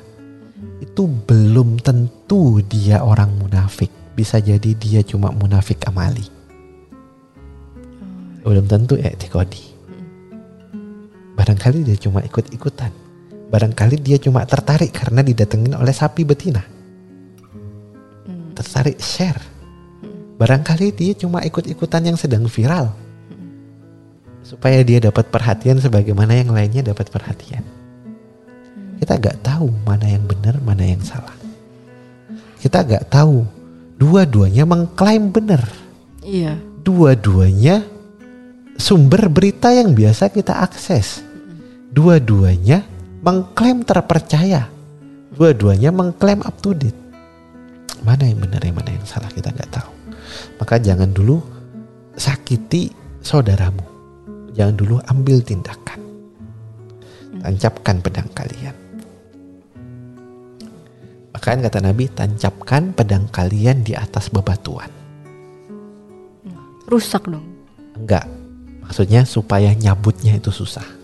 [0.78, 3.90] itu belum tentu dia orang munafik.
[4.15, 6.27] Bisa jadi dia cuma munafik amali.
[8.47, 9.68] Belum tentu etikodi.
[11.39, 12.90] Barangkali dia cuma ikut-ikutan.
[13.48, 16.60] Barangkali dia cuma tertarik karena didatengin oleh sapi betina.
[18.59, 19.39] Tertarik share.
[20.35, 22.90] Barangkali dia cuma ikut-ikutan yang sedang viral.
[24.43, 27.62] Supaya dia dapat perhatian sebagaimana yang lainnya dapat perhatian.
[28.98, 31.39] Kita gak tahu mana yang benar, mana yang salah.
[32.59, 33.47] Kita gak tahu.
[33.94, 35.62] Dua-duanya mengklaim benar.
[36.27, 36.59] Iya.
[36.82, 37.86] Dua-duanya
[38.78, 41.28] sumber berita yang biasa kita akses.
[41.89, 42.85] Dua-duanya
[43.24, 44.69] mengklaim terpercaya.
[45.32, 46.97] Dua-duanya mengklaim up to date.
[48.05, 49.90] Mana yang benar, yang mana yang salah kita nggak tahu.
[50.60, 51.40] Maka jangan dulu
[52.15, 52.93] sakiti
[53.23, 53.82] saudaramu,
[54.52, 56.01] jangan dulu ambil tindakan.
[57.39, 58.77] Tancapkan pedang kalian.
[61.31, 64.90] Bahkan kata Nabi, tancapkan pedang kalian di atas bebatuan.
[66.90, 67.47] Rusak dong.
[67.94, 68.27] Enggak,
[68.82, 70.98] maksudnya supaya nyabutnya itu susah.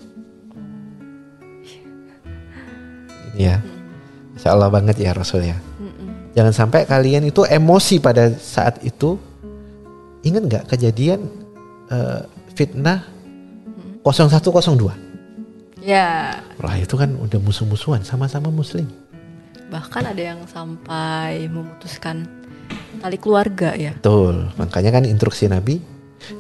[3.35, 3.59] Ya,
[4.35, 5.59] Insya Allah banget ya Rasul ya.
[6.35, 9.15] Jangan sampai kalian itu emosi pada saat itu.
[10.27, 11.31] Ingat nggak kejadian
[11.93, 13.07] eh, fitnah
[14.03, 15.85] 0102?
[15.85, 18.89] Ya, Wah itu kan udah musuh-musuhan sama-sama muslim.
[19.65, 22.29] bahkan ada yang sampai memutuskan
[23.03, 23.91] tali keluarga ya.
[23.97, 25.83] Betul, makanya kan instruksi Nabi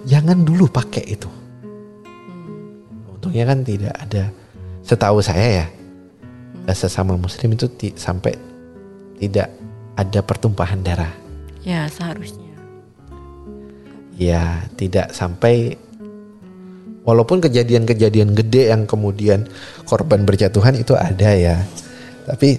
[0.07, 1.27] jangan dulu pakai itu.
[3.11, 4.31] Untungnya kan tidak ada,
[4.87, 5.67] setahu saya ya,
[6.73, 8.33] sesama Muslim itu ti- sampai
[9.21, 9.53] tidak
[10.01, 11.13] ada pertumpahan darah.
[11.61, 12.53] Ya, seharusnya.
[14.15, 15.77] Ya, tidak sampai
[17.03, 19.51] walaupun kejadian-kejadian gede yang kemudian
[19.85, 21.57] korban berjatuhan itu ada ya.
[22.25, 22.57] Tapi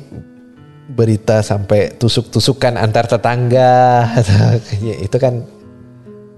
[0.85, 4.05] berita sampai tusuk-tusukan antar tetangga
[4.85, 5.41] ya, itu kan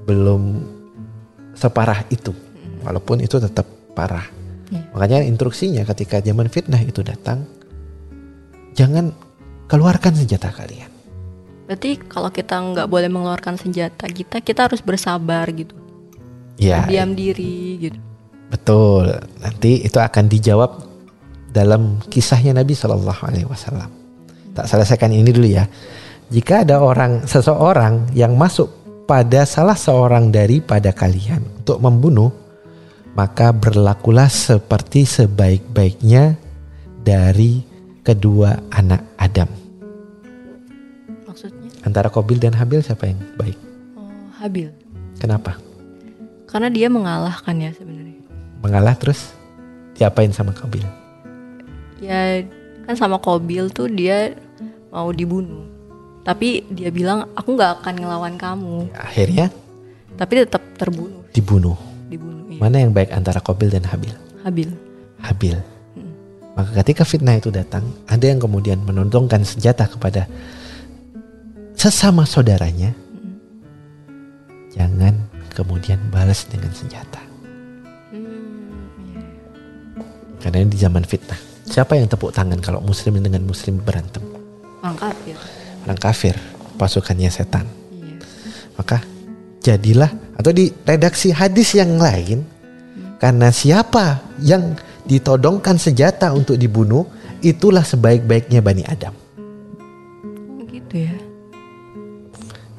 [0.07, 0.64] belum
[1.52, 2.31] separah itu.
[2.85, 4.23] Walaupun itu tetap parah.
[4.72, 4.84] Iya.
[4.95, 7.57] Makanya instruksinya ketika zaman fitnah itu datang
[8.78, 9.10] jangan
[9.66, 10.94] keluarkan senjata kalian.
[11.68, 15.76] Berarti kalau kita nggak boleh mengeluarkan senjata kita, kita harus bersabar gitu.
[16.56, 17.99] Ya, Diam diri gitu.
[18.48, 19.12] Betul.
[19.44, 20.72] Nanti itu akan dijawab
[21.52, 23.91] dalam kisahnya Nabi Shallallahu Alaihi Wasallam.
[24.56, 25.68] Tak selesaikan ini dulu ya.
[26.32, 28.72] Jika ada orang seseorang yang masuk
[29.04, 32.32] pada salah seorang daripada kalian untuk membunuh,
[33.16, 36.40] maka berlakulah seperti sebaik-baiknya
[37.04, 37.66] dari
[38.08, 39.52] kedua anak Adam.
[41.28, 41.68] Maksudnya?
[41.84, 43.60] Antara Kobil dan Habil siapa yang baik?
[44.00, 44.08] Oh,
[44.40, 44.72] Habil.
[45.20, 45.60] Kenapa?
[46.48, 48.16] Karena dia mengalahkan ya sebenarnya.
[48.64, 49.36] Mengalah terus
[50.00, 50.88] diapain sama Kobil?
[52.00, 52.48] Ya
[52.88, 54.32] kan sama Kobil tuh dia
[54.88, 55.68] mau dibunuh.
[56.24, 58.88] Tapi dia bilang aku nggak akan ngelawan kamu.
[58.96, 59.52] Akhirnya
[60.18, 61.78] Tapi tetap terbunuh, dibunuh.
[62.10, 62.48] dibunuh.
[62.50, 62.58] Iya.
[62.58, 64.16] Mana yang baik antara Kobil dan Habil?
[64.42, 64.72] Habil.
[65.22, 65.60] Habil.
[66.58, 70.26] Maka ketika fitnah itu datang, ada yang kemudian menodongkan senjata kepada
[71.78, 72.98] sesama saudaranya.
[74.74, 75.14] Jangan
[75.54, 77.22] kemudian balas dengan senjata.
[78.10, 79.22] Hmm.
[80.42, 81.38] Karena ini di zaman fitnah.
[81.70, 84.26] Siapa yang tepuk tangan kalau muslim dengan muslim berantem?
[84.82, 85.36] Orang kafir.
[85.86, 86.36] Orang kafir,
[86.82, 87.70] pasukannya setan.
[87.94, 88.18] Iya.
[88.82, 88.98] Maka
[89.62, 90.10] jadilah
[90.40, 92.48] atau di redaksi hadis yang lain
[93.20, 94.78] karena siapa yang
[95.08, 97.08] ditodongkan senjata untuk dibunuh
[97.40, 99.16] itulah sebaik-baiknya Bani Adam.
[100.60, 101.16] Oh, gitu ya.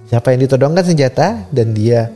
[0.08, 2.08] Siapa yang ditodongkan senjata dan dia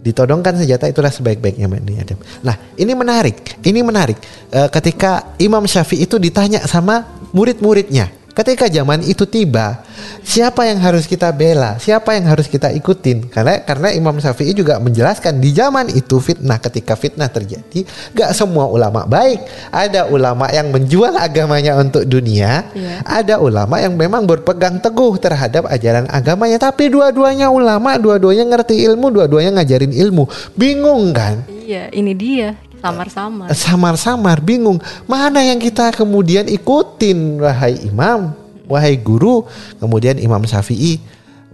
[0.00, 2.18] ditodongkan senjata itulah sebaik-baiknya Bani Adam.
[2.46, 4.16] Nah ini menarik, ini menarik.
[4.54, 7.04] Eh, ketika Imam Syafi'i itu ditanya sama
[7.34, 9.80] murid-muridnya, ketika zaman itu tiba,
[10.20, 13.32] siapa yang harus kita bela, siapa yang harus kita ikutin?
[13.32, 18.68] Karena karena Imam Syafi'i juga menjelaskan di zaman itu fitnah, ketika fitnah terjadi, gak semua
[18.68, 19.40] ulama baik.
[19.72, 23.00] Ada ulama yang menjual agamanya untuk dunia, Iya.
[23.02, 29.08] ada ulama yang memang berpegang teguh terhadap ajaran agamanya tapi dua-duanya ulama dua-duanya ngerti ilmu
[29.08, 32.58] dua-duanya ngajarin ilmu bingung kan Iya, ini dia
[32.92, 33.46] samar-samar.
[33.50, 34.78] samar-samar bingung.
[35.10, 37.42] Mana yang kita kemudian ikutin?
[37.42, 39.46] Wahai imam wahai guru.
[39.78, 40.98] Kemudian Imam Syafi'i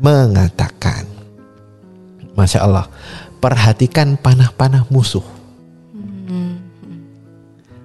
[0.01, 1.07] mengatakan
[2.33, 2.89] Masya Allah
[3.39, 5.25] perhatikan panah-panah musuh.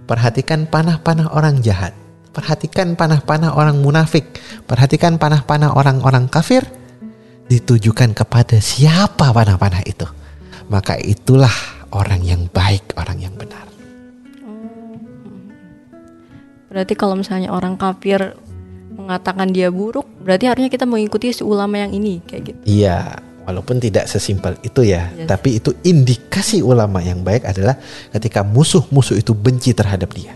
[0.08, 1.92] Perhatikan panah-panah orang jahat.
[2.32, 4.40] Perhatikan panah-panah orang munafik.
[4.64, 6.64] Perhatikan panah-panah orang-orang kafir.
[7.52, 10.08] Ditujukan kepada siapa panah-panah itu?
[10.72, 11.52] Maka itulah
[11.92, 13.68] orang yang baik orang yang benar
[16.68, 18.36] Berarti kalau misalnya orang kafir
[18.92, 22.60] mengatakan dia buruk, berarti harusnya kita mengikuti si ulama yang ini kayak gitu.
[22.68, 25.32] Iya, walaupun tidak sesimpel itu ya, Yes.
[25.32, 27.80] tapi itu indikasi ulama yang baik adalah
[28.12, 30.36] ketika musuh-musuh itu benci terhadap dia.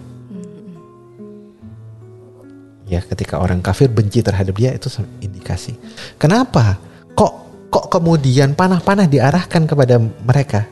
[2.87, 4.87] Ya, ketika orang kafir benci terhadap dia itu
[5.23, 5.75] indikasi.
[6.19, 6.75] Kenapa?
[7.15, 7.33] Kok
[7.71, 10.67] kok kemudian panah-panah diarahkan kepada mereka?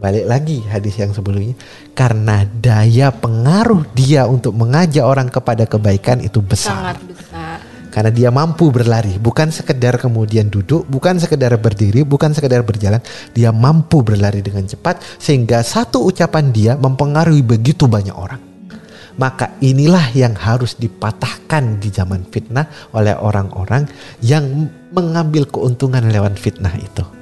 [0.00, 1.52] Balik lagi hadis yang sebelumnya,
[1.92, 6.96] karena daya pengaruh dia untuk mengajak orang kepada kebaikan itu besar.
[6.96, 7.58] Sangat besar.
[7.90, 9.18] karena dia mampu berlari.
[9.18, 13.02] Bukan sekedar kemudian duduk bukan sekedar berdiri bukan sekedar berjalan.
[13.34, 18.38] Dia mampu berlari dengan cepat sehingga satu ucapan dia mempengaruhi begitu banyak orang.
[19.18, 23.84] Maka inilah yang harus dipatahkan di zaman fitnah oleh orang-orang
[24.22, 27.19] yang mengambil keuntungan lewat fitnah itu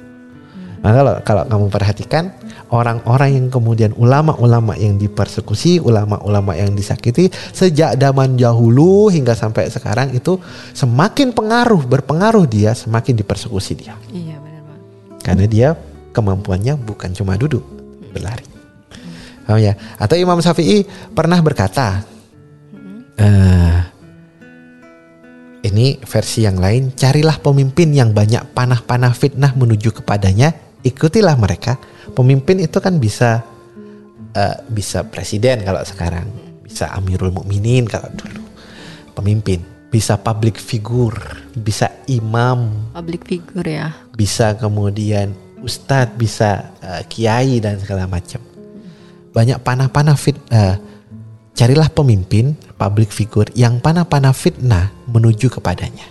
[0.79, 2.23] Maka kalau, kalau kamu perhatikan
[2.71, 10.15] orang-orang yang kemudian ulama-ulama yang dipersekusi, ulama-ulama yang disakiti sejak zaman dahulu hingga sampai sekarang
[10.15, 10.39] itu
[10.71, 13.93] semakin pengaruh, berpengaruh dia, semakin dipersekusi dia.
[14.13, 14.81] Iya benar banget.
[15.19, 15.67] Karena dia
[16.15, 17.65] kemampuannya bukan cuma duduk,
[18.15, 18.47] berlari.
[19.49, 22.05] Oh ya, atau Imam Syafi'i pernah berkata,
[23.17, 23.77] eh,
[25.65, 30.53] ini versi yang lain, carilah pemimpin yang banyak panah-panah fitnah menuju kepadanya,
[30.83, 31.77] ikutilah mereka.
[32.15, 33.43] Pemimpin itu kan bisa
[34.35, 36.27] eh, bisa presiden kalau sekarang,
[36.63, 38.43] bisa Amirul Mukminin kalau dulu.
[39.15, 39.59] Pemimpin,
[39.91, 41.17] bisa public figure,
[41.57, 43.89] bisa imam, Public figure ya.
[44.15, 48.39] bisa kemudian ustadz, bisa eh, kiai dan segala macam.
[49.29, 50.75] Banyak panah-panah fit, eh,
[51.53, 56.07] carilah pemimpin public figure yang panah-panah fitnah menuju kepadanya.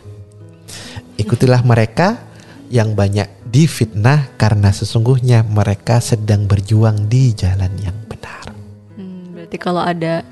[1.18, 2.27] Ikutilah mereka
[2.68, 8.52] yang banyak difitnah karena sesungguhnya mereka sedang berjuang di jalan yang benar.
[8.96, 10.24] Hmm, berarti kalau ada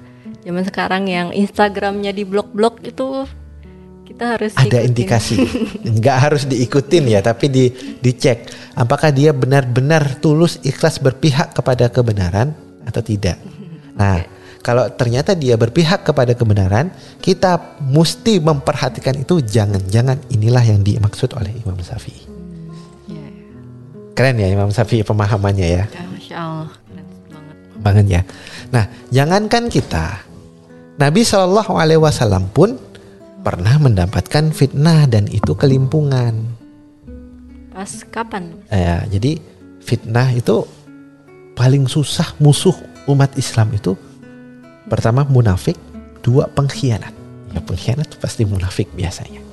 [0.44, 3.24] zaman sekarang yang Instagramnya di blok-blok itu
[4.06, 4.88] kita harus Ada ikutin.
[4.92, 5.34] indikasi,
[5.98, 7.64] nggak harus diikutin ya, tapi di
[8.00, 8.48] dicek
[8.78, 12.54] apakah dia benar-benar tulus ikhlas berpihak kepada kebenaran
[12.86, 13.36] atau tidak.
[13.96, 14.20] Nah,
[14.66, 16.90] kalau ternyata dia berpihak kepada kebenaran,
[17.22, 19.38] kita mesti memperhatikan itu.
[19.38, 22.26] Jangan-jangan inilah yang dimaksud oleh Imam Syafi'i.
[24.16, 27.56] Keren ya Imam Syafi'i pemahamannya ya, ya, masya Allah keren banget.
[27.84, 28.20] banget ya.
[28.72, 30.24] Nah, jangankan kita,
[30.97, 32.80] Nabi Shallallahu Alaihi Wasallam pun
[33.44, 36.48] pernah mendapatkan fitnah dan itu kelimpungan.
[37.76, 38.56] Pas kapan?
[38.72, 39.36] Ya, jadi
[39.84, 40.64] fitnah itu
[41.52, 42.74] paling susah musuh
[43.06, 43.94] umat Islam itu
[44.88, 45.76] pertama munafik,
[46.24, 47.12] dua pengkhianat.
[47.55, 49.45] Ya pengkhianat itu pasti munafik biasanya.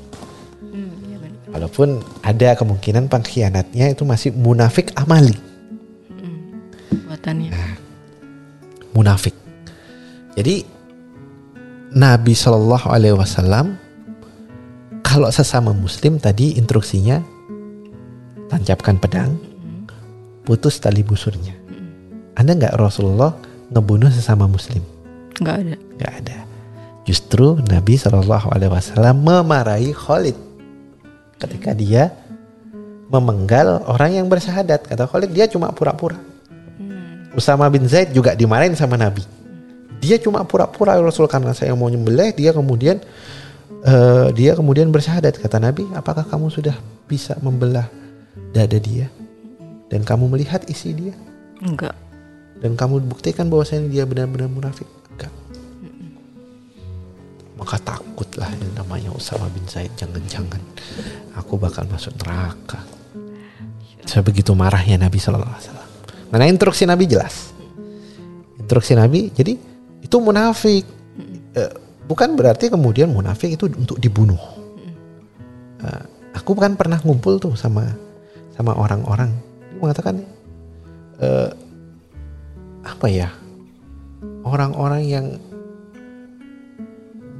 [1.54, 5.38] Walaupun ada kemungkinan pengkhianatnya itu masih munafik amali,
[7.06, 7.54] Buatannya.
[8.98, 9.38] munafik.
[10.34, 10.66] Jadi
[11.94, 13.78] Nabi Shallallahu Alaihi Wasallam
[15.06, 17.22] kalau sesama Muslim tadi instruksinya
[18.50, 19.38] tancapkan pedang,
[20.42, 21.54] putus tali busurnya.
[22.34, 23.38] Ada nggak Rasulullah
[23.70, 24.82] ngebunuh sesama Muslim?
[25.38, 25.76] Nggak ada.
[25.78, 26.38] Nggak ada.
[27.06, 30.34] Justru Nabi Shallallahu Alaihi Wasallam memarahi Khalid
[31.44, 32.16] ketika dia
[33.12, 34.88] memenggal orang yang bersyahadat.
[34.88, 36.18] Kata Khalid dia cuma pura-pura.
[37.34, 39.26] Usama bin Zaid juga dimarahin sama Nabi.
[40.02, 43.00] Dia cuma pura-pura Rasul karena saya mau nyembelih dia kemudian
[43.84, 46.76] eh, dia kemudian bersyahadat kata Nabi apakah kamu sudah
[47.08, 47.88] bisa membelah
[48.56, 49.12] dada dia
[49.92, 51.14] dan kamu melihat isi dia
[51.62, 51.96] Enggak.
[52.64, 54.88] dan kamu buktikan bahwasanya dia benar-benar munafik
[57.54, 60.60] maka takutlah yang namanya Usama bin Zaid jangan-jangan
[61.38, 62.82] aku bakal masuk neraka.
[64.04, 65.90] Sebegitu marahnya Nabi Shallallahu Alaihi Wasallam.
[66.34, 67.54] Karena instruksi Nabi jelas.
[68.60, 69.54] Instruksi Nabi jadi
[70.02, 70.84] itu munafik.
[71.54, 71.74] Eh,
[72.10, 74.42] bukan berarti kemudian munafik itu untuk dibunuh.
[75.80, 76.04] Eh,
[76.36, 77.86] aku kan pernah ngumpul tuh sama
[78.58, 79.30] sama orang-orang.
[79.72, 80.16] Dia mengatakan
[81.22, 81.50] eh,
[82.84, 83.30] apa ya?
[84.44, 85.26] Orang-orang yang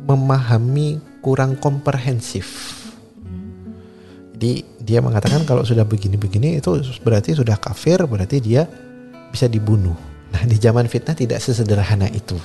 [0.04, 2.80] memahami kurang komprehensif.
[4.36, 8.68] Jadi dia mengatakan kalau sudah begini-begini itu berarti sudah kafir, berarti dia
[9.32, 9.96] bisa dibunuh.
[10.36, 12.36] Nah di zaman fitnah tidak sesederhana itu,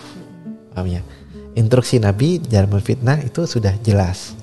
[0.70, 1.02] paham ya?
[1.58, 4.38] Instruksi Nabi zaman fitnah itu sudah jelas.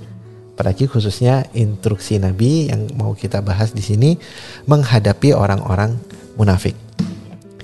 [0.55, 4.19] Apalagi khususnya instruksi Nabi yang mau kita bahas di sini
[4.67, 5.95] menghadapi orang-orang
[6.35, 6.75] munafik.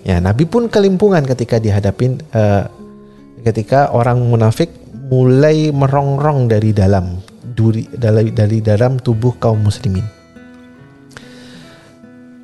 [0.08, 2.64] Ya, Nabi pun kelimpungan ketika dihadapin eh,
[3.44, 4.81] ketika orang munafik
[5.12, 10.08] mulai merongrong dari dalam duri dari dari dalam tubuh kaum muslimin.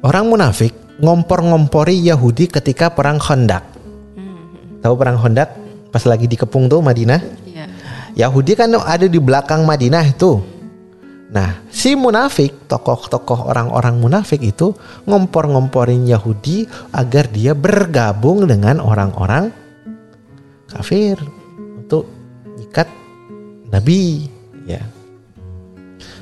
[0.04, 3.64] Orang munafik ngompor-ngompori Yahudi ketika perang Khandaq.
[4.84, 5.50] Tahu perang Khandaq?
[5.90, 7.22] Pas lagi dikepung tuh Madinah.
[7.48, 7.66] Iya.
[8.28, 10.38] Yahudi kan ada di belakang Madinah itu.
[11.28, 14.72] Nah, si munafik, tokoh-tokoh orang-orang munafik itu
[15.04, 16.64] ngompor-ngomporin Yahudi
[16.96, 19.52] agar dia bergabung dengan orang-orang
[20.72, 21.20] kafir
[21.84, 22.17] untuk
[22.58, 22.90] ikat
[23.70, 24.28] Nabi,
[24.66, 24.82] ya.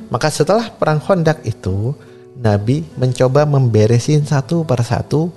[0.10, 1.94] Maka setelah perang Khandaq itu,
[2.36, 5.32] Nabi mencoba memberesin satu persatu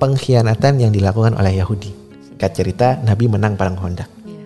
[0.00, 1.92] pengkhianatan yang dilakukan oleh Yahudi.
[2.30, 4.08] Singkat cerita, Nabi menang perang Khandaq.
[4.24, 4.44] Iya.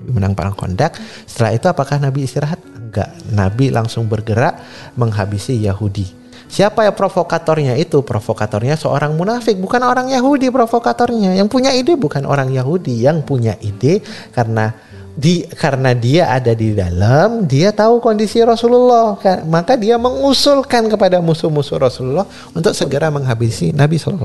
[0.00, 0.96] Nabi menang perang Khandaq.
[1.28, 2.58] Setelah itu apakah Nabi istirahat?
[2.74, 3.10] Enggak.
[3.30, 4.58] Nabi langsung bergerak
[4.96, 6.24] menghabisi Yahudi.
[6.48, 8.06] Siapa ya provokatornya itu?
[8.06, 11.34] Provokatornya seorang munafik, bukan orang Yahudi provokatornya.
[11.34, 13.98] Yang punya ide bukan orang Yahudi, yang punya ide
[14.30, 14.70] karena
[15.14, 21.22] di karena dia ada di dalam, dia tahu kondisi Rasulullah, Ka- maka dia mengusulkan kepada
[21.22, 24.18] musuh-musuh Rasulullah untuk segera menghabisi Nabi SAW.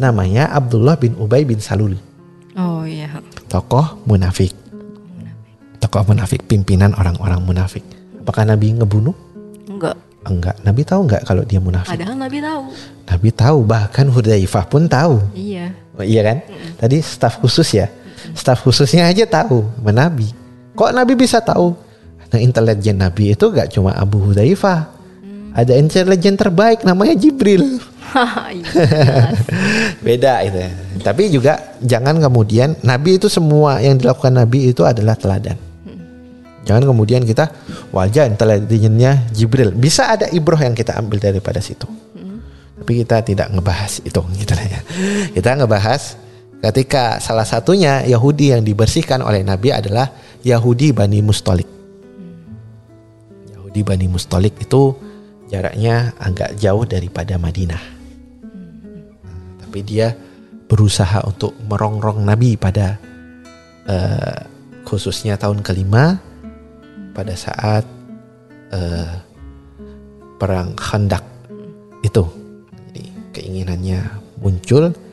[0.00, 2.00] Namanya Abdullah bin Ubay bin Salul,
[2.56, 3.12] Oh iya.
[3.46, 4.56] tokoh munafik,
[5.78, 7.84] tokoh munafik, pimpinan orang-orang munafik.
[8.24, 9.14] Apakah Nabi ngebunuh?
[9.68, 9.96] Enggak.
[10.26, 10.56] Enggak.
[10.64, 11.92] Nabi tahu enggak kalau dia munafik?
[11.94, 12.62] Padahal Nabi tahu.
[13.06, 15.22] Nabi tahu, bahkan Hudzaifah pun tahu.
[15.30, 15.70] Iya.
[15.94, 16.42] Oh, iya kan?
[16.76, 17.86] Tadi staf khusus ya.
[18.36, 20.28] Staf khususnya aja tahu Nabi.
[20.76, 21.72] Kok Nabi bisa tahu?
[22.28, 24.92] Nah, intelijen Nabi itu gak cuma Abu Hudzaifah.
[25.56, 27.64] Ada intelijen terbaik namanya Jibril.
[28.16, 28.64] Iya.
[30.06, 30.56] Beda itu.
[30.56, 30.70] ya.
[31.04, 35.58] Tapi juga jangan kemudian Nabi itu semua yang dilakukan Nabi itu adalah teladan.
[36.64, 37.50] Jangan kemudian kita
[37.92, 39.70] wajah intelijennya Jibril.
[39.76, 41.84] Bisa ada ibroh yang kita ambil daripada situ.
[42.76, 44.80] Tapi kita tidak ngebahas itu gitu ya.
[45.36, 46.16] Kita ngebahas
[46.60, 50.08] ketika salah satunya Yahudi yang dibersihkan oleh Nabi adalah
[50.40, 51.68] Yahudi Bani Mustolik.
[53.52, 54.96] Yahudi Bani Mustolik itu
[55.52, 57.82] jaraknya agak jauh daripada Madinah.
[59.66, 60.14] Tapi dia
[60.66, 62.98] berusaha untuk merongrong Nabi pada
[63.86, 64.38] eh,
[64.82, 66.18] khususnya tahun kelima
[67.14, 67.84] pada saat
[68.74, 69.12] eh,
[70.36, 71.22] perang Khandak
[72.02, 72.24] itu.
[72.90, 73.04] Jadi
[73.34, 74.00] keinginannya
[74.40, 75.05] muncul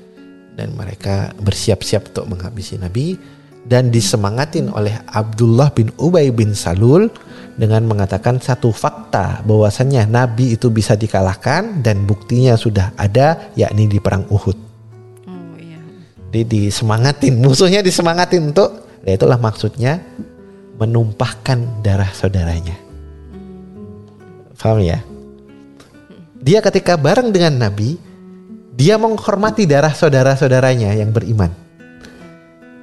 [0.53, 3.17] dan mereka bersiap-siap untuk menghabisi Nabi
[3.63, 7.07] dan disemangatin oleh Abdullah bin Ubay bin Salul
[7.55, 14.01] dengan mengatakan satu fakta bahwasannya Nabi itu bisa dikalahkan dan buktinya sudah ada yakni di
[14.03, 14.57] perang Uhud.
[15.29, 15.79] Oh iya.
[16.33, 20.01] Jadi disemangatin, musuhnya disemangatin untuk ya itulah maksudnya
[20.81, 22.75] menumpahkan darah saudaranya.
[24.57, 25.03] Paham ya?
[26.39, 27.99] Dia ketika bareng dengan Nabi,
[28.73, 31.53] dia menghormati darah saudara-saudaranya yang beriman.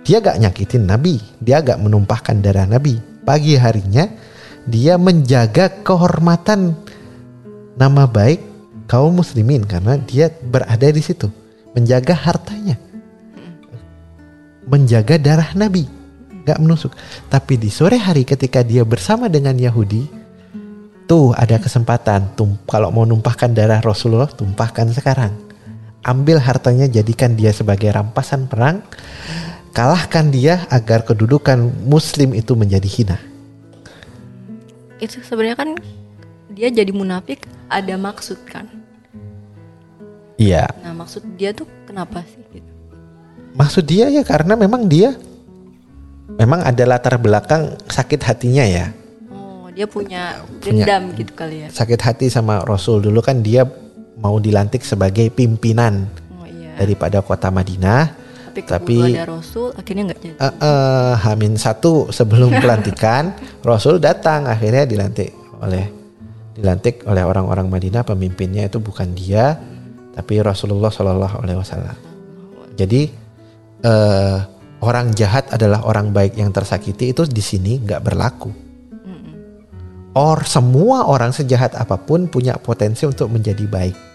[0.07, 2.99] Dia gak nyakitin Nabi, dia gak menumpahkan darah Nabi.
[3.27, 4.09] Pagi harinya
[4.65, 6.73] dia menjaga kehormatan
[7.75, 8.41] nama baik
[8.87, 11.31] kaum muslimin karena dia berada di situ,
[11.77, 12.75] menjaga hartanya,
[14.67, 15.87] menjaga darah Nabi,
[16.47, 16.95] gak menusuk.
[17.29, 20.07] Tapi di sore hari ketika dia bersama dengan Yahudi,
[21.11, 22.35] tuh ada kesempatan.
[22.39, 25.35] Tum kalau mau numpahkan darah Rasulullah, tumpahkan sekarang.
[26.01, 28.81] Ambil hartanya, jadikan dia sebagai rampasan perang.
[29.71, 33.19] Kalahkan dia agar kedudukan Muslim itu menjadi hina.
[34.99, 35.71] Itu sebenarnya kan
[36.51, 38.67] dia jadi munafik ada maksud kan.
[40.41, 42.41] Iya, Nah maksud dia tuh kenapa sih?
[42.49, 42.65] Gitu.
[43.51, 45.13] maksud dia ya karena memang dia
[46.39, 48.95] memang ada latar belakang sakit hatinya ya.
[49.29, 50.87] Oh dia punya Punya.
[50.87, 51.69] dendam gitu kali ya.
[51.69, 53.69] Sakit hati sama Rasul dulu kan dia
[54.21, 56.07] mau dilantik sebagai pimpinan
[56.37, 56.77] Oh iya.
[56.77, 58.17] daripada kota Madinah.
[58.51, 60.35] Tapi tapi- ada Rasul akhirnya nggak jadi.
[60.37, 63.33] Eh, eh, Hamin satu sebelum pelantikan
[63.67, 65.33] Rasul datang akhirnya dilantik
[65.63, 65.89] oleh
[66.55, 69.57] dilantik oleh orang-orang Madinah pemimpinnya itu bukan dia
[70.13, 71.97] tapi Rasulullah Shallallahu Alaihi Wasallam.
[72.77, 73.09] Jadi
[73.81, 74.39] eh,
[74.85, 78.51] orang jahat adalah orang baik yang tersakiti itu di sini nggak berlaku.
[80.11, 84.10] Or semua orang sejahat apa pun punya potensi untuk menjadi baik.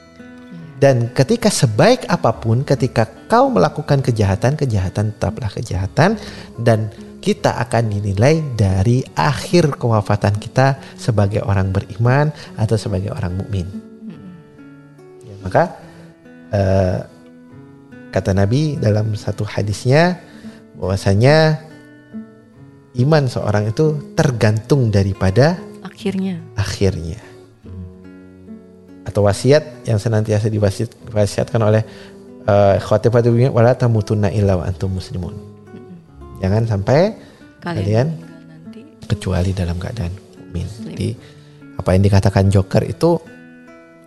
[0.75, 6.19] Dan ketika sebaik apa pun, ketika kau melakukan kejahatan, kejahatan tetaplah kejahatan,
[6.59, 6.91] dan
[7.23, 12.29] kita akan dinilai dari akhir kewafatan kita sebagai orang beriman
[12.59, 13.65] atau sebagai orang mukmin.
[15.25, 15.63] Ya, maka
[16.53, 16.99] eh,
[18.13, 20.21] kata Nabi dalam satu hadisnya
[20.77, 21.65] bahwasanya
[22.99, 26.39] iman seorang itu tergantung daripada Akhirnya.
[26.59, 27.34] akhirnya
[29.15, 31.87] atau wasiat yang senantiasa diwasiatkan oleh
[32.51, 35.31] uh, khatifatul muslimin wala tamutunna illa wa antum muslimun.
[36.43, 37.15] Jangan sampai
[37.63, 37.79] Kalian?
[37.79, 38.83] Kalian, nanti.
[39.07, 40.67] kecuali dalam keadaan mukmin.
[40.67, 41.15] Jadi
[41.79, 43.15] apa yang dikatakan Joker itu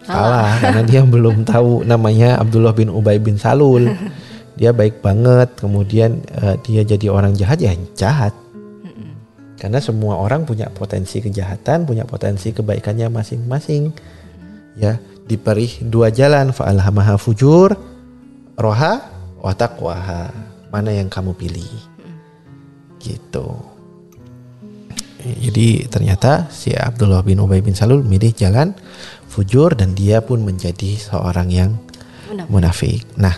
[0.05, 0.61] salah Salah.
[0.61, 3.89] karena dia belum tahu namanya Abdullah bin Ubay bin Salul.
[4.59, 8.35] Dia baik banget, kemudian uh, dia jadi orang jahat ya jahat.
[9.55, 13.95] Karena semua orang punya potensi kejahatan, punya potensi kebaikannya masing-masing.
[14.79, 17.75] Ya, diberi dua jalan fa'alhamaha fujur,
[18.55, 19.03] roha,
[19.43, 20.31] wa taqwaha.
[20.71, 21.67] Mana yang kamu pilih?
[23.03, 23.47] Gitu.
[25.19, 28.71] Jadi ternyata si Abdullah bin Ubay bin Salul milih jalan
[29.27, 31.71] fujur dan dia pun menjadi seorang yang
[32.31, 32.49] Munafik.
[32.49, 33.01] munafik.
[33.19, 33.35] Nah,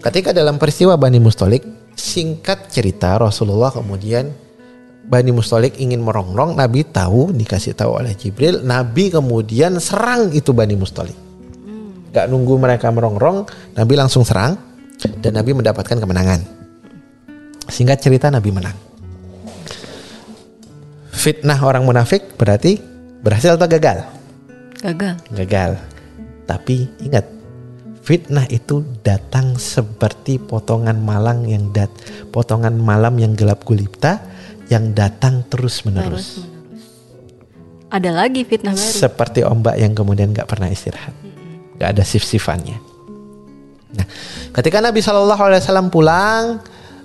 [0.00, 4.30] ketika dalam peristiwa Bani Mustolik, singkat cerita Rasulullah kemudian
[5.06, 10.74] Bani Mustolik ingin merongrong, Nabi tahu, dikasih tahu oleh Jibril, Nabi kemudian serang itu Bani
[10.74, 11.14] Mustolik.
[12.10, 13.46] Gak nunggu mereka merongrong,
[13.78, 14.58] Nabi langsung serang
[15.22, 16.42] dan Nabi mendapatkan kemenangan.
[17.70, 18.76] Singkat cerita Nabi menang.
[21.16, 22.78] fitnah orang munafik berarti
[23.18, 24.06] berhasil atau gagal?
[24.78, 25.18] Gagal.
[25.34, 25.74] Gagal.
[26.46, 27.26] Tapi ingat,
[28.06, 31.90] fitnah itu datang seperti potongan malam yang dat
[32.30, 34.22] potongan malam yang gelap gulita
[34.66, 36.42] yang datang terus menerus.
[36.42, 36.54] Terus menerus.
[37.86, 38.82] Ada lagi fitnah baru.
[38.98, 41.14] Seperti ombak yang kemudian gak pernah istirahat.
[41.78, 42.76] Gak ada sif-sifannya.
[43.94, 44.06] Nah,
[44.50, 46.60] ketika Nabi Shallallahu Alaihi Wasallam pulang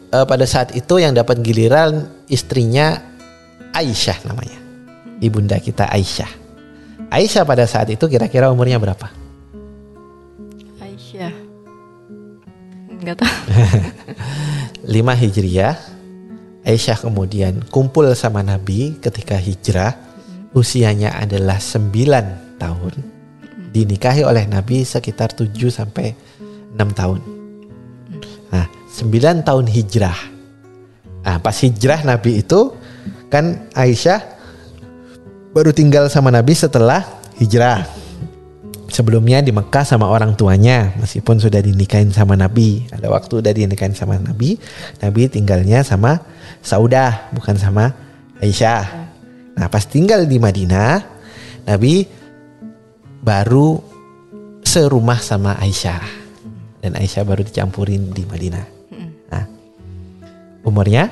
[0.10, 2.98] eh, pada saat itu yang dapat giliran istrinya
[3.72, 4.60] Aisyah namanya,
[5.22, 6.28] ibunda kita Aisyah.
[7.14, 9.08] Aisyah pada saat itu kira-kira umurnya berapa?
[10.82, 11.34] Aisyah.
[12.90, 13.36] Enggak tahu.
[14.92, 16.01] 5 Hijriah.
[16.62, 19.98] Aisyah kemudian kumpul sama Nabi ketika hijrah.
[20.52, 22.94] Usianya adalah 9 tahun.
[23.72, 26.12] Dinikahi oleh Nabi sekitar 7 sampai
[26.76, 27.20] 6 tahun.
[28.52, 30.20] Nah, 9 tahun hijrah.
[31.24, 32.76] Nah, pas hijrah Nabi itu
[33.32, 34.20] kan Aisyah
[35.56, 37.08] baru tinggal sama Nabi setelah
[37.40, 38.01] hijrah.
[38.92, 42.84] Sebelumnya di Mekah sama orang tuanya, meskipun sudah dinikahin sama Nabi.
[42.92, 44.60] Ada waktu udah dinikahin sama Nabi,
[45.00, 46.20] Nabi tinggalnya sama
[46.60, 47.96] Saudah, bukan sama
[48.44, 48.84] Aisyah.
[49.56, 51.08] Nah pas tinggal di Madinah,
[51.64, 52.04] Nabi
[53.24, 53.80] baru
[54.60, 56.04] serumah sama Aisyah.
[56.84, 58.66] Dan Aisyah baru dicampurin di Madinah.
[59.32, 59.46] Nah,
[60.68, 61.08] umurnya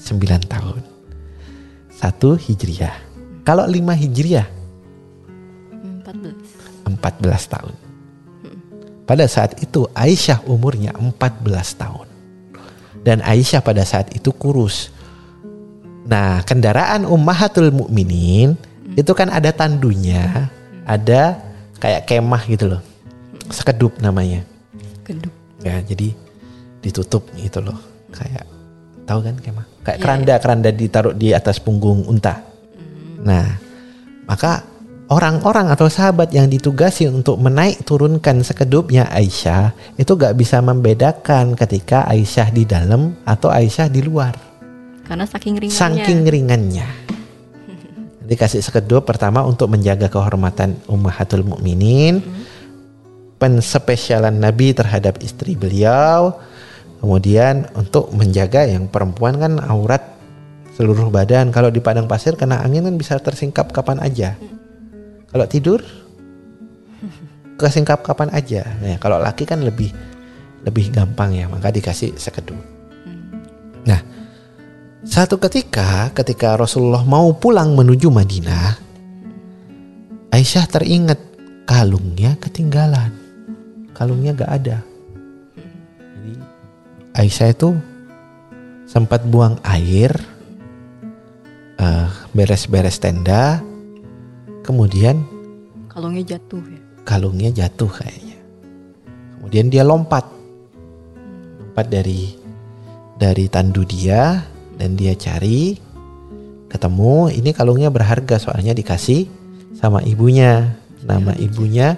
[0.00, 0.40] tahun.
[0.46, 0.80] 9 tahun.
[1.92, 2.96] Satu Hijriah.
[3.44, 4.59] Kalau 5 Hijriah
[6.96, 7.20] 14.
[7.20, 7.74] 14 tahun.
[9.06, 11.10] Pada saat itu Aisyah umurnya 14
[11.74, 12.06] tahun.
[13.02, 14.94] Dan Aisyah pada saat itu kurus.
[16.06, 18.54] Nah, kendaraan Ummahatul Mukminin
[18.94, 20.50] itu kan ada tandunya,
[20.86, 21.38] ada
[21.82, 22.82] kayak kemah gitu loh.
[23.50, 24.46] Sekedup namanya.
[25.02, 25.32] Keduk.
[25.66, 26.14] Ya, jadi
[26.84, 27.78] ditutup gitu loh.
[28.14, 28.46] Kayak
[29.10, 29.66] tahu kan kemah?
[29.82, 32.46] Kayak Iya, keranda, keranda ditaruh di atas punggung unta.
[33.26, 33.58] Nah,
[34.28, 34.62] maka
[35.10, 42.06] orang-orang atau sahabat yang ditugasi untuk menaik turunkan sekedupnya Aisyah itu gak bisa membedakan ketika
[42.06, 44.38] Aisyah di dalam atau Aisyah di luar.
[45.02, 45.82] Karena saking ringannya.
[45.82, 46.88] Saking ringannya.
[48.30, 52.22] Dikasih sekedup pertama untuk menjaga kehormatan Ummahatul Mukminin,
[53.42, 56.38] penspesialan Nabi terhadap istri beliau,
[57.02, 60.14] kemudian untuk menjaga yang perempuan kan aurat
[60.78, 61.50] seluruh badan.
[61.50, 64.38] Kalau di padang pasir kena angin kan bisa tersingkap kapan aja.
[65.30, 65.80] Kalau tidur
[67.60, 68.64] kesingkap kapan aja.
[68.80, 69.92] Nah, kalau laki kan lebih
[70.64, 72.56] lebih gampang ya, maka dikasih sekedup.
[73.84, 74.00] Nah,
[75.04, 78.76] satu ketika ketika Rasulullah mau pulang menuju Madinah,
[80.32, 81.20] Aisyah teringat
[81.64, 83.12] kalungnya ketinggalan.
[83.94, 84.78] Kalungnya gak ada.
[86.00, 86.32] Jadi
[87.12, 87.76] Aisyah itu
[88.88, 90.10] sempat buang air,
[91.78, 93.60] eh, beres-beres tenda,
[94.66, 95.22] kemudian
[95.90, 96.80] Kalungnya jatuh ya.
[97.02, 98.38] kalungnya jatuh kayaknya.
[99.36, 100.22] Kemudian dia lompat.
[101.58, 102.38] Lompat dari
[103.18, 104.46] dari tandu dia
[104.78, 105.74] dan dia cari
[106.70, 109.26] ketemu ini kalungnya berharga soalnya dikasih
[109.74, 110.78] sama ibunya.
[111.00, 111.96] Nama ibunya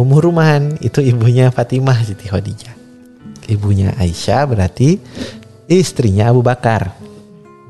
[0.00, 2.72] Ummu Ruman, itu ibunya Fatimah Siti Khadijah.
[3.48, 4.96] Ibunya Aisyah berarti
[5.68, 6.96] istrinya Abu Bakar.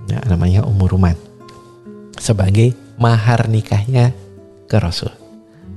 [0.07, 1.17] Ya, namanya Ummu Ruman.
[2.19, 4.13] Sebagai mahar nikahnya
[4.69, 5.11] ke Rasul.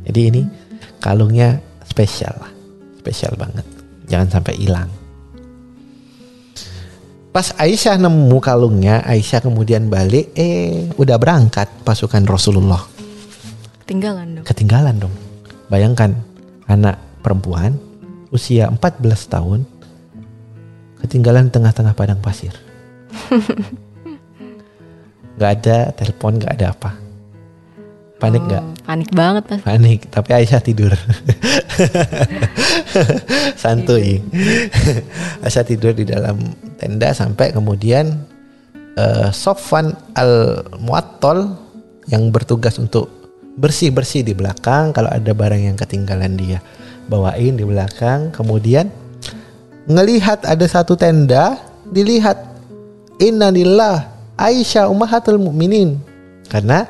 [0.03, 0.41] Jadi ini
[0.99, 2.51] kalungnya spesial lah.
[2.99, 3.63] Spesial banget.
[4.11, 4.91] Jangan sampai hilang.
[7.33, 12.85] Pas Aisyah nemu kalungnya, Aisyah kemudian balik, eh udah berangkat pasukan Rasulullah.
[13.81, 14.45] Ketinggalan dong.
[14.45, 15.15] Ketinggalan dong.
[15.71, 16.13] Bayangkan
[16.69, 17.73] anak perempuan
[18.29, 19.65] usia 14 tahun
[21.01, 22.53] ketinggalan tengah-tengah padang pasir.
[25.33, 27.02] Gak ada telepon, gak ada apa.
[28.23, 28.63] Panik Oh, gak?
[28.87, 29.59] Panik banget pas.
[29.67, 30.95] Panik, tapi Aisyah tidur.
[33.61, 34.23] Santuy.
[35.43, 36.39] Aisyah tidur di dalam
[36.79, 38.23] tenda sampai kemudian
[38.95, 41.51] eh, Sofwan al-Muattal
[42.07, 43.11] yang bertugas untuk
[43.59, 46.63] bersih-bersih di belakang kalau ada barang yang ketinggalan dia
[47.11, 48.89] bawain di belakang kemudian
[49.85, 52.39] ngelihat ada satu tenda dilihat
[53.21, 54.09] innalillah
[54.39, 56.01] Aisyah ummahatul mukminin
[56.49, 56.89] karena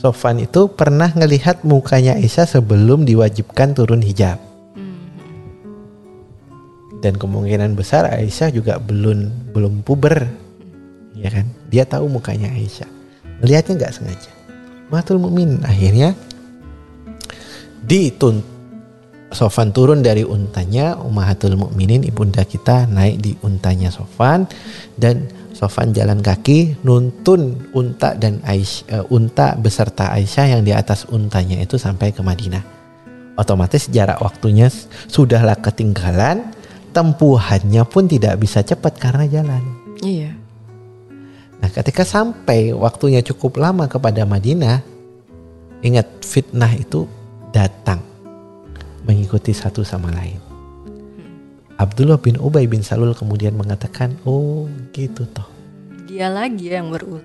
[0.00, 4.40] Sofan itu pernah ngelihat mukanya Aisyah sebelum diwajibkan turun hijab.
[7.04, 10.24] Dan kemungkinan besar Aisyah juga belum belum puber.
[11.12, 11.52] Ya kan?
[11.68, 12.88] Dia tahu mukanya Aisyah.
[13.44, 14.32] Melihatnya nggak sengaja.
[14.88, 16.16] Matul mukmin akhirnya
[17.84, 18.40] ditun
[19.30, 24.42] Sofan turun dari untanya Ummahatul Mukminin ibunda kita naik di untanya Sofan
[24.98, 25.30] dan
[25.60, 31.60] Sofan jalan kaki nuntun unta dan Aisyah, uh, unta beserta Aisyah yang di atas untanya
[31.60, 32.64] itu sampai ke Madinah.
[33.36, 34.72] Otomatis jarak waktunya
[35.12, 36.56] sudahlah ketinggalan,
[36.96, 39.60] tempuhannya pun tidak bisa cepat karena jalan.
[40.00, 40.32] Iya.
[41.60, 44.80] Nah, ketika sampai waktunya cukup lama kepada Madinah,
[45.84, 47.04] ingat fitnah itu
[47.52, 48.00] datang
[49.04, 50.49] mengikuti satu sama lain.
[51.80, 55.48] Abdullah bin Ubay bin Salul kemudian mengatakan, oh gitu toh.
[56.04, 57.24] Dia lagi yang berulang.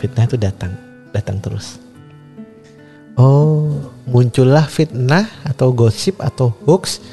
[0.00, 0.72] Fitnah itu datang,
[1.12, 1.76] datang terus.
[3.20, 3.76] Oh,
[4.08, 7.04] muncullah fitnah atau gosip atau hoax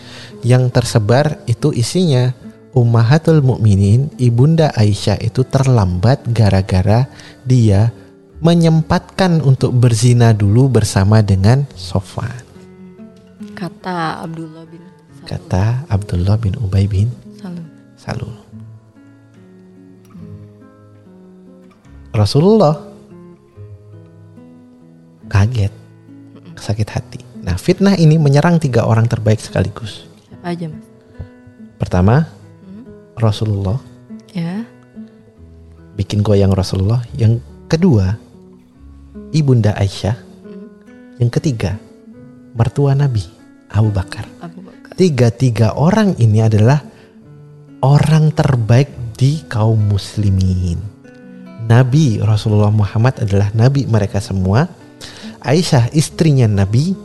[0.48, 2.32] yang tersebar itu isinya
[2.72, 7.12] Ummahatul Mukminin Ibunda Aisyah itu terlambat gara-gara
[7.44, 7.92] dia
[8.40, 12.48] menyempatkan untuk berzina dulu bersama dengan Sofwan.
[13.58, 14.97] Kata Abdullah bin
[15.28, 17.68] Kata Abdullah bin Ubay bin Salul.
[18.00, 18.36] Salul.
[22.16, 22.80] Rasulullah
[25.28, 25.70] kaget,
[26.56, 27.20] sakit hati.
[27.44, 30.08] Nah, fitnah ini menyerang tiga orang terbaik sekaligus.
[30.26, 30.88] Siapa aja mas?
[31.78, 32.26] Pertama,
[33.20, 33.78] Rasulullah
[34.34, 34.66] Ya.
[35.94, 37.04] bikin goyang Rasulullah.
[37.14, 38.18] Yang kedua,
[39.36, 40.18] ibunda Aisyah.
[41.22, 41.78] Yang ketiga,
[42.58, 43.22] mertua Nabi
[43.70, 44.26] Abu Bakar.
[44.42, 44.67] Abu Bakar.
[44.98, 46.82] Tiga-tiga orang ini adalah
[47.86, 50.82] orang terbaik di kaum muslimin.
[51.70, 54.66] Nabi Rasulullah Muhammad adalah nabi mereka semua.
[55.46, 56.98] Aisyah istrinya Nabi.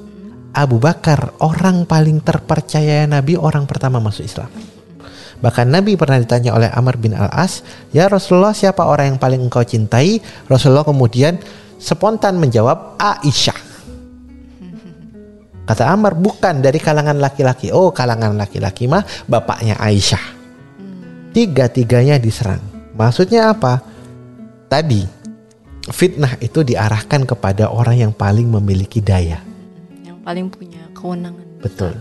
[0.56, 4.48] Abu Bakar orang paling terpercaya Nabi, orang pertama masuk Islam.
[5.44, 7.60] Bahkan Nabi pernah ditanya oleh Amr bin Al-As,
[7.92, 11.36] "Ya Rasulullah, siapa orang yang paling engkau cintai?" Rasulullah kemudian
[11.76, 13.71] spontan menjawab, "Aisyah."
[15.72, 20.20] Kata Amr, "Bukan dari kalangan laki-laki." Oh, kalangan laki-laki mah bapaknya Aisyah.
[21.32, 22.60] Tiga-tiganya diserang.
[22.92, 23.80] Maksudnya apa?
[24.68, 25.00] Tadi
[25.88, 29.40] fitnah itu diarahkan kepada orang yang paling memiliki daya.
[30.04, 31.46] Yang paling punya kewenangan.
[31.64, 31.96] Betul.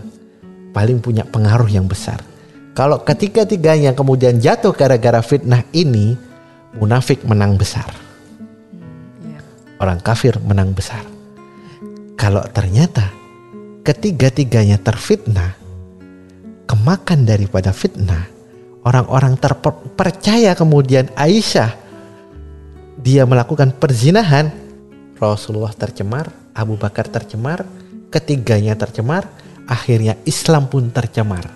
[0.76, 2.20] Paling punya pengaruh yang besar.
[2.76, 6.12] Kalau ketiga-tiganya kemudian jatuh gara-gara fitnah ini,
[6.76, 7.88] munafik menang besar.
[9.24, 9.40] Iya.
[9.80, 11.08] Orang kafir menang besar.
[12.20, 13.21] Kalau ternyata
[13.82, 15.58] ketiga-tiganya terfitnah,
[16.70, 18.30] kemakan daripada fitnah,
[18.86, 21.74] orang-orang terpercaya kemudian Aisyah
[23.02, 24.54] dia melakukan perzinahan,
[25.18, 27.66] Rasulullah tercemar, Abu Bakar tercemar,
[28.14, 29.26] ketiganya tercemar,
[29.66, 31.50] akhirnya Islam pun tercemar.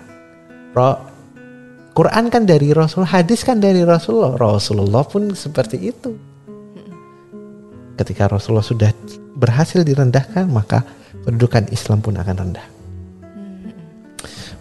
[1.97, 4.37] Quran kan dari Rasul, hadis kan dari Rasulullah.
[4.37, 6.13] Rasulullah pun seperti itu.
[7.97, 8.93] Ketika Rasulullah sudah
[9.33, 10.85] berhasil direndahkan, maka
[11.27, 12.67] kedudukan Islam pun akan rendah.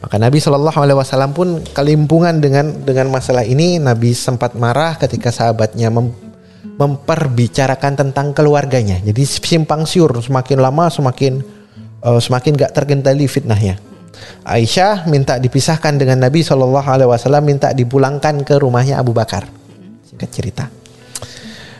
[0.02, 3.78] Maka Nabi Shallallahu Alaihi Wasallam pun kelimpungan dengan dengan masalah ini.
[3.78, 6.12] Nabi sempat marah ketika sahabatnya mem-
[6.76, 9.00] memperbicarakan tentang keluarganya.
[9.00, 11.40] Jadi simpang siur semakin lama semakin
[12.02, 13.78] eh, semakin gak terkendali fitnahnya.
[14.44, 19.48] Aisyah minta dipisahkan dengan Nabi Shallallahu Alaihi Wasallam minta dipulangkan ke rumahnya Abu Bakar.
[20.02, 20.64] Singkat cerita.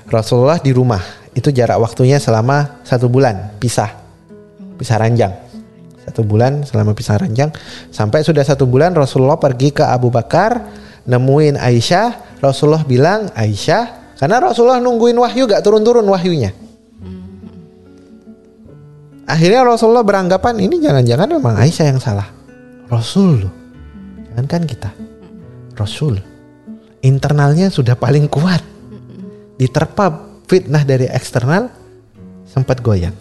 [0.07, 1.03] Rasulullah di rumah
[1.37, 4.06] itu jarak waktunya selama satu bulan pisah
[4.77, 5.33] pisah ranjang.
[6.07, 7.51] Satu bulan selama pisah ranjang.
[7.91, 10.63] Sampai sudah satu bulan Rasulullah pergi ke Abu Bakar
[11.03, 12.39] nemuin Aisyah.
[12.39, 16.55] Rasulullah bilang Aisyah karena Rasulullah nungguin wahyu gak turun-turun wahyunya.
[19.27, 22.31] Akhirnya Rasulullah beranggapan ini jangan-jangan memang Aisyah yang salah.
[22.87, 23.55] Rasul loh.
[24.31, 24.91] Jangan kan kita.
[25.75, 26.23] Rasul.
[27.03, 28.63] Internalnya sudah paling kuat.
[29.59, 31.67] Diterpa fitnah dari eksternal
[32.47, 33.15] sempat goyang.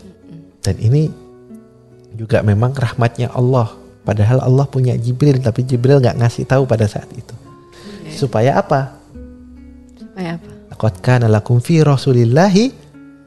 [0.62, 1.25] Dan ini
[2.16, 3.76] juga memang rahmatnya Allah.
[4.08, 7.36] Padahal Allah punya Jibril tapi Jibril nggak ngasih tahu pada saat itu.
[8.10, 8.96] Supaya apa?
[10.00, 10.50] Supaya apa?
[10.72, 12.72] Laqad kana lakum fi rasulillahi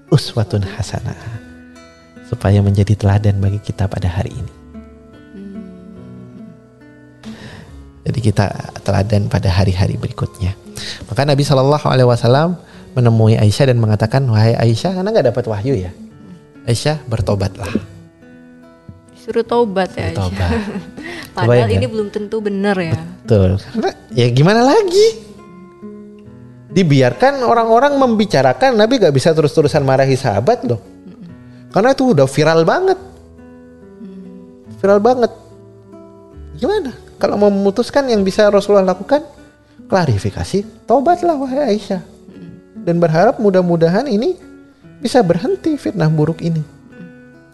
[0.09, 1.17] uswatun hasanah
[2.29, 4.53] supaya menjadi teladan bagi kita pada hari ini.
[8.09, 8.49] Jadi kita
[8.81, 10.57] teladan pada hari-hari berikutnya.
[11.13, 12.57] Maka Nabi Shallallahu Alaihi Wasallam
[12.97, 15.93] menemui Aisyah dan mengatakan wahai Aisyah karena nggak dapat wahyu ya?
[16.65, 17.98] Aisyah bertobatlah
[19.29, 20.09] Suruh taubat ya.
[20.09, 20.25] Aisyah.
[20.25, 20.51] Bertobat.
[21.37, 22.97] Padahal Kebayang ini belum tentu benar ya.
[22.97, 23.61] Betul.
[23.61, 25.29] Karena ya gimana lagi?
[26.73, 30.81] Dibiarkan orang-orang membicarakan Nabi gak bisa terus-terusan marahi sahabat loh.
[31.69, 32.97] Karena itu udah viral banget.
[34.81, 35.33] Viral banget.
[36.57, 36.97] Gimana?
[37.21, 39.29] Kalau mau memutuskan yang bisa Rasulullah lakukan
[39.93, 42.01] klarifikasi, taubatlah wahai Aisyah.
[42.81, 44.41] Dan berharap mudah-mudahan ini
[45.05, 46.78] bisa berhenti fitnah buruk ini.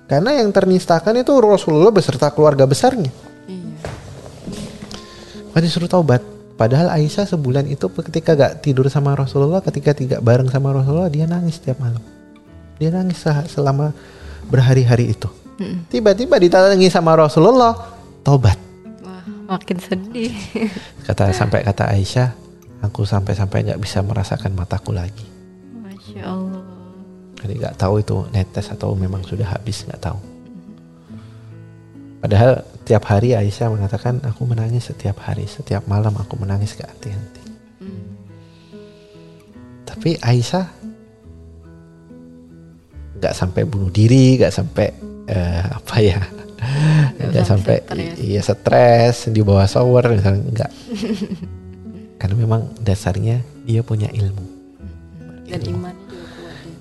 [0.04, 3.08] Karena yang ternistakan itu Rasulullah beserta keluarga besarnya.
[3.48, 3.80] Iya.
[5.56, 6.20] Disuruh taubat.
[6.54, 11.26] Padahal Aisyah sebulan itu ketika gak tidur sama Rasulullah, ketika tidak bareng sama Rasulullah, dia
[11.26, 11.98] nangis setiap malam.
[12.78, 13.90] Dia nangis sel- selama
[14.46, 15.26] berhari-hari itu.
[15.90, 17.74] Tiba-tiba ditangi sama Rasulullah,
[18.22, 18.54] tobat.
[19.02, 20.30] Wah, makin sedih.
[21.06, 22.30] Kata sampai kata Aisyah,
[22.82, 25.26] aku sampai-sampai nggak bisa merasakan mataku lagi.
[25.82, 26.53] Masya Allah.
[27.44, 30.16] Jadi nggak tahu itu netes atau memang sudah habis nggak tahu.
[32.24, 37.44] Padahal tiap hari Aisyah mengatakan aku menangis setiap hari, setiap malam aku menangis gak henti-henti.
[39.84, 40.64] Tapi Aisyah
[43.20, 44.88] nggak sampai bunuh diri, nggak sampai
[45.28, 46.20] eh, apa ya,
[47.28, 48.16] nggak sampai stres.
[48.24, 50.72] iya stres di bawah shower misalnya nggak.
[52.24, 54.48] Karena memang dasarnya dia punya ilmu,
[55.44, 56.03] Dan imannya juga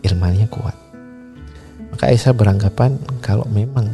[0.03, 0.11] ya.
[0.11, 0.75] ilmunya kuat.
[1.89, 3.87] Maka Aisyah beranggapan kalau memang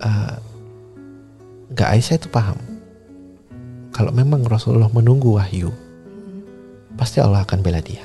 [0.00, 0.36] eh,
[1.76, 2.56] nggak Aisyah itu paham
[3.92, 5.72] kalau memang Rasulullah menunggu wahyu
[6.96, 8.04] pasti Allah akan bela dia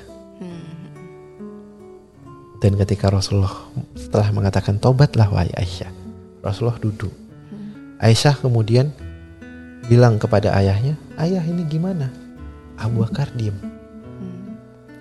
[2.61, 3.51] dan ketika Rasulullah
[3.97, 5.91] setelah mengatakan tobatlah wahai Aisyah
[6.43, 7.11] Rasulullah duduk
[8.03, 8.91] Aisyah kemudian
[9.87, 12.11] bilang kepada ayahnya ayah ini gimana
[12.75, 13.55] Abu Bakar diem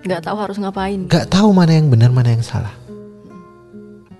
[0.01, 1.05] Nggak tahu harus ngapain.
[1.05, 2.73] nggak tahu mana yang benar mana yang salah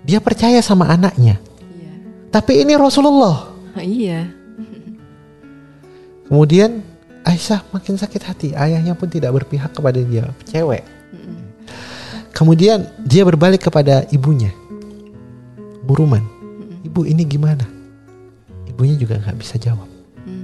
[0.02, 1.94] dia percaya sama anaknya Iya.
[2.30, 4.28] tapi ini Rasulullah Ah, iya.
[6.28, 6.84] Kemudian
[7.22, 8.50] Aisyah makin sakit hati.
[8.52, 10.82] Ayahnya pun tidak berpihak kepada dia, cewek.
[12.32, 14.50] Kemudian dia berbalik kepada ibunya,
[15.84, 16.24] Buruman.
[16.82, 17.62] Ibu ini gimana?
[18.66, 19.86] Ibunya juga nggak bisa jawab.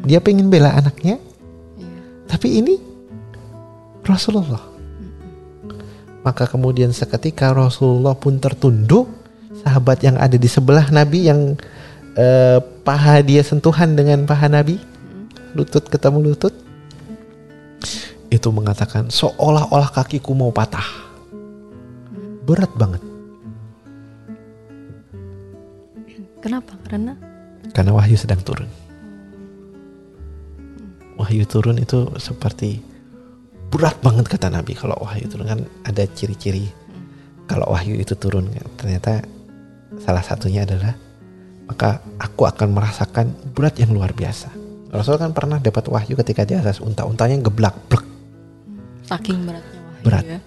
[0.05, 1.18] Dia pengen bela anaknya,
[1.76, 1.99] Iya.
[2.30, 2.77] tapi ini
[4.03, 4.61] Rasulullah.
[6.27, 9.07] Maka kemudian seketika Rasulullah pun tertunduk.
[9.63, 11.55] Sahabat yang ada di sebelah Nabi yang
[12.19, 14.75] eh, paha dia sentuhan dengan paha Nabi,
[15.55, 16.51] lutut ketemu lutut,
[18.27, 20.83] itu mengatakan seolah-olah kakiku mau patah.
[22.43, 22.99] Berat banget.
[26.43, 26.75] Kenapa?
[26.91, 27.15] Karena
[27.71, 28.67] Karena wahyu sedang turun.
[31.15, 32.83] Wahyu turun itu seperti
[33.68, 36.72] berat banget kata Nabi kalau wahyu turun kan ada ciri-ciri
[37.48, 38.68] kalau wahyu itu turun kan.
[38.80, 39.23] ternyata
[39.99, 40.95] salah satunya adalah
[41.68, 44.48] maka aku akan merasakan berat yang luar biasa.
[44.88, 48.07] Rasul kan pernah dapat wahyu ketika di atas unta, untanya geblak, blek.
[49.03, 50.23] saking beratnya wahyu Berat.
[50.23, 50.39] ya.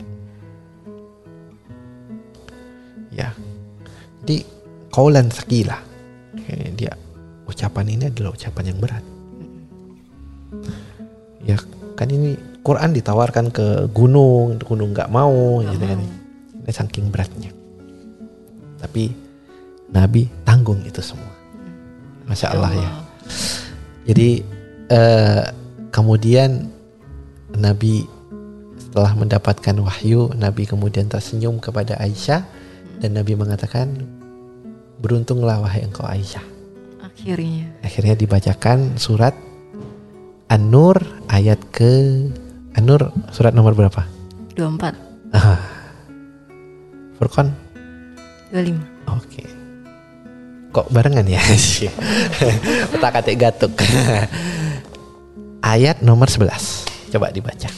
[3.12, 3.28] ya.
[4.24, 4.36] Jadi
[4.88, 5.28] kaulan.
[6.40, 6.92] Kayak dia
[7.44, 9.04] ucapan ini adalah ucapan yang berat.
[11.44, 11.56] Ya
[11.96, 16.00] kan ini Quran ditawarkan ke gunung, gunung nggak mau, gitu kan.
[16.60, 17.50] Ini saking beratnya.
[18.80, 19.12] Tapi
[19.90, 21.32] Nabi tanggung itu semua.
[22.28, 22.90] Masya Allah ya.
[24.12, 24.44] Jadi
[24.92, 25.44] eh,
[25.90, 26.68] kemudian
[27.56, 28.06] Nabi
[28.76, 32.42] setelah mendapatkan wahyu, Nabi kemudian tersenyum kepada Aisyah
[33.00, 34.04] dan Nabi mengatakan,
[35.00, 36.44] beruntunglah wahai engkau Aisyah.
[37.00, 37.70] Akhirnya.
[37.80, 39.32] Akhirnya dibacakan surat
[40.50, 40.98] An-Nur
[41.30, 42.26] ayat ke
[42.80, 44.08] An-Nur surat nomor berapa?
[44.56, 44.96] 24,
[47.20, 47.52] Furqan?
[48.56, 48.72] 25.
[49.20, 49.44] Oke.
[50.72, 51.44] Kok barengan ya?
[52.96, 53.76] Otak atik gatuk.
[55.60, 57.12] ayat nomor 11.
[57.12, 57.68] Coba dibaca.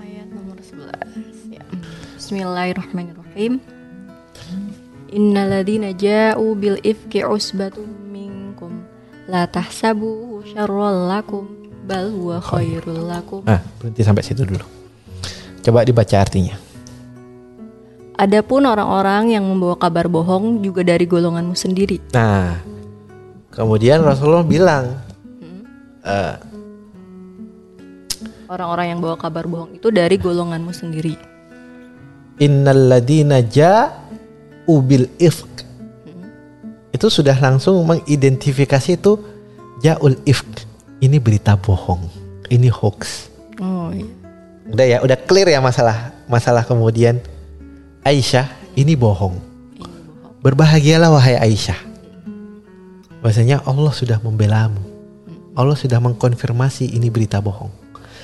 [0.00, 1.68] Ayat nomor 11 ya.
[2.16, 3.60] Bismillahirrahmanirrahim.
[5.12, 8.88] Innalladzina ja'u bil ifki usbatum minkum
[9.28, 13.44] la tahsabuhu syarral lakum bal huwa khairul lakum.
[13.44, 14.64] Ah, berhenti sampai situ dulu.
[15.60, 16.56] Coba dibaca artinya.
[18.14, 21.98] Adapun orang-orang yang membawa kabar bohong juga dari golonganmu sendiri.
[22.14, 22.62] Nah,
[23.50, 24.84] kemudian Rasulullah bilang,
[26.06, 26.36] eh,
[28.44, 31.16] Orang-orang yang bawa kabar bohong itu dari golonganmu sendiri.
[32.38, 35.64] Innalladzina ja'u bil ifk.
[36.94, 39.18] Itu sudah langsung mengidentifikasi itu
[39.82, 40.73] ja'ul ifk.
[41.04, 42.08] Ini berita bohong.
[42.48, 43.28] Ini hoax.
[43.60, 44.08] Oh iya.
[44.64, 47.20] Udah ya, udah clear ya masalah masalah kemudian
[48.00, 49.36] Aisyah ini bohong.
[50.40, 51.76] Berbahagialah wahai Aisyah.
[53.20, 54.80] Bahasanya Allah sudah membelamu.
[55.52, 57.68] Allah sudah mengkonfirmasi ini berita bohong.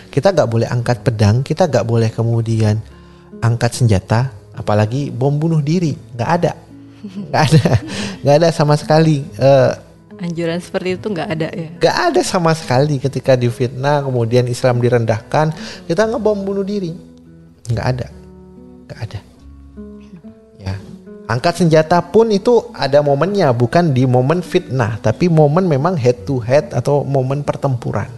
[0.08, 2.80] Kita gak boleh angkat pedang, kita gak boleh kemudian
[3.44, 6.52] angkat senjata, apalagi bom bunuh diri, nggak ada,
[7.00, 7.64] nggak ada,
[8.20, 9.22] nggak ada sama sekali.
[9.38, 9.72] Eh,
[10.20, 11.68] Anjuran seperti itu nggak ada ya.
[11.80, 15.48] Gak ada sama sekali ketika difitnah kemudian Islam direndahkan
[15.88, 16.92] kita ngebom bunuh diri.
[17.72, 18.06] Nggak ada,
[18.84, 19.20] nggak ada.
[20.60, 20.76] Ya,
[21.24, 26.36] Angkat senjata pun itu ada momennya, bukan di momen fitnah, tapi momen memang head to
[26.36, 28.12] head atau momen pertempuran.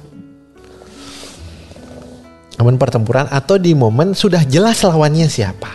[2.59, 5.70] Momen pertempuran atau di momen sudah jelas lawannya siapa.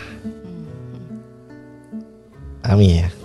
[2.67, 3.16] Amin ya.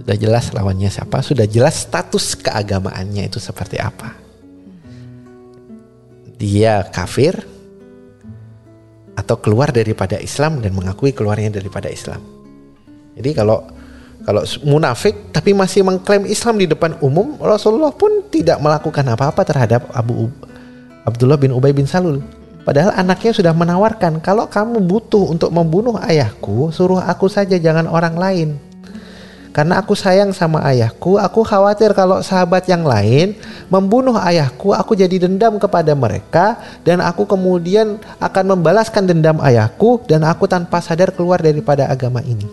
[0.00, 4.16] Sudah jelas lawannya siapa, sudah jelas status keagamaannya itu seperti apa.
[6.40, 7.36] Dia kafir
[9.12, 12.40] atau keluar daripada Islam dan mengakui keluarnya daripada Islam
[13.20, 13.68] jadi kalau
[14.24, 19.88] kalau munafik tapi masih mengklaim Islam di depan umum, Rasulullah pun tidak melakukan apa-apa terhadap
[19.92, 20.32] Abu
[21.04, 22.24] Abdullah bin Ubay bin Salul.
[22.60, 28.16] Padahal anaknya sudah menawarkan, kalau kamu butuh untuk membunuh ayahku, suruh aku saja jangan orang
[28.20, 28.48] lain.
[29.50, 33.34] Karena aku sayang sama ayahku, aku khawatir kalau sahabat yang lain
[33.66, 36.54] membunuh ayahku, aku jadi dendam kepada mereka
[36.86, 42.46] dan aku kemudian akan membalaskan dendam ayahku dan aku tanpa sadar keluar daripada agama ini.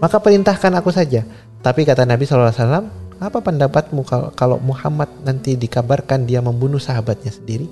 [0.00, 1.28] Maka perintahkan aku saja.
[1.60, 2.88] Tapi kata Nabi SAW,
[3.18, 7.68] apa pendapatmu kalau Muhammad nanti dikabarkan dia membunuh sahabatnya sendiri?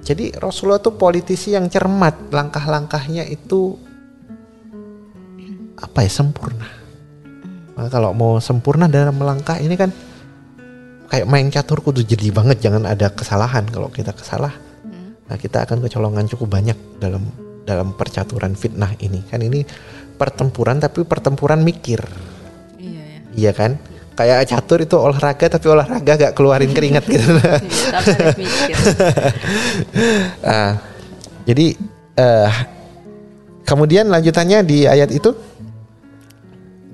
[0.00, 3.76] Jadi Rasulullah itu politisi yang cermat, langkah-langkahnya itu
[5.80, 6.68] apa ya sempurna.
[7.74, 9.88] Maka kalau mau sempurna dalam melangkah ini kan
[11.08, 13.64] kayak main catur kudu jadi banget, jangan ada kesalahan.
[13.66, 14.52] Kalau kita kesalah,
[15.26, 17.24] nah kita akan kecolongan cukup banyak dalam
[17.64, 19.24] dalam percaturan fitnah ini.
[19.24, 19.64] Kan ini
[20.20, 22.04] pertempuran tapi pertempuran mikir.
[22.76, 23.18] Iya ya.
[23.32, 23.72] Iya kan?
[24.12, 27.24] Kayak catur itu olahraga tapi olahraga gak keluarin keringat gitu.
[28.36, 28.76] iya,
[30.44, 30.72] uh,
[31.48, 31.66] jadi
[32.20, 32.50] uh,
[33.64, 35.32] kemudian lanjutannya di ayat itu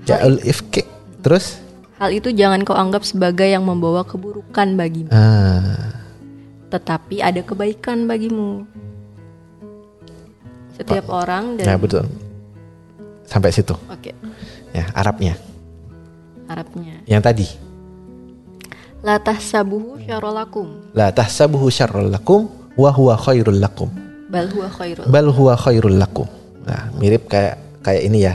[0.07, 0.87] Ja'ul ifki
[1.21, 1.63] terus
[1.97, 5.09] Hal itu jangan kau anggap sebagai yang membawa keburukan bagimu.
[5.09, 5.97] Ah.
[6.69, 8.69] Tetapi ada kebaikan bagimu.
[10.77, 11.17] Setiap Pak.
[11.25, 12.05] orang dan Ya betul
[13.27, 13.75] Sampai situ.
[13.91, 14.13] Oke.
[14.13, 14.15] Okay.
[14.77, 15.35] Ya, Arabnya.
[16.47, 17.03] Arabnya.
[17.09, 17.47] Yang tadi.
[19.03, 20.95] La tahsabuhu syarrolakum.
[20.95, 22.47] La tahsabuhu syarrolakum
[22.79, 23.91] wa huwa khairul lakum.
[24.31, 25.05] Bal huwa khairul.
[25.11, 26.29] Bal huwa khairul lakum.
[26.69, 28.35] Nah, mirip kayak kayak ini ya.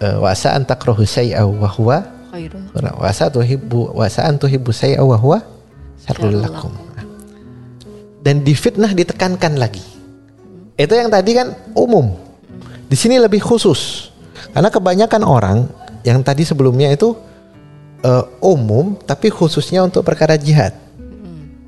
[0.00, 2.00] Uh, wasa an takrahu syai'a wa huwa
[2.32, 2.72] khairul.
[2.96, 5.44] Wasa tuhibbu wasa an tuhibbu syai'a wa huwa
[6.00, 6.72] syarrul lakum.
[6.96, 7.04] Nah.
[8.24, 9.84] Dan difitnah ditekankan lagi.
[10.80, 12.16] Itu yang tadi kan umum
[12.88, 14.08] di sini lebih khusus
[14.56, 15.58] karena kebanyakan orang
[16.00, 17.12] yang tadi sebelumnya itu
[18.00, 20.72] uh, umum tapi khususnya untuk perkara jihad.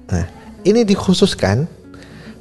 [0.09, 0.27] Nah,
[0.65, 1.69] ini dikhususkan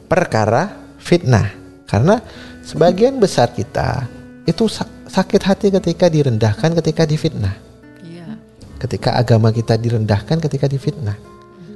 [0.08, 1.52] perkara fitnah
[1.84, 2.24] karena
[2.64, 4.08] sebagian besar kita
[4.48, 4.66] itu
[5.12, 7.56] sakit hati ketika direndahkan ketika difitnah.
[8.00, 8.40] Iya.
[8.80, 11.20] Ketika agama kita direndahkan ketika difitnah.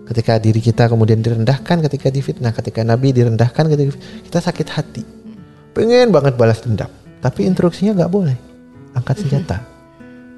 [0.06, 5.04] Ketika diri kita kemudian direndahkan ketika difitnah, ketika nabi direndahkan ketika kita sakit hati.
[5.76, 6.88] Pengen banget balas dendam
[7.20, 8.38] tapi instruksinya nggak boleh.
[8.96, 9.58] Angkat senjata.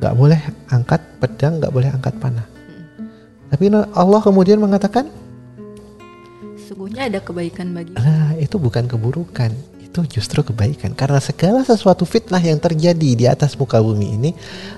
[0.01, 0.39] Nggak boleh
[0.71, 2.47] angkat pedang nggak boleh angkat panah.
[3.51, 5.11] Tapi Allah kemudian mengatakan
[6.67, 9.55] sungguhnya ada kebaikan bagi nah itu bukan keburukan
[9.97, 14.29] itu justru kebaikan karena segala sesuatu fitnah yang terjadi di atas muka bumi ini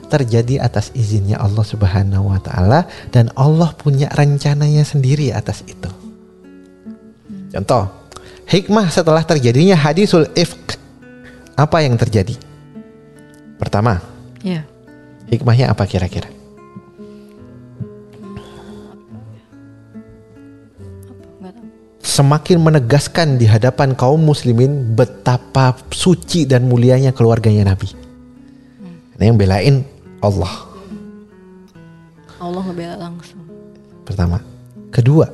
[0.08, 5.92] terjadi atas izinnya Allah Subhanahu wa taala dan Allah punya rencananya sendiri atas itu.
[7.52, 7.92] Contoh,
[8.48, 10.80] hikmah setelah terjadinya hadisul ifk
[11.60, 12.40] apa yang terjadi?
[13.60, 14.00] Pertama,
[14.40, 14.64] ya.
[15.28, 16.32] hikmahnya apa kira-kira?
[22.00, 27.92] Semakin menegaskan di hadapan kaum muslimin betapa suci dan mulianya keluarganya Nabi.
[27.92, 29.20] Hmm.
[29.20, 29.84] yang belain
[30.24, 30.68] Allah.
[32.40, 33.44] Allah ngebela langsung.
[34.08, 34.40] Pertama.
[34.90, 35.28] Kedua,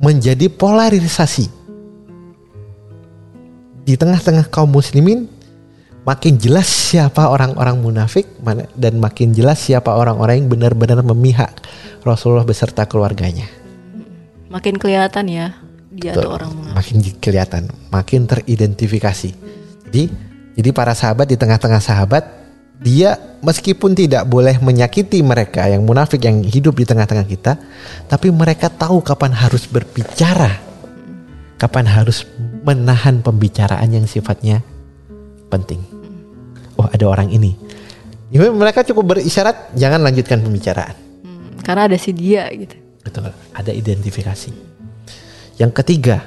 [0.00, 1.48] menjadi polarisasi
[3.86, 5.30] di tengah-tengah kaum muslimin
[6.06, 8.30] makin jelas siapa orang-orang munafik
[8.78, 11.50] dan makin jelas siapa orang-orang yang benar-benar memihak
[12.06, 13.50] Rasulullah beserta keluarganya.
[14.46, 15.58] Makin kelihatan ya
[15.90, 16.78] dia tuh orang munafik.
[16.78, 19.30] Makin kelihatan, makin teridentifikasi.
[19.90, 20.02] Jadi
[20.54, 22.24] jadi para sahabat di tengah-tengah sahabat
[22.78, 27.58] dia meskipun tidak boleh menyakiti mereka yang munafik yang hidup di tengah-tengah kita,
[28.06, 30.54] tapi mereka tahu kapan harus berbicara,
[31.58, 32.22] kapan harus
[32.62, 34.62] menahan pembicaraan yang sifatnya
[35.48, 35.95] penting.
[36.76, 37.56] Oh ada orang ini,
[38.32, 40.96] mereka cukup berisyarat jangan lanjutkan pembicaraan.
[41.24, 42.76] Hmm, karena ada si dia gitu.
[43.00, 44.52] Betul, ada identifikasi.
[45.56, 46.20] Yang ketiga,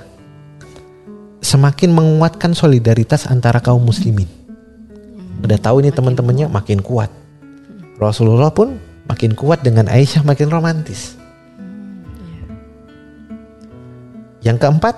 [1.46, 4.40] semakin menguatkan solidaritas antara kaum muslimin
[5.40, 7.12] udah tahu ini teman-temannya makin kuat.
[8.00, 11.16] Rasulullah pun makin kuat dengan Aisyah makin romantis.
[14.40, 14.96] Yang keempat,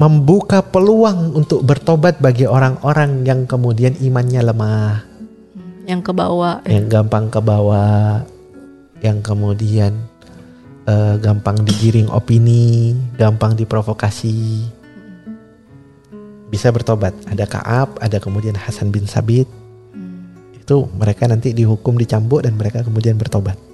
[0.00, 5.04] membuka peluang untuk bertobat bagi orang-orang yang kemudian imannya lemah,
[5.84, 8.24] yang ke bawah yang gampang ke bawah,
[9.04, 9.92] yang kemudian
[10.88, 14.64] eh, gampang digiring opini, gampang diprovokasi.
[16.48, 17.14] Bisa bertobat.
[17.30, 19.46] Ada Kaab, ada kemudian Hasan bin Sabit.
[20.56, 23.69] Itu mereka nanti dihukum dicambuk dan mereka kemudian bertobat.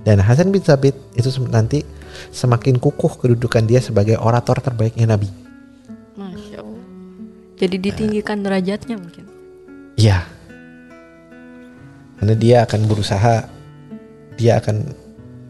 [0.00, 1.84] Dan Hasan bin Sabit itu nanti
[2.32, 5.28] semakin kukuh kedudukan dia sebagai orator terbaiknya Nabi.
[6.16, 6.84] Masya Allah.
[7.60, 9.24] Jadi ditinggikan derajatnya mungkin.
[10.00, 10.24] Iya.
[12.20, 13.48] Karena dia akan berusaha,
[14.36, 14.76] dia akan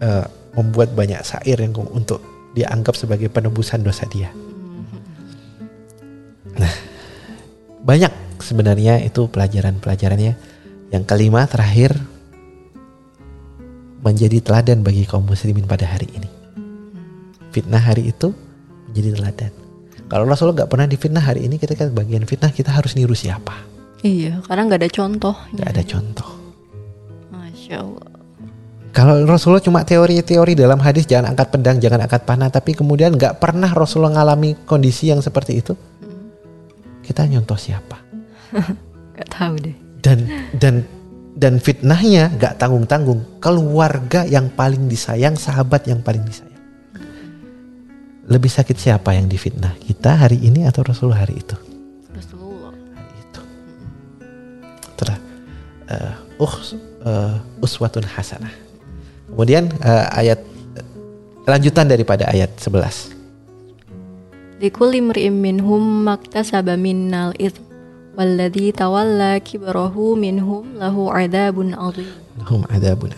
[0.03, 0.27] eh,
[0.59, 2.23] membuat banyak syair yang untuk
[2.55, 4.35] dianggap sebagai penebusan dosa dia.
[6.59, 6.75] Nah,
[7.87, 10.35] banyak sebenarnya itu pelajaran-pelajarannya.
[10.91, 11.95] Yang kelima terakhir
[14.01, 16.29] menjadi teladan bagi kaum muslimin pada hari ini.
[17.53, 18.33] Fitnah hari itu
[18.91, 19.53] menjadi teladan.
[20.11, 23.55] Kalau Rasulullah nggak pernah difitnah hari ini kita kan bagian fitnah kita harus niru siapa?
[24.01, 25.37] Iya, karena nggak ada contoh.
[25.55, 26.29] Nggak ada contoh.
[27.31, 28.11] Masya Allah.
[28.91, 33.39] Kalau Rasulullah cuma teori-teori dalam hadis jangan angkat pedang, jangan angkat panah, tapi kemudian nggak
[33.39, 35.79] pernah Rasulullah ngalami kondisi yang seperti itu.
[37.07, 37.99] Kita nyontoh siapa?
[39.19, 39.77] Gak tahu deh.
[40.01, 40.75] Dan dan
[41.41, 43.41] dan fitnahnya nggak tanggung-tanggung.
[43.41, 46.61] Keluarga yang paling disayang, sahabat yang paling disayang.
[48.29, 49.73] Lebih sakit siapa yang difitnah?
[49.81, 51.57] Kita hari ini atau Rasulullah hari itu?
[52.12, 52.77] Rasulullah.
[52.77, 53.41] Hari itu.
[54.93, 55.19] Itulah
[55.89, 56.15] uh,
[56.45, 56.57] uh,
[57.09, 58.53] uh, uswatun hasanah.
[59.31, 60.43] Kemudian eh, ayat
[61.47, 63.15] lanjutan daripada ayat 11.
[64.61, 67.70] Likulli mri'im minhum maktasaba minnal ith
[68.15, 72.09] walladhi tawalla kibrahu minhum lahu adabun azim.
[72.41, 73.12] Lahum adabun.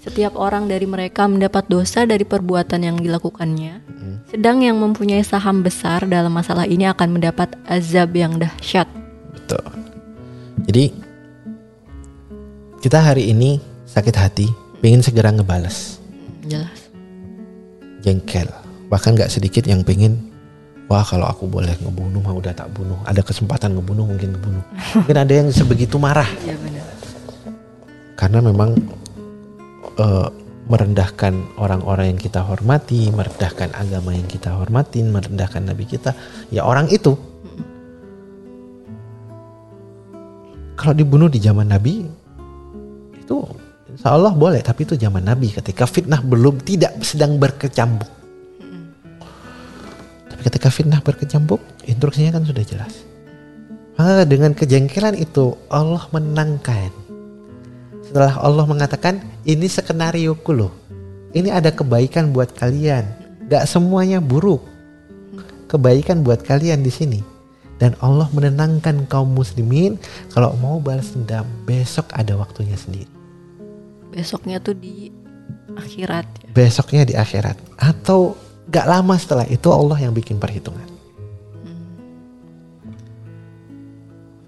[0.00, 3.84] Setiap orang dari mereka mendapat dosa dari perbuatan yang dilakukannya.
[4.32, 8.88] Sedang yang mempunyai saham besar dalam masalah ini akan mendapat azab yang dahsyat.
[9.34, 9.60] Betul.
[10.70, 10.84] Jadi
[12.80, 14.46] kita hari ini sakit hati,
[14.80, 16.00] pengen segera ngebales,
[16.46, 16.88] Jelas.
[18.00, 18.48] jengkel.
[18.88, 20.29] Bahkan nggak sedikit yang pengen,
[20.90, 22.98] wah kalau aku boleh ngebunuh mah udah tak bunuh.
[23.06, 24.64] Ada kesempatan ngebunuh mungkin ngebunuh.
[24.98, 26.82] Mungkin ada yang sebegitu marah Iya benar.
[28.18, 28.74] karena memang
[29.96, 30.28] eh,
[30.66, 36.14] merendahkan orang-orang yang kita hormati, merendahkan agama yang kita hormatin, merendahkan nabi kita.
[36.50, 37.14] Ya orang itu
[40.74, 42.06] kalau dibunuh di zaman nabi
[43.18, 43.36] itu
[43.90, 48.19] insya Allah boleh, tapi itu zaman nabi ketika fitnah belum tidak sedang berkecambuk.
[50.40, 53.04] Tapi ketika fitnah berkecambuk, instruksinya kan sudah jelas.
[54.00, 56.88] Maka dengan kejengkelan itu Allah menangkan.
[58.08, 60.72] Setelah Allah mengatakan ini skenario loh.
[61.36, 63.04] Ini ada kebaikan buat kalian.
[63.52, 64.64] Gak semuanya buruk.
[65.68, 67.20] Kebaikan buat kalian di sini.
[67.76, 70.00] Dan Allah menenangkan kaum muslimin
[70.32, 73.12] kalau mau balas dendam besok ada waktunya sendiri.
[74.08, 75.12] Besoknya tuh di
[75.76, 76.50] akhirat ya.
[76.56, 77.60] besoknya di akhirat.
[77.76, 78.40] Atau
[78.70, 80.86] gak lama setelah itu Allah yang bikin perhitungan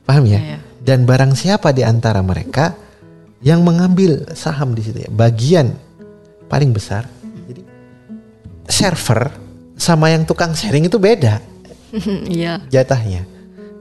[0.07, 0.59] paham ya iya.
[0.83, 2.75] dan barang siapa di antara mereka
[3.43, 5.75] yang mengambil saham di situ ya, bagian
[6.47, 7.11] paling besar.
[7.51, 7.63] Jadi
[8.71, 9.35] server
[9.75, 11.43] sama yang tukang sharing itu beda
[12.31, 12.63] Iya.
[12.71, 13.27] jatahnya.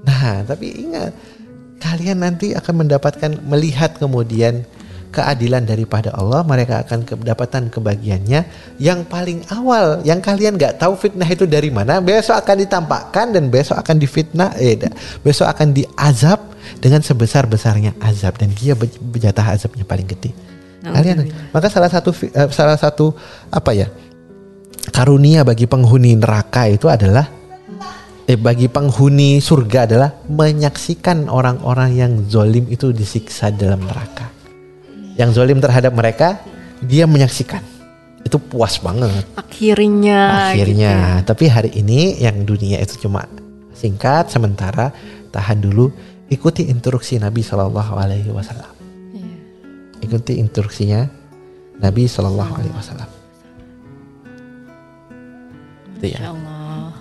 [0.01, 1.13] Nah, tapi ingat
[1.77, 4.65] kalian nanti akan mendapatkan melihat kemudian
[5.11, 8.47] keadilan daripada Allah, mereka akan kedapatan kebagiannya
[8.79, 13.51] yang paling awal, yang kalian nggak tahu fitnah itu dari mana, besok akan ditampakkan dan
[13.51, 14.79] besok akan difitnah, eh,
[15.19, 16.39] besok akan diazab
[16.79, 18.89] dengan sebesar besarnya azab dan dia be-
[19.19, 20.31] jatah azabnya paling gede.
[20.81, 23.13] Kalian, maka salah satu eh, salah satu
[23.53, 23.85] apa ya
[24.89, 27.29] karunia bagi penghuni neraka itu adalah
[28.25, 34.40] eh bagi penghuni surga adalah menyaksikan orang-orang yang zolim itu disiksa dalam neraka.
[35.19, 36.39] Yang zolim terhadap mereka,
[36.81, 37.61] dia menyaksikan.
[38.21, 39.25] Itu puas banget.
[39.33, 40.51] Akhirnya.
[40.53, 43.25] Akhirnya, tapi hari ini yang dunia itu cuma
[43.73, 44.93] singkat sementara.
[45.31, 45.89] Tahan dulu,
[46.27, 48.71] ikuti instruksi Nabi Shallallahu Alaihi Wasallam.
[49.15, 49.23] gitu.
[49.23, 49.37] Iya.
[50.03, 51.07] Ikuti instruksinya
[51.79, 53.09] Nabi Shallallahu Alaihi Wasallam.
[55.97, 56.19] Itu ya.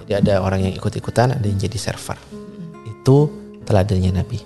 [0.06, 2.18] Jadi ada orang yang ikut-ikutan, ada yang jadi server.
[2.86, 3.30] Itu
[3.66, 4.38] teladannya Nabi.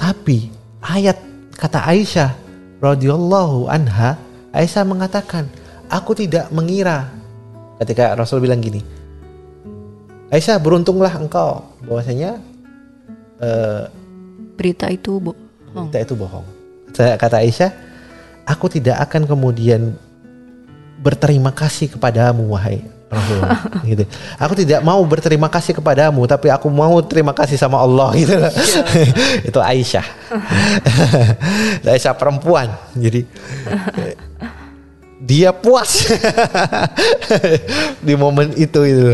[0.00, 0.48] Tapi
[0.80, 1.20] ayat
[1.52, 2.49] kata Aisyah
[2.80, 4.16] radhiyallahu anha,
[4.50, 5.46] Aisyah mengatakan,
[5.86, 7.12] aku tidak mengira
[7.78, 8.82] ketika Rasul bilang gini.
[10.32, 12.40] Aisyah beruntunglah engkau bahwasanya
[13.38, 13.84] eh,
[14.60, 15.88] Berita itu bohong.
[15.88, 16.44] berita itu bohong.
[16.92, 17.72] Kata kata Aisyah,
[18.44, 19.96] aku tidak akan kemudian
[21.00, 22.84] berterima kasih kepadamu wahai
[23.82, 24.06] gitu.
[24.38, 28.34] Aku tidak mau berterima kasih kepadamu, tapi aku mau terima kasih sama Allah gitu.
[29.42, 30.06] itu Aisyah.
[31.90, 32.70] Aisyah perempuan.
[32.94, 33.26] Jadi
[35.20, 36.06] dia puas
[38.06, 39.04] di momen itu itu.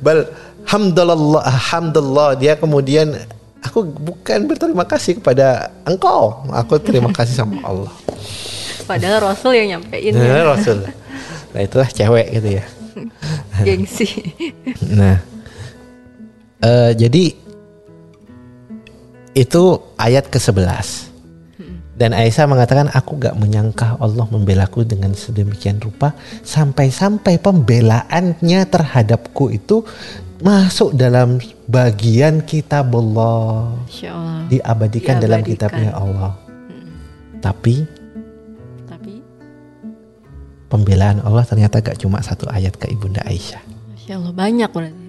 [0.00, 0.26] Bal
[0.64, 3.12] hamdallah hamdallah dia kemudian
[3.60, 7.92] aku bukan berterima kasih kepada engkau, aku terima kasih sama Allah.
[8.84, 10.44] Padahal Rasul yang nyampein Nah, ya.
[10.44, 11.03] Rasul.
[11.54, 12.64] Nah itulah cewek gitu ya.
[13.66, 14.08] Gengsi.
[14.98, 15.18] Nah,
[16.62, 17.24] eh, jadi
[19.34, 19.62] itu
[19.98, 21.14] ayat ke-11.
[21.94, 26.10] Dan Aisyah mengatakan aku gak menyangka Allah membelaku dengan sedemikian rupa
[26.42, 29.86] sampai-sampai pembelaannya terhadapku itu
[30.42, 31.38] masuk dalam
[31.70, 34.50] bagian kitab Allah Allah.
[34.50, 35.70] diabadikan dalam Diabadikan.
[35.70, 36.34] kitabnya Allah.
[37.38, 38.03] Tapi Tapi
[40.74, 43.62] pembelaan Allah ternyata gak cuma satu ayat ke ibunda Aisyah.
[43.94, 45.06] Masya Allah banyak berarti.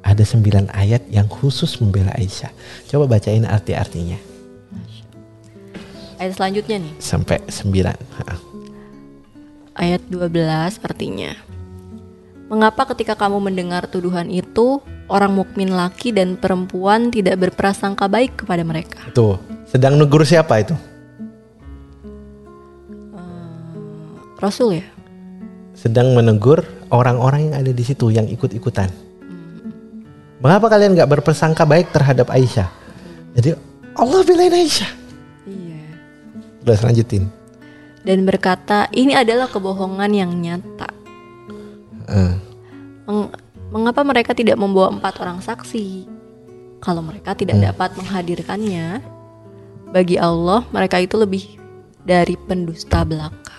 [0.00, 2.48] Ada sembilan ayat yang khusus membela Aisyah.
[2.88, 4.16] Coba bacain arti-artinya
[6.16, 6.94] Ayat selanjutnya nih.
[7.04, 7.96] sampai sembilan.
[9.76, 11.36] Ayat 12 artinya.
[12.48, 14.78] Mengapa ketika kamu mendengar tuduhan itu,
[15.10, 19.00] orang mukmin laki dan perempuan tidak berprasangka baik kepada mereka?
[19.10, 20.76] Tuh, sedang negur siapa itu?
[24.38, 24.93] Rasul ya?
[25.84, 28.88] Sedang menegur orang-orang yang ada di situ yang ikut-ikutan.
[30.40, 32.72] Mengapa kalian nggak berprasangka baik terhadap Aisyah?
[33.36, 33.52] Jadi
[33.92, 34.90] Allah belain Aisyah.
[35.44, 35.84] Iya.
[36.64, 37.28] Udah lanjutin.
[38.00, 40.88] Dan berkata, ini adalah kebohongan yang nyata.
[42.08, 42.32] Eh,
[43.04, 43.32] Meng-
[43.68, 46.08] mengapa mereka tidak membawa empat orang saksi?
[46.80, 49.04] Kalau mereka tidak dapat menghadirkannya,
[49.92, 51.44] bagi Allah mereka itu lebih
[52.08, 53.52] dari pendusta belaka.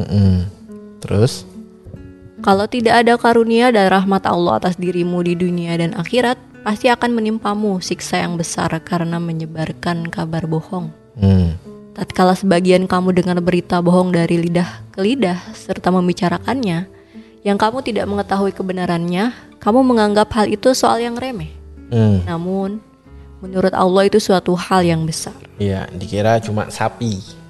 [0.00, 0.61] mm-mm.
[1.02, 1.44] Terus?
[2.42, 7.18] Kalau tidak ada karunia dan rahmat Allah atas dirimu di dunia dan akhirat, pasti akan
[7.18, 10.90] menimpamu siksa yang besar karena menyebarkan kabar bohong.
[11.18, 11.54] Hmm.
[11.92, 16.88] Tatkala sebagian kamu dengar berita bohong dari lidah ke lidah serta membicarakannya,
[17.42, 21.52] yang kamu tidak mengetahui kebenarannya, kamu menganggap hal itu soal yang remeh.
[21.92, 22.24] Hmm.
[22.24, 22.82] Namun,
[23.44, 25.36] menurut Allah itu suatu hal yang besar.
[25.62, 27.42] Iya, dikira cuma sapi.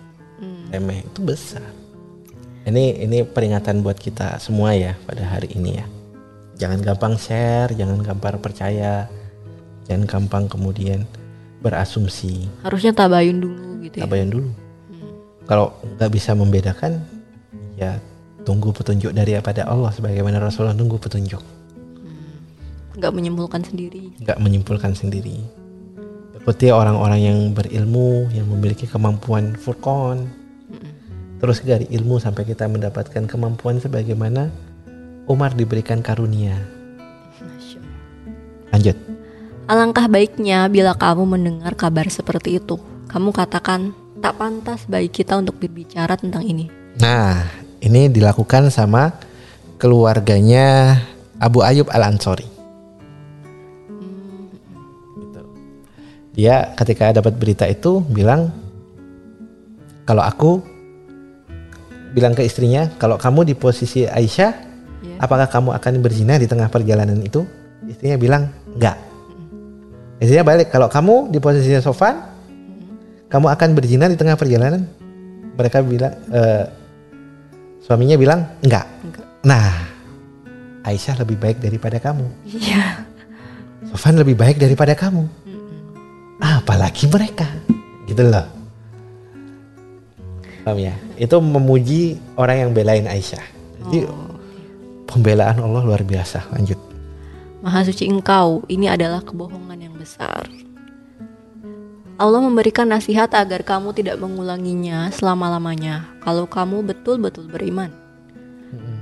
[0.72, 1.81] Remeh itu besar.
[2.62, 5.86] Ini ini peringatan buat kita semua ya pada hari ini ya.
[6.62, 9.10] Jangan gampang share, jangan gampang percaya,
[9.90, 11.02] jangan gampang kemudian
[11.58, 12.46] berasumsi.
[12.62, 14.06] Harusnya tabayun dulu gitu ya.
[14.06, 14.50] Tabayan dulu.
[15.50, 17.02] Kalau nggak bisa membedakan,
[17.74, 17.98] ya
[18.46, 21.42] tunggu petunjuk dari pada Allah sebagaimana Rasulullah nunggu petunjuk,
[22.94, 24.14] Nggak menyimpulkan sendiri.
[24.22, 25.42] nggak menyimpulkan sendiri.
[26.38, 30.26] Seperti orang-orang yang berilmu, yang memiliki kemampuan furqan,
[31.42, 34.54] terus dari ilmu sampai kita mendapatkan kemampuan sebagaimana
[35.26, 36.54] Umar diberikan karunia.
[38.70, 38.94] Lanjut.
[39.66, 42.78] Alangkah baiknya bila kamu mendengar kabar seperti itu.
[43.10, 43.90] Kamu katakan,
[44.22, 46.70] tak pantas bagi kita untuk berbicara tentang ini.
[47.02, 47.42] Nah,
[47.82, 49.10] ini dilakukan sama
[49.82, 50.94] keluarganya
[51.42, 52.46] Abu Ayub Al Ansori.
[55.18, 55.42] Gitu.
[56.38, 58.54] Dia ketika dapat berita itu bilang,
[60.06, 60.71] kalau aku
[62.12, 64.70] bilang ke istrinya, kalau kamu di posisi Aisyah,
[65.02, 65.18] Ya.
[65.18, 67.42] apakah kamu akan berzina di tengah perjalanan itu?
[67.82, 68.94] Istrinya bilang, enggak.
[70.22, 72.22] Istrinya balik, kalau kamu di posisi Sofan,
[73.26, 74.86] kamu akan berzina di tengah perjalanan?
[75.58, 76.64] Mereka bilang, eh,
[77.82, 78.86] suaminya bilang, enggak.
[79.02, 79.26] Enggak.
[79.42, 79.74] Nah,
[80.86, 82.26] Aisyah lebih baik daripada kamu.
[82.46, 83.02] Iya.
[83.90, 85.26] Sofan lebih baik daripada kamu.
[86.38, 87.50] Apalagi mereka.
[88.06, 88.46] Gitu loh.
[90.62, 90.94] Paham ya?
[91.22, 93.46] Itu memuji orang yang belain Aisyah.
[93.86, 94.10] Jadi
[95.06, 96.50] pembelaan Allah luar biasa.
[96.50, 96.78] Lanjut.
[97.62, 100.50] Maha suci engkau, ini adalah kebohongan yang besar.
[102.18, 107.94] Allah memberikan nasihat agar kamu tidak mengulanginya selama-lamanya kalau kamu betul-betul beriman.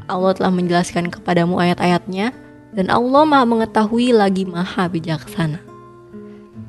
[0.04, 2.36] Allah telah menjelaskan kepadamu ayat-ayatnya
[2.76, 5.62] dan Allah maha mengetahui lagi maha bijaksana.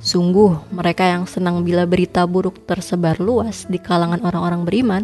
[0.02, 5.04] Sungguh mereka yang senang bila berita buruk tersebar luas di kalangan orang-orang beriman,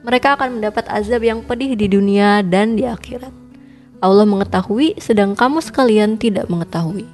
[0.00, 3.32] mereka akan mendapat azab yang pedih di dunia dan di akhirat.
[4.00, 7.04] Allah mengetahui sedang kamu sekalian tidak mengetahui.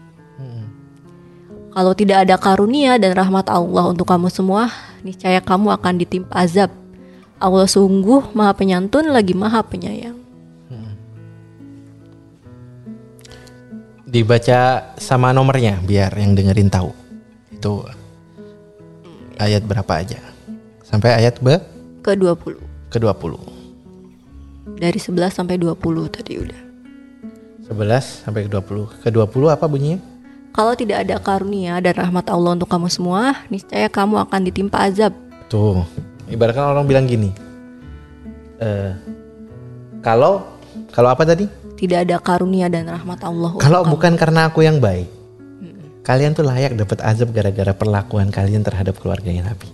[1.77, 4.73] Kalau tidak ada karunia dan rahmat Allah untuk kamu semua,
[5.05, 6.73] niscaya kamu akan ditimpa azab.
[7.37, 10.17] Allah sungguh maha penyantun lagi maha penyayang.
[14.09, 16.97] Dibaca sama nomornya biar yang dengerin tahu.
[17.53, 17.85] Itu
[19.37, 20.17] ayat berapa aja?
[20.81, 21.61] Sampai ayat be
[22.01, 22.76] Ke-20.
[22.91, 23.35] Ke-20.
[24.77, 25.79] dari 11 sampai 20
[26.11, 26.61] tadi udah.
[27.67, 29.03] 11 sampai ke 20.
[29.03, 29.99] Ke 20 apa bunyinya?
[30.57, 35.13] Kalau tidak ada karunia dan rahmat Allah untuk kamu semua, niscaya kamu akan ditimpa azab.
[35.53, 35.85] Tuh,
[36.33, 37.29] ibaratkan orang bilang gini.
[38.57, 38.97] eh
[40.01, 40.49] kalau
[40.97, 41.45] kalau apa tadi?
[41.77, 43.53] Tidak ada karunia dan rahmat Allah.
[43.53, 43.93] untuk Kalau kamu.
[43.93, 45.13] bukan karena aku yang baik,
[46.09, 49.69] kalian tuh layak dapat azab gara-gara perlakuan kalian terhadap keluarganya Nabi.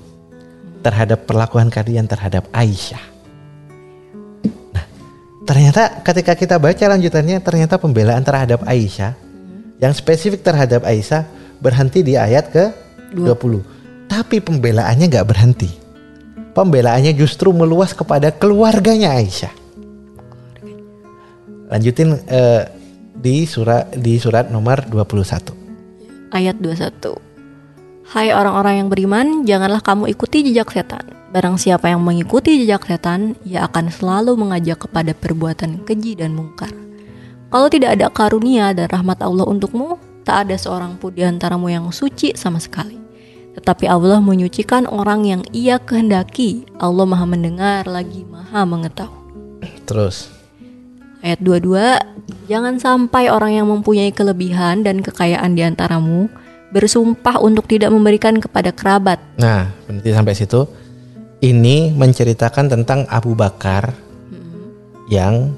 [0.83, 3.03] Terhadap perlakuan kalian terhadap Aisyah.
[4.75, 4.87] Nah,
[5.47, 9.15] ternyata ketika kita baca lanjutannya, ternyata pembelaan terhadap Aisyah
[9.79, 11.27] yang spesifik terhadap Aisyah
[11.63, 12.65] berhenti di ayat ke
[13.15, 14.11] 20.
[14.11, 15.71] Tapi pembelaannya nggak berhenti.
[16.53, 19.55] Pembelaannya justru meluas kepada keluarganya Aisyah.
[21.73, 22.63] Lanjutin eh,
[23.17, 26.31] di surat di surat nomor 21.
[26.35, 27.32] Ayat 21.
[28.13, 31.01] Hai orang-orang yang beriman, janganlah kamu ikuti jejak setan.
[31.33, 36.69] Barang siapa yang mengikuti jejak setan, ia akan selalu mengajak kepada perbuatan keji dan mungkar.
[37.49, 39.97] Kalau tidak ada karunia dan rahmat Allah untukmu,
[40.29, 43.01] tak ada seorang pun di antaramu yang suci sama sekali.
[43.57, 46.69] Tetapi Allah menyucikan orang yang ia kehendaki.
[46.77, 49.73] Allah maha mendengar lagi maha mengetahui.
[49.89, 50.29] Terus
[51.25, 51.97] Ayat 22,
[52.45, 56.29] jangan sampai orang yang mempunyai kelebihan dan kekayaan di antaramu
[56.73, 59.21] bersumpah untuk tidak memberikan kepada kerabat.
[59.37, 60.61] Nah, berarti sampai situ.
[61.43, 63.93] Ini menceritakan tentang Abu Bakar
[65.11, 65.53] yang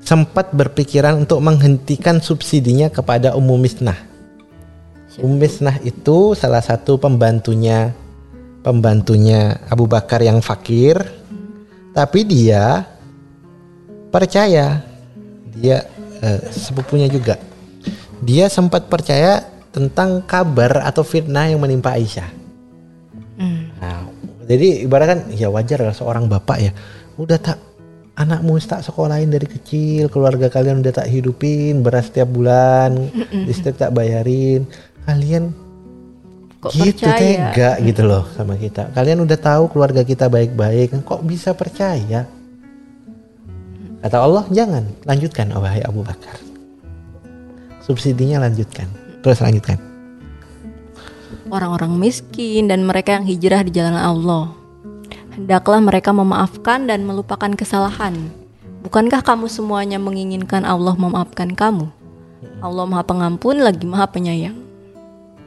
[0.00, 3.98] sempat berpikiran untuk menghentikan subsidinya kepada Ummu Misnah.
[5.18, 7.92] Ummu Misnah itu salah satu pembantunya
[8.62, 10.94] pembantunya Abu Bakar yang fakir,
[11.90, 12.86] tapi dia
[14.14, 14.78] percaya
[15.58, 15.84] dia
[16.22, 17.36] eh, sepupunya juga.
[18.22, 22.30] Dia sempat percaya tentang kabar atau fitnah yang menimpa Aisyah.
[23.80, 24.04] Nah,
[24.44, 26.72] jadi ibaratkan ya wajar lah seorang bapak ya
[27.16, 27.58] udah tak
[28.20, 33.08] anakmu tak sekolahin dari kecil, keluarga kalian udah tak hidupin, beras setiap bulan,
[33.48, 34.68] listrik tak bayarin,
[35.08, 35.56] kalian
[36.60, 37.16] Kok gitu percaya?
[37.16, 38.92] tega gitu loh sama kita.
[38.92, 42.28] Kalian udah tahu keluarga kita baik-baik, kok bisa percaya?
[44.04, 46.36] Kata Allah, jangan lanjutkan wahai Abu Bakar.
[47.80, 48.88] Subsidinya lanjutkan.
[49.20, 49.78] Terus lanjutkan.
[51.50, 54.54] orang-orang miskin dan mereka yang hijrah di jalan Allah.
[55.34, 58.14] Hendaklah mereka memaafkan dan melupakan kesalahan.
[58.86, 61.90] Bukankah kamu semuanya menginginkan Allah memaafkan kamu?
[62.62, 64.56] Allah Maha Pengampun lagi Maha Penyayang.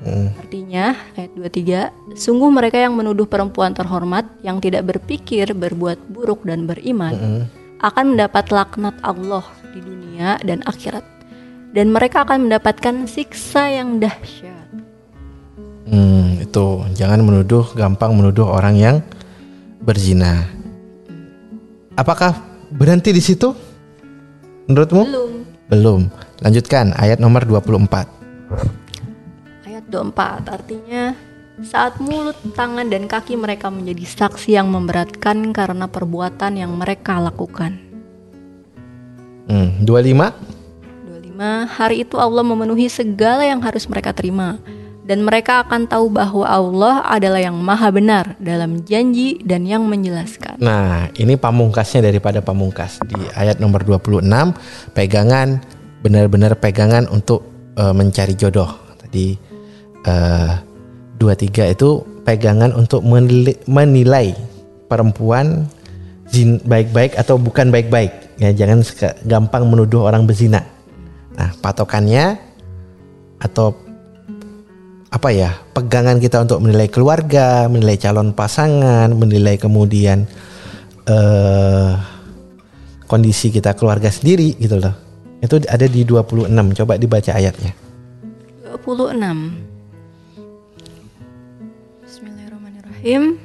[0.04, 0.36] Hmm.
[0.36, 6.68] Artinya, ayat 23, sungguh mereka yang menuduh perempuan terhormat yang tidak berpikir, berbuat buruk dan
[6.68, 7.48] beriman
[7.80, 11.04] akan mendapat laknat Allah di dunia dan akhirat.
[11.74, 14.70] Dan mereka akan mendapatkan siksa yang dahsyat.
[15.90, 18.96] Hmm, itu jangan menuduh, gampang menuduh orang yang
[19.82, 20.46] berzina.
[21.98, 22.38] Apakah
[22.70, 23.58] berhenti di situ?
[24.70, 25.02] Menurutmu?
[25.10, 25.32] Belum.
[25.68, 26.02] Belum.
[26.46, 28.06] Lanjutkan ayat nomor 24.
[29.66, 31.18] Ayat 24 artinya
[31.62, 37.78] saat mulut, tangan, dan kaki mereka menjadi saksi yang memberatkan karena perbuatan yang mereka lakukan.
[39.46, 40.53] Hmm, 25.
[41.34, 44.62] 25 Hari itu Allah memenuhi segala yang harus mereka terima
[45.04, 50.64] dan mereka akan tahu bahwa Allah adalah yang maha benar dalam janji dan yang menjelaskan.
[50.64, 54.24] Nah, ini pamungkasnya daripada pamungkas di ayat nomor 26,
[54.96, 55.60] pegangan
[56.00, 57.44] benar-benar pegangan untuk
[57.76, 58.72] eh, mencari jodoh.
[59.04, 59.36] Tadi
[60.08, 60.54] eh
[61.20, 64.36] 23 itu pegangan untuk menilai, menilai
[64.88, 65.68] perempuan
[66.66, 68.40] baik-baik atau bukan baik-baik.
[68.42, 68.82] Ya, jangan
[69.30, 70.66] gampang menuduh orang berzina.
[71.34, 72.38] Nah, patokannya
[73.42, 73.74] atau
[75.14, 80.26] apa ya pegangan kita untuk menilai keluarga, menilai calon pasangan, menilai kemudian
[81.06, 81.94] eh
[83.06, 84.96] kondisi kita keluarga sendiri gitu loh.
[85.44, 86.50] Itu ada di 26.
[86.74, 87.76] Coba dibaca ayatnya.
[88.84, 89.22] 26
[92.04, 93.38] Bismillahirrahmanirrahim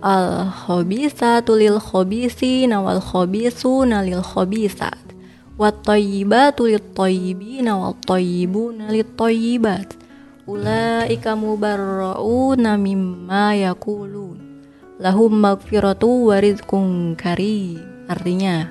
[0.00, 5.05] Al khabisatu lil khabisina wal khabisuna lil khabisat
[10.44, 14.36] Ulaika mubarra'una mimma yakulun.
[15.00, 16.28] Lahum magfiratu
[18.06, 18.68] Artinya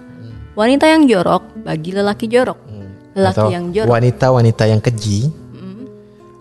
[0.56, 2.60] Wanita yang jorok bagi lelaki jorok.
[3.18, 3.90] Lelaki Atau yang jorok.
[3.90, 5.28] wanita-wanita yang keji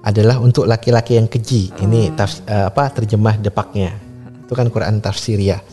[0.05, 1.73] adalah untuk laki-laki yang keji.
[1.81, 3.97] Ini tafs- eh, apa terjemah depaknya.
[4.45, 5.65] Itu kan Quran tafsir ya.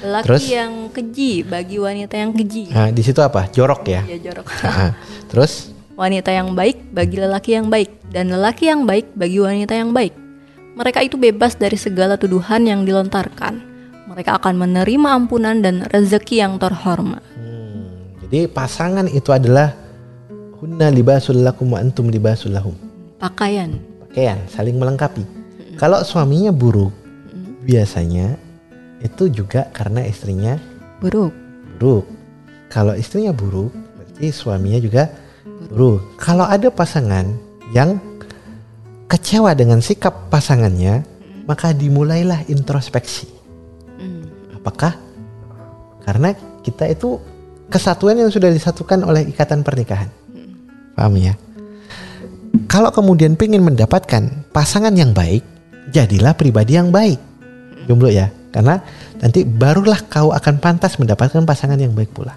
[0.00, 0.42] Lelaki Terus?
[0.46, 2.70] yang keji bagi wanita yang keji.
[2.70, 3.48] Nah, di situ apa?
[3.50, 4.02] Jorok ya.
[4.06, 4.46] Ya jorok.
[4.64, 4.92] Nah,
[5.30, 5.70] terus
[6.00, 10.16] wanita yang baik bagi lelaki yang baik dan lelaki yang baik bagi wanita yang baik.
[10.72, 13.60] Mereka itu bebas dari segala tuduhan yang dilontarkan.
[14.08, 17.20] Mereka akan menerima ampunan dan rezeki yang terhormat.
[17.36, 18.16] Hmm.
[18.24, 19.76] Jadi pasangan itu adalah
[20.58, 22.74] hunna libasul lakum wa antum libasul lahum.
[23.20, 23.76] Pakaian.
[24.08, 25.22] Pakaian saling melengkapi.
[25.76, 26.92] Kalau suaminya buruk,
[27.64, 28.40] biasanya
[29.00, 30.60] itu juga karena istrinya
[31.00, 31.32] Buruk.
[31.80, 32.04] buruk.
[32.68, 35.08] Kalau istrinya buruk, berarti suaminya juga
[35.72, 36.20] buruk.
[36.20, 37.24] Kalau ada pasangan
[37.72, 37.96] yang
[39.08, 41.02] kecewa dengan sikap pasangannya,
[41.48, 43.26] maka dimulailah introspeksi.
[43.96, 44.28] Hmm.
[44.60, 44.94] Apakah
[46.04, 47.16] karena kita itu
[47.70, 50.10] kesatuan yang sudah disatukan oleh ikatan pernikahan.
[50.98, 51.34] Paham ya?
[52.66, 55.42] Kalau kemudian ingin mendapatkan pasangan yang baik,
[55.94, 57.18] jadilah pribadi yang baik.
[57.86, 58.30] Jomblo ya.
[58.50, 58.82] Karena
[59.22, 62.34] nanti barulah kau akan pantas mendapatkan pasangan yang baik pula.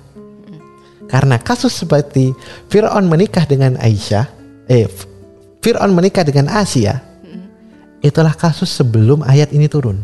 [1.10, 2.34] Karena kasus seperti
[2.69, 4.26] Fir'aun menikah dengan Aisyah,
[4.69, 4.90] eh
[5.61, 6.99] Fir'aun menikah dengan Asia,
[8.03, 10.02] itulah kasus sebelum ayat ini turun.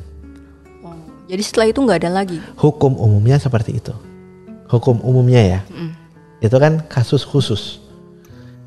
[0.86, 0.95] Oh,
[1.27, 2.38] jadi setelah itu nggak ada lagi.
[2.56, 3.94] Hukum umumnya seperti itu.
[4.69, 5.60] Hukum umumnya ya.
[5.68, 5.91] Mm.
[6.40, 7.84] Itu kan kasus khusus.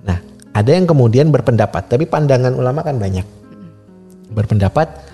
[0.05, 0.21] Nah,
[0.53, 3.25] ada yang kemudian berpendapat, tapi pandangan ulama kan banyak.
[4.29, 5.12] Berpendapat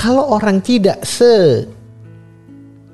[0.00, 1.68] kalau orang tidak se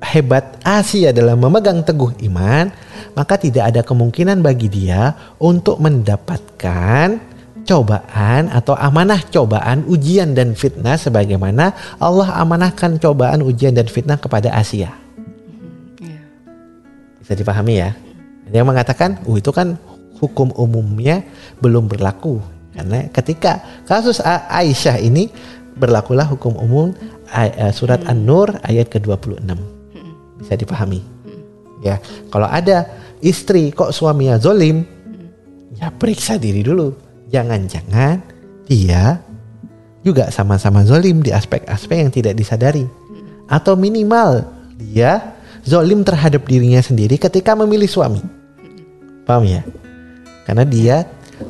[0.03, 2.67] hebat Asia dalam memegang teguh iman,
[3.15, 7.23] maka tidak ada kemungkinan bagi dia untuk mendapatkan
[7.63, 11.71] cobaan atau amanah cobaan, ujian dan fitnah sebagaimana
[12.03, 14.91] Allah amanahkan cobaan, ujian dan fitnah kepada Asia.
[16.03, 16.23] Iya.
[17.23, 17.95] Bisa dipahami ya?
[18.51, 19.79] Ada yang mengatakan, oh itu kan
[20.19, 21.23] hukum umumnya
[21.63, 22.43] belum berlaku.
[22.77, 25.33] Karena ketika kasus Aisyah ini
[25.77, 26.97] berlakulah hukum umum
[27.33, 29.45] eh, surat An-Nur ayat ke-26.
[30.41, 31.01] Bisa dipahami.
[31.85, 32.01] Ya,
[32.33, 32.89] kalau ada
[33.21, 34.89] istri kok suaminya zolim,
[35.77, 36.97] ya periksa diri dulu.
[37.29, 38.23] Jangan-jangan
[38.65, 39.21] dia
[40.01, 42.87] juga sama-sama zolim di aspek-aspek yang tidak disadari.
[43.47, 44.47] Atau minimal
[44.79, 45.37] dia
[45.67, 48.23] zolim terhadap dirinya sendiri ketika memilih suami.
[49.27, 49.67] Paham ya?
[50.47, 50.97] Karena dia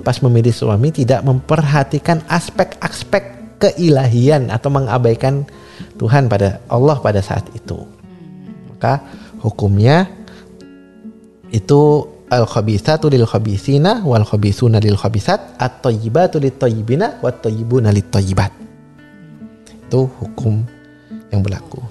[0.03, 3.36] pas memilih suami tidak memperhatikan aspek-aspek
[3.67, 5.43] keilahian atau mengabaikan
[5.99, 7.83] Tuhan pada Allah pada saat itu.
[8.71, 9.03] Maka
[9.43, 10.07] hukumnya
[11.51, 17.91] itu al khabithatu lil khabithina wal khabithuna lil khabithat at thayyibatu lit thayyibina wat thayyibuna
[17.91, 18.55] lit thayyibat.
[19.67, 20.63] Itu hukum
[21.35, 21.83] yang berlaku.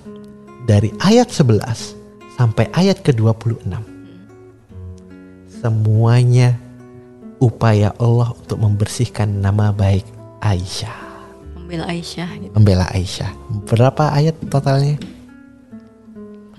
[0.65, 3.69] Dari ayat 11 sampai ayat ke-26
[5.61, 6.57] semuanya
[7.37, 10.05] upaya Allah untuk membersihkan nama baik
[10.41, 11.04] Aisyah
[11.65, 12.53] Membela Aisyah gitu.
[12.53, 13.33] membela Aisyah.
[13.65, 15.01] Berapa ayat totalnya?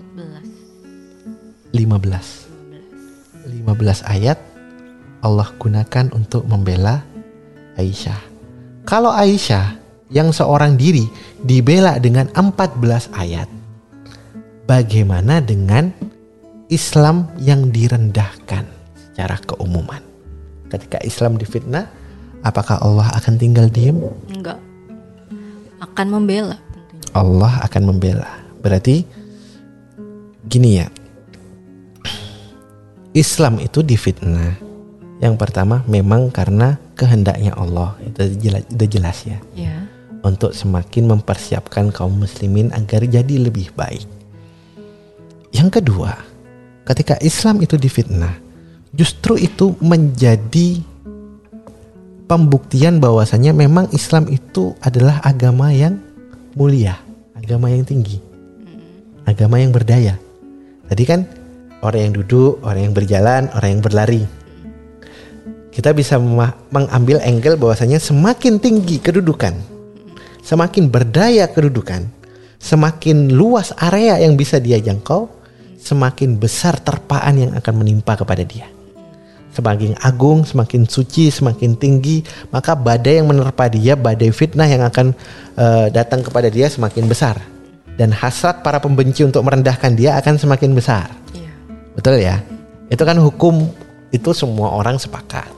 [0.02, 1.70] 14.
[1.70, 3.62] 15.
[3.62, 4.34] 15 ayat
[5.22, 7.06] Allah gunakan untuk membela
[7.78, 8.18] Aisyah.
[8.82, 9.78] Kalau Aisyah
[10.10, 11.06] yang seorang diri
[11.38, 13.46] dibela dengan 14 ayat,
[14.66, 15.94] bagaimana dengan
[16.66, 18.66] Islam yang direndahkan
[18.98, 20.02] secara keumuman?
[20.66, 21.86] Ketika Islam difitnah,
[22.42, 24.02] apakah Allah akan tinggal diam?
[24.34, 24.65] Enggak.
[25.96, 27.08] Akan membela tentunya.
[27.16, 28.28] Allah akan membela.
[28.60, 29.08] Berarti
[30.44, 30.92] gini ya.
[33.16, 34.60] Islam itu difitnah.
[35.24, 37.96] Yang pertama memang karena kehendaknya Allah.
[38.04, 39.40] Itu jelas, udah jelas ya.
[39.56, 39.88] Ya.
[40.20, 44.04] Untuk semakin mempersiapkan kaum muslimin agar jadi lebih baik.
[45.56, 46.12] Yang kedua,
[46.84, 48.36] ketika Islam itu difitnah,
[48.92, 50.84] justru itu menjadi
[52.26, 55.98] pembuktian bahwasanya memang Islam itu adalah agama yang
[56.58, 56.98] mulia,
[57.38, 58.18] agama yang tinggi,
[59.24, 60.18] agama yang berdaya.
[60.90, 61.26] Tadi kan
[61.82, 64.22] orang yang duduk, orang yang berjalan, orang yang berlari.
[65.70, 66.16] Kita bisa
[66.72, 69.54] mengambil angle bahwasanya semakin tinggi kedudukan,
[70.40, 72.08] semakin berdaya kedudukan,
[72.56, 75.28] semakin luas area yang bisa dia jangkau,
[75.76, 78.75] semakin besar terpaan yang akan menimpa kepada dia
[79.56, 82.20] semakin agung, semakin suci, semakin tinggi,
[82.52, 85.16] maka badai yang menerpa dia, badai fitnah yang akan
[85.56, 87.40] eh, datang kepada dia semakin besar.
[87.96, 91.08] Dan hasrat para pembenci untuk merendahkan dia akan semakin besar.
[91.32, 91.52] Iya.
[91.96, 92.36] Betul ya?
[92.92, 93.72] Itu kan hukum
[94.12, 95.48] itu semua orang sepakat.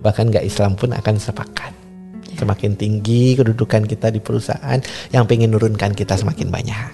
[0.00, 1.76] Bahkan gak Islam pun akan sepakat.
[2.38, 4.78] Semakin tinggi kedudukan kita di perusahaan,
[5.10, 6.90] yang pengen nurunkan kita semakin banyak.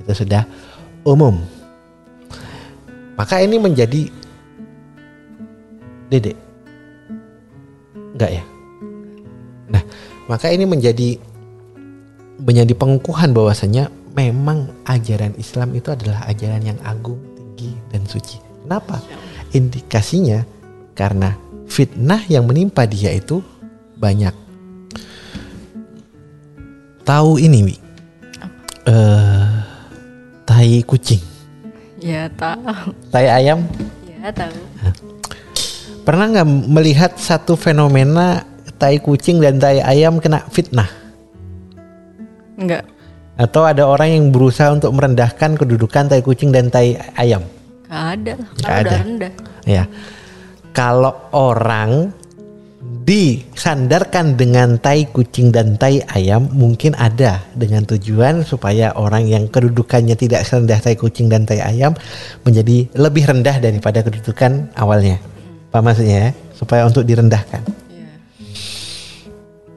[0.00, 0.46] Itu sudah
[1.04, 1.42] umum.
[3.18, 4.08] Maka ini menjadi
[6.10, 6.34] Dede.
[7.94, 8.44] Enggak ya?
[9.70, 9.82] Nah,
[10.26, 11.16] maka ini menjadi
[12.42, 13.88] menjadi pengukuhan bahwasanya
[14.18, 18.42] memang ajaran Islam itu adalah ajaran yang agung, tinggi dan suci.
[18.66, 18.98] Kenapa?
[19.54, 20.42] Indikasinya
[20.98, 21.38] karena
[21.70, 23.38] fitnah yang menimpa dia itu
[23.94, 24.34] banyak.
[27.06, 27.76] Tahu ini, Wi?
[28.86, 29.50] Eh,
[30.46, 31.22] tai kucing.
[32.00, 32.94] Ya tahu.
[33.12, 33.66] Tai ayam?
[34.08, 34.56] Ya tahu.
[36.10, 38.42] Pernah nggak melihat satu fenomena
[38.82, 40.90] tai kucing dan tai ayam kena fitnah?
[42.58, 42.82] Enggak.
[43.38, 47.46] Atau ada orang yang berusaha untuk merendahkan kedudukan tai kucing dan tai ayam?
[47.86, 48.34] Gak ada.
[48.42, 48.96] Udah ada.
[49.06, 49.32] rendah.
[49.62, 49.86] Ya.
[50.74, 52.10] Kalau orang
[53.06, 60.18] disandarkan dengan tai kucing dan tai ayam mungkin ada dengan tujuan supaya orang yang kedudukannya
[60.18, 61.94] tidak serendah tai kucing dan tai ayam
[62.42, 65.29] menjadi lebih rendah daripada kedudukan awalnya.
[65.70, 66.30] Apa maksudnya ya?
[66.52, 67.62] Supaya untuk direndahkan.
[67.88, 68.10] Iya.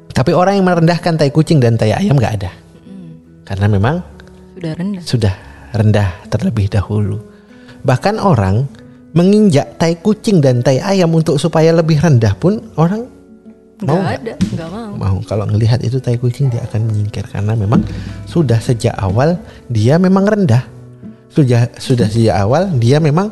[0.09, 2.51] Tapi orang yang merendahkan tai kucing dan tai ayam nggak ada.
[3.43, 3.95] Karena memang
[4.55, 5.01] Sudah rendah.
[5.03, 5.33] sudah
[5.71, 7.17] rendah terlebih dahulu.
[7.83, 8.65] Bahkan orang
[9.11, 13.05] menginjak tai kucing dan tai ayam untuk supaya lebih rendah pun orang
[13.83, 14.17] mau Enggak nggak?
[14.17, 14.33] ada.
[14.49, 14.91] Enggak mau.
[14.95, 17.83] mau kalau ngelihat itu tai kucing dia akan menyingkir karena memang
[18.25, 19.35] sudah sejak awal
[19.67, 20.63] dia memang rendah
[21.29, 23.27] sudah sudah sejak awal dia memang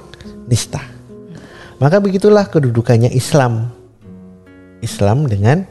[0.46, 0.82] nista
[1.82, 3.74] maka begitulah kedudukannya Islam
[4.80, 5.66] Islam dengan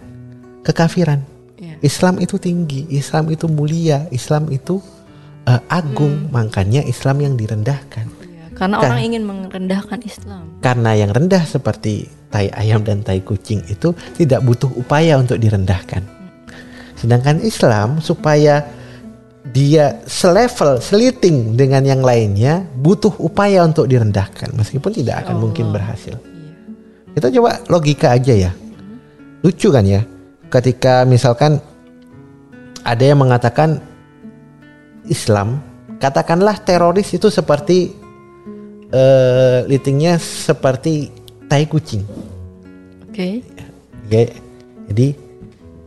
[0.62, 1.22] kekafiran
[1.54, 1.76] Iya.
[1.80, 4.80] Islam itu tinggi Islam itu mulia Islam itu
[5.44, 8.88] eh, agung makanya Islam yang direndahkan Iya, Karena Kan.
[8.88, 10.44] orang ingin merendahkan Islam.
[10.58, 16.00] karena yang rendah seperti tai ayam dan tai kucing itu tidak butuh upaya untuk direndahkan.
[16.94, 18.64] Sedangkan Islam supaya
[19.40, 26.12] dia selevel, seliting dengan yang lainnya butuh upaya untuk direndahkan meskipun tidak akan mungkin berhasil.
[26.20, 26.52] Iya.
[27.16, 28.52] Kita coba logika aja ya.
[29.40, 30.04] Lucu kan ya?
[30.52, 31.56] Ketika misalkan
[32.84, 33.80] ada yang mengatakan
[35.08, 35.64] Islam,
[35.96, 37.96] katakanlah teroris itu seperti
[38.90, 41.08] eh litingnya seperti
[41.48, 42.04] tai kucing.
[43.08, 43.40] Oke.
[44.10, 44.26] Ya,
[44.90, 45.14] jadi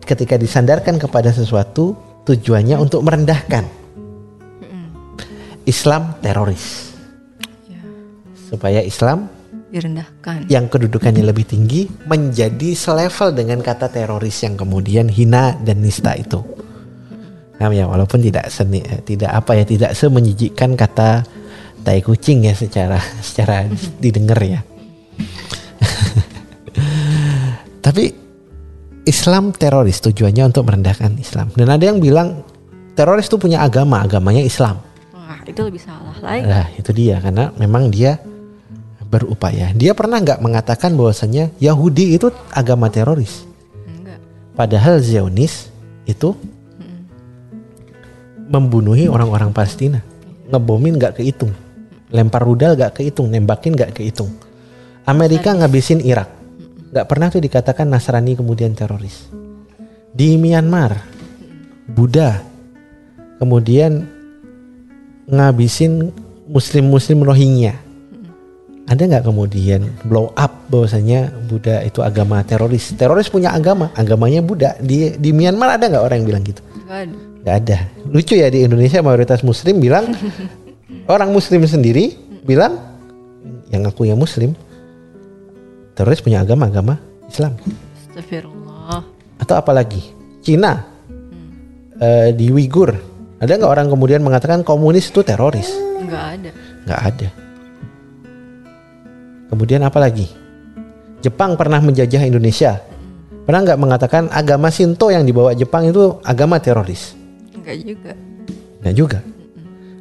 [0.08, 3.84] ketika disandarkan kepada sesuatu tujuannya untuk merendahkan.
[5.64, 6.92] Islam teroris.
[7.72, 7.80] Ya.
[8.36, 9.32] Supaya Islam
[9.72, 10.46] Direndahkan.
[10.52, 16.44] yang kedudukannya lebih tinggi menjadi selevel dengan kata teroris yang kemudian hina dan nista itu.
[17.58, 21.24] Nah, ya walaupun tidak seni, eh, tidak apa ya tidak semenjijikkan kata
[21.84, 23.66] tai kucing ya secara secara
[24.04, 24.60] didengar ya.
[27.86, 28.23] Tapi
[29.04, 31.52] Islam teroris tujuannya untuk merendahkan Islam.
[31.52, 32.48] Dan ada yang bilang
[32.96, 34.80] teroris itu punya agama, agamanya Islam.
[35.12, 36.48] Wah, itu lebih salah lagi.
[36.48, 38.20] Nah, itu dia karena memang dia
[39.14, 39.70] berupaya.
[39.76, 43.46] Dia pernah nggak mengatakan bahwasanya Yahudi itu agama teroris,
[43.86, 44.18] Enggak.
[44.58, 45.70] padahal Zionis
[46.10, 46.34] itu
[48.50, 50.02] membunuhi orang-orang Palestina,
[50.50, 51.54] ngebomin nggak kehitung,
[52.10, 54.34] lempar rudal nggak kehitung, nembakin nggak kehitung.
[55.06, 56.32] Amerika ngabisin Irak,
[56.94, 59.26] nggak pernah tuh dikatakan Nasrani kemudian teroris.
[60.14, 61.02] Di Myanmar,
[61.90, 62.38] Buddha,
[63.42, 64.06] kemudian
[65.26, 66.14] ngabisin
[66.46, 67.74] Muslim-Muslim Rohingya.
[68.86, 72.94] Ada nggak kemudian blow up bahwasanya Buddha itu agama teroris?
[72.94, 74.78] Teroris punya agama, agamanya Buddha.
[74.78, 76.62] Di di Myanmar ada nggak orang yang bilang gitu?
[77.42, 77.78] Nggak ada.
[78.06, 80.14] Lucu ya di Indonesia mayoritas Muslim bilang
[81.14, 82.14] orang Muslim sendiri
[82.46, 82.78] bilang
[83.74, 84.54] yang aku yang Muslim
[85.94, 86.98] teroris punya agama agama
[87.30, 87.58] Islam
[88.10, 89.02] Astagfirullah.
[89.42, 90.02] atau apalagi
[90.44, 90.86] Cina
[91.98, 93.14] eh, di Uighur
[93.44, 95.68] ada nggak orang kemudian mengatakan komunis itu teroris?
[96.00, 96.50] Enggak ada.
[96.88, 97.30] nggak ada.
[99.52, 100.32] Kemudian apa lagi?
[101.20, 102.80] Jepang pernah menjajah Indonesia.
[103.44, 107.20] Pernah nggak mengatakan agama Shinto yang dibawa Jepang itu agama teroris?
[107.52, 108.12] Enggak juga.
[108.80, 109.20] Nggak juga.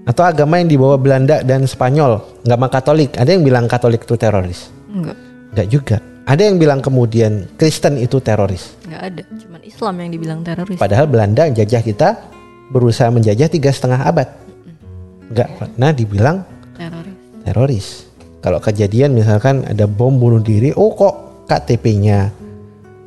[0.07, 3.19] Atau agama yang dibawa Belanda dan Spanyol, agama Katolik.
[3.19, 4.71] Ada yang bilang Katolik itu teroris?
[4.87, 5.19] Enggak.
[5.53, 5.97] Nggak juga.
[6.23, 8.79] Ada yang bilang kemudian Kristen itu teroris.
[8.87, 9.23] Enggak ada.
[9.27, 10.79] Cuman Islam yang dibilang teroris.
[10.79, 12.09] Padahal Belanda yang jajah kita
[12.73, 14.29] berusaha menjajah tiga setengah abad.
[15.33, 16.37] Nggak pernah dibilang
[16.77, 17.17] Teroris.
[17.45, 17.87] teroris.
[18.43, 22.33] Kalau kejadian misalkan ada bom bunuh diri, oh kok KTP-nya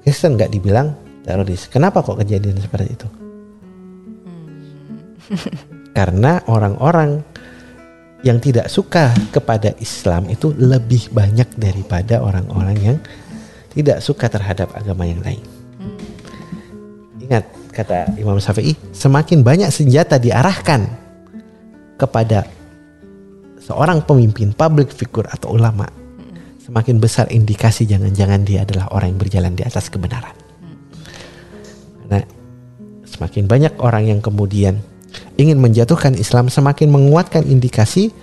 [0.05, 0.93] Kristen nggak dibilang
[1.25, 1.65] teroris.
[1.67, 3.07] Kenapa kok kejadian seperti itu?
[5.97, 7.23] Karena orang-orang
[8.25, 12.97] yang tidak suka kepada Islam itu lebih banyak daripada orang-orang yang
[13.69, 15.45] tidak suka terhadap agama yang lain.
[17.21, 20.89] Ingat kata Imam Syafi'i, semakin banyak senjata diarahkan
[22.01, 22.49] kepada
[23.61, 25.85] seorang pemimpin, public figure atau ulama,
[26.65, 30.33] semakin besar indikasi jangan-jangan dia adalah orang yang berjalan di atas kebenaran.
[32.01, 32.25] Karena
[33.05, 34.81] semakin banyak orang yang kemudian
[35.35, 38.13] ingin menjatuhkan Islam, semakin menguatkan indikasi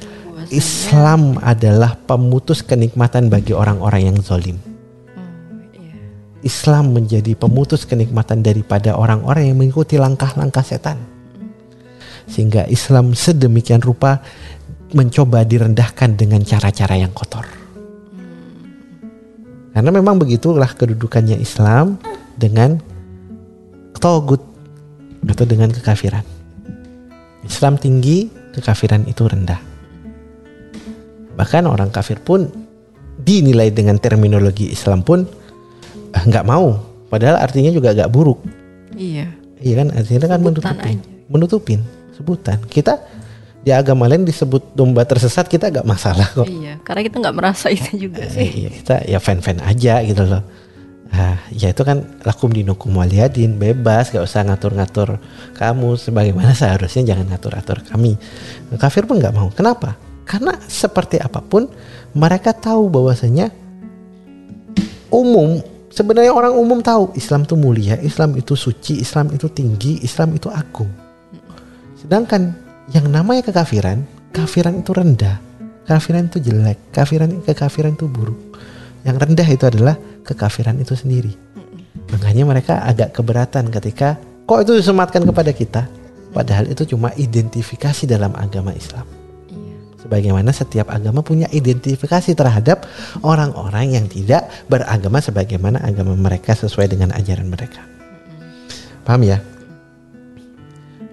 [0.52, 4.60] Islam adalah pemutus kenikmatan bagi orang-orang yang zolim.
[5.16, 5.96] Oh, iya.
[6.44, 11.00] Islam menjadi pemutus kenikmatan daripada orang-orang yang mengikuti langkah-langkah setan.
[12.28, 14.20] Sehingga Islam sedemikian rupa
[14.92, 17.48] mencoba direndahkan dengan cara-cara yang kotor.
[19.72, 21.96] Karena memang begitulah kedudukannya Islam
[22.36, 22.76] dengan
[23.96, 24.44] togut
[25.24, 26.41] atau dengan kekafiran.
[27.42, 29.58] Islam tinggi, kekafiran itu rendah.
[31.32, 32.46] Bahkan orang kafir pun
[33.18, 35.24] dinilai dengan terminologi Islam pun
[36.12, 36.76] eh, nggak mau.
[37.08, 38.40] Padahal artinya juga agak buruk.
[38.94, 39.28] Iya.
[39.58, 41.08] Iya kan artinya kan Sebutan menutupin, aja.
[41.28, 41.80] menutupin
[42.12, 42.58] sebutan.
[42.64, 42.94] Kita
[43.62, 46.50] di agama lain disebut domba tersesat kita agak masalah kok.
[46.50, 48.48] Iya, karena kita nggak merasa itu juga Eh, sih.
[48.58, 50.42] iya, kita ya fan-fan aja gitu loh.
[51.12, 55.20] Nah, ya itu kan lakum dinukum waliyadin bebas gak usah ngatur-ngatur
[55.52, 58.16] kamu sebagaimana seharusnya jangan ngatur-atur kami.
[58.80, 59.52] Kafir pun nggak mau.
[59.52, 60.00] Kenapa?
[60.24, 61.68] Karena seperti apa pun
[62.16, 63.52] mereka tahu bahwasanya
[65.12, 65.60] umum
[65.92, 70.48] sebenarnya orang umum tahu Islam itu mulia, Islam itu suci, Islam itu tinggi, Islam itu
[70.48, 70.88] agung.
[72.00, 72.56] Sedangkan
[72.96, 75.36] yang namanya kekafiran, kafiran itu rendah,
[75.84, 78.56] kafiran itu jelek, kafiran kekafiran itu buruk.
[79.04, 81.34] Yang rendah itu adalah kekafiran itu sendiri.
[82.14, 85.82] Makanya mereka agak keberatan ketika kok itu disematkan kepada kita,
[86.32, 89.06] padahal itu cuma identifikasi dalam agama Islam.
[89.48, 89.76] Iya.
[90.04, 92.84] Sebagaimana setiap agama punya identifikasi terhadap
[93.24, 97.84] orang-orang yang tidak beragama sebagaimana agama mereka sesuai dengan ajaran mereka.
[99.02, 99.42] Paham ya?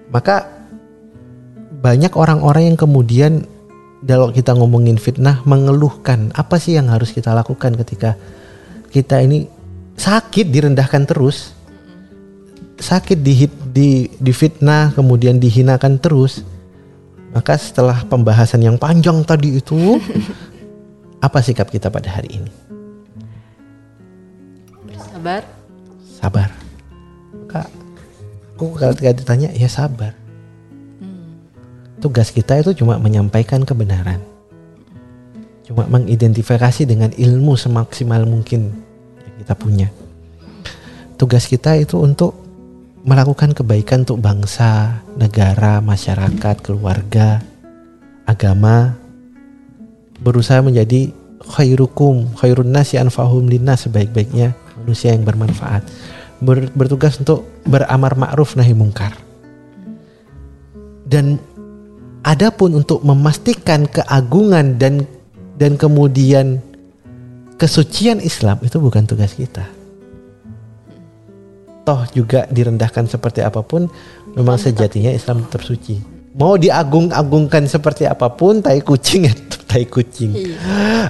[0.10, 0.50] Maka
[1.80, 3.46] banyak orang-orang yang kemudian
[4.04, 8.16] kalau kita ngomongin fitnah mengeluhkan apa sih yang harus kita lakukan ketika
[8.90, 9.46] kita ini
[9.96, 11.54] sakit direndahkan terus.
[12.80, 16.42] Sakit di di di fitnah kemudian dihinakan terus.
[17.30, 20.02] Maka setelah pembahasan yang panjang tadi itu
[21.26, 22.52] apa sikap kita pada hari ini?
[24.90, 25.42] Bersabar.
[26.20, 26.50] sabar.
[27.46, 27.70] Maka
[28.58, 30.18] aku kalau ditanya ya sabar.
[32.00, 34.24] Tugas kita itu cuma menyampaikan kebenaran
[35.70, 38.74] cuma mengidentifikasi dengan ilmu semaksimal mungkin
[39.22, 39.88] yang kita punya.
[41.14, 42.34] Tugas kita itu untuk
[43.06, 47.46] melakukan kebaikan untuk bangsa, negara, masyarakat, keluarga,
[48.26, 48.98] agama.
[50.26, 51.14] Berusaha menjadi
[51.46, 55.86] khairukum khairun nasi anfahum linnas sebaik-baiknya manusia yang bermanfaat.
[56.42, 59.14] Ber- bertugas untuk beramar ma'ruf nahi mungkar.
[61.06, 61.38] Dan
[62.26, 65.06] adapun untuk memastikan keagungan dan
[65.60, 66.64] dan kemudian
[67.60, 69.68] kesucian Islam itu bukan tugas kita.
[71.84, 73.92] Toh juga direndahkan seperti apa pun
[74.40, 76.00] memang sejatinya Islam tetap suci.
[76.40, 80.32] Mau diagung-agungkan seperti apa pun tai kucing ya tetap tai kucing.
[80.32, 80.56] Iya.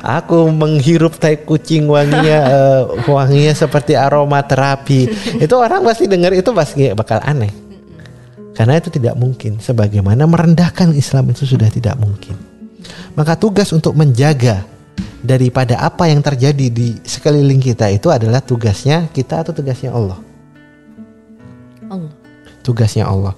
[0.01, 5.05] aku menghirup tai kucing wanginya eh, wanginya seperti aroma terapi.
[5.45, 7.53] Itu orang pasti dengar itu pasti bakal aneh.
[8.57, 9.55] Karena itu tidak mungkin.
[9.63, 12.48] Sebagaimana merendahkan Islam itu sudah tidak mungkin
[13.13, 14.63] maka tugas untuk menjaga
[15.19, 20.19] daripada apa yang terjadi di sekeliling kita itu adalah tugasnya kita atau tugasnya Allah
[21.89, 22.13] Allah.
[22.61, 23.33] tugasnya Allah.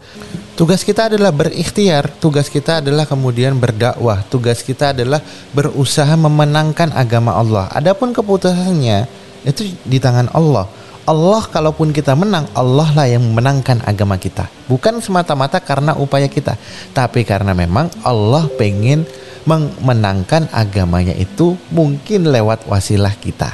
[0.60, 5.24] Tugas kita adalah berikhtiar, tugas kita adalah kemudian berdakwah, tugas kita adalah
[5.56, 7.72] berusaha memenangkan agama Allah.
[7.72, 9.08] Adapun keputusannya
[9.48, 10.68] itu di tangan Allah.
[11.08, 14.46] Allah kalaupun kita menang, Allah lah yang memenangkan agama kita.
[14.70, 16.60] Bukan semata-mata karena upaya kita,
[16.94, 19.08] tapi karena memang Allah pengen
[19.46, 23.50] memenangkan agamanya itu mungkin lewat wasilah kita.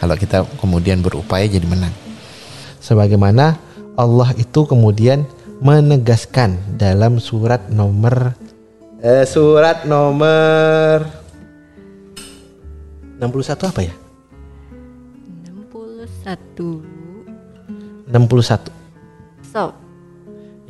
[0.00, 1.92] Kalau kita kemudian berupaya jadi menang.
[2.80, 3.60] Sebagaimana
[3.98, 5.28] Allah itu kemudian
[5.60, 8.32] menegaskan dalam surat nomor
[9.04, 11.04] eh, surat nomor
[13.20, 13.92] 61 apa ya?
[15.44, 18.08] 61.
[18.08, 18.72] 61.
[19.44, 19.76] So,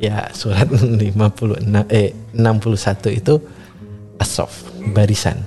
[0.01, 0.65] Ya, surat
[0.99, 1.61] 56
[1.93, 3.37] eh 61 itu
[4.21, 5.41] asof, barisan.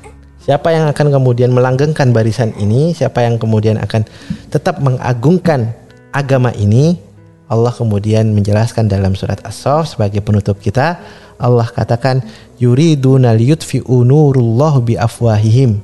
[0.45, 4.05] Siapa yang akan kemudian melanggengkan barisan ini, siapa yang kemudian akan
[4.53, 5.73] tetap mengagungkan
[6.13, 7.01] agama ini,
[7.49, 11.01] Allah kemudian menjelaskan dalam surat As-Saff sebagai penutup kita,
[11.41, 12.21] Allah katakan
[12.61, 15.81] yuriduna liyutfi'u nurullah bi afwahihim.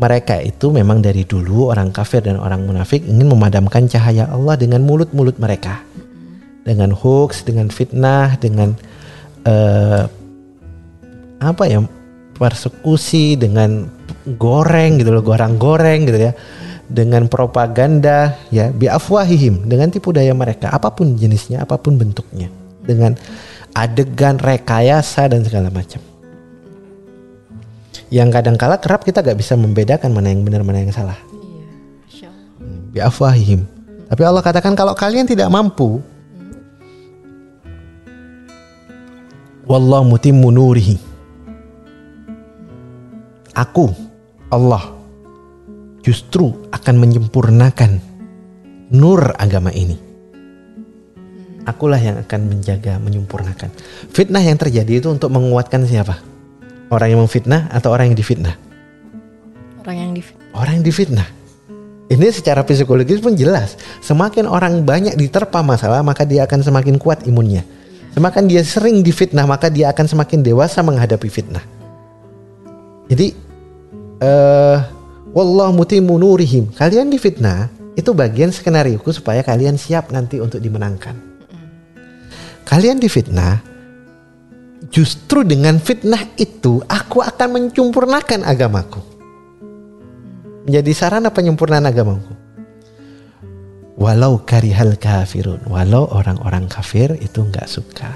[0.00, 4.80] Mereka itu memang dari dulu orang kafir dan orang munafik ingin memadamkan cahaya Allah dengan
[4.80, 5.84] mulut-mulut mereka.
[6.64, 8.72] Dengan hoax, dengan fitnah, dengan
[9.44, 10.08] eh,
[11.40, 11.84] apa ya?
[12.40, 13.84] Persekusi dengan
[14.40, 16.32] goreng gitu loh, goreng-goreng gitu ya.
[16.90, 22.48] Dengan propaganda ya bi afwahihim, dengan tipu daya mereka apa pun jenisnya, apa pun bentuknya.
[22.80, 23.14] Dengan
[23.76, 26.00] adegan rekayasa dan segala macam.
[28.10, 31.14] Yang kadang kala kerap kita gak bisa membedakan mana yang benar mana yang salah.
[31.30, 31.68] iya.
[32.02, 32.90] Masya Allah.
[32.90, 33.60] Bi afwahihim.
[34.10, 36.02] Tapi Allah katakan kalau kalian tidak mampu
[39.70, 41.09] Wallahu mutimmu nurihi
[43.54, 43.90] aku
[44.50, 44.92] Allah
[46.00, 48.00] justru akan menyempurnakan
[48.90, 49.96] nur agama ini.
[51.68, 53.70] Akulah yang akan menjaga, menyempurnakan.
[54.10, 56.18] Fitnah yang terjadi itu untuk menguatkan siapa?
[56.90, 58.56] Orang yang memfitnah atau orang yang difitnah?
[59.84, 61.28] Orang yang di Orang yang difitnah.
[62.10, 63.78] Ini secara psikologis pun jelas.
[64.02, 67.62] Semakin orang banyak diterpa masalah, maka dia akan semakin kuat imunnya.
[68.10, 71.62] Semakin dia sering difitnah, maka dia akan semakin dewasa menghadapi fitnah.
[73.10, 73.34] Jadi,
[74.22, 74.78] eh,
[75.34, 76.70] wallah mutimu nurihim.
[76.70, 77.66] Kalian difitnah,
[77.98, 81.18] itu bagian skenario supaya kalian siap nanti untuk dimenangkan.
[82.62, 83.66] Kalian difitnah,
[84.94, 89.02] justru dengan fitnah itu aku akan mencempurnakan agamaku.
[90.70, 92.38] Menjadi sarana penyempurnaan agamaku.
[93.98, 98.14] Walau karihal kafirun, walau orang-orang kafir itu nggak suka.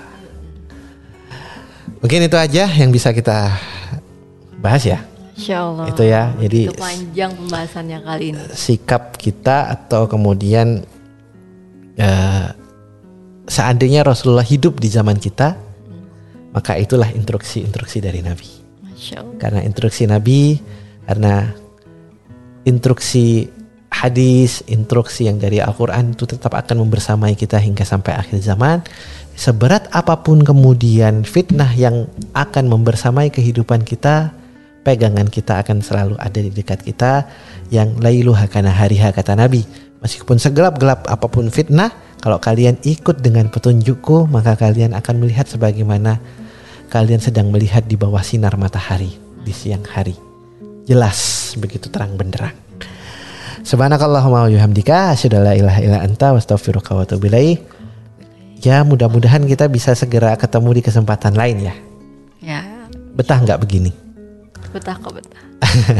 [1.98, 3.52] Mungkin itu aja yang bisa kita
[4.64, 5.04] bahas ya.
[5.36, 5.92] Insya Allah.
[5.92, 8.40] Itu ya, jadi- Itu panjang pembahasannya kali ini.
[8.56, 10.80] sikap kita atau kemudian
[11.94, 12.48] eh,
[13.46, 15.54] seandainya Rasulullah hidup di zaman kita,
[16.50, 18.50] maka itulah instruksi-instruksi dari Nabi.
[18.82, 19.36] Masya Allah.
[19.38, 20.58] Karena instruksi Nabi,
[21.06, 21.54] karena
[22.64, 23.46] instruksi
[23.94, 28.82] hadis, instruksi yang dari Al-Quran itu tetap akan membersamai kita hingga sampai akhir zaman.
[29.38, 34.34] Seberat apa pun kemudian fitnah yang akan membersamai kehidupan kita,
[34.84, 37.24] pegangan kita akan selalu ada di dekat kita
[37.72, 39.64] yang lailuha karena hariha kata Nabi.
[40.04, 41.88] Meskipun segelap-gelap apa pun fitnah,
[42.20, 46.20] kalau kalian ikut dengan petunjukku, maka kalian akan melihat sebagaimana
[46.92, 50.12] kalian sedang melihat di bawah sinar matahari di siang hari.
[50.84, 52.52] Jelas begitu terang benderang.
[53.64, 57.64] Subhanakallahumma wa bihamdika asyhadu an la ilaha illa anta astaghfiruka wa atubu ilaik.
[58.60, 61.74] Ya, mudah-mudahan kita bisa segera ketemu di kesempatan lain ya.
[62.44, 62.60] Ya,
[63.16, 64.03] Betah nggak begini?
[64.74, 65.42] Betah kok betah.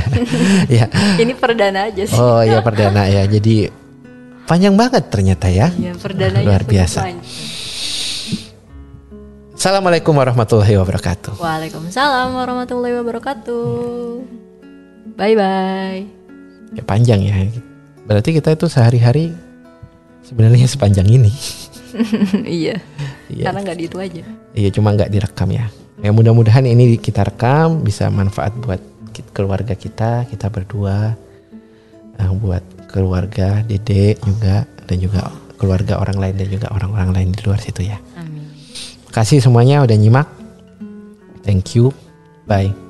[0.82, 0.90] ya.
[1.22, 2.18] Ini perdana aja sih.
[2.18, 3.22] Oh ya perdana ya.
[3.30, 3.70] Jadi
[4.50, 5.70] panjang banget ternyata ya.
[5.78, 7.06] Ya, perdananya Luar biasa.
[7.06, 7.22] panjang.
[9.54, 11.38] Assalamualaikum warahmatullahi wabarakatuh.
[11.38, 13.64] Waalaikumsalam warahmatullahi wabarakatuh.
[15.14, 16.02] Bye bye.
[16.74, 17.46] Ya panjang ya.
[18.04, 19.30] Berarti kita itu sehari-hari
[20.26, 21.30] sebenarnya sepanjang ini.
[22.44, 22.82] iya.
[23.30, 23.44] Iya.
[23.48, 24.24] Karena nggak di itu aja.
[24.58, 25.70] Iya cuma nggak direkam ya.
[26.02, 28.82] Ya mudah-mudahan ini kita rekam bisa manfaat buat
[29.31, 31.14] keluarga kita, kita berdua,
[32.18, 37.40] eh, buat keluarga Dede juga dan juga keluarga orang lain dan juga orang-orang lain di
[37.47, 37.98] luar situ ya.
[38.18, 38.50] Amin.
[39.14, 40.26] Kasih semuanya udah nyimak.
[41.47, 41.94] Thank you.
[42.48, 42.83] Bye.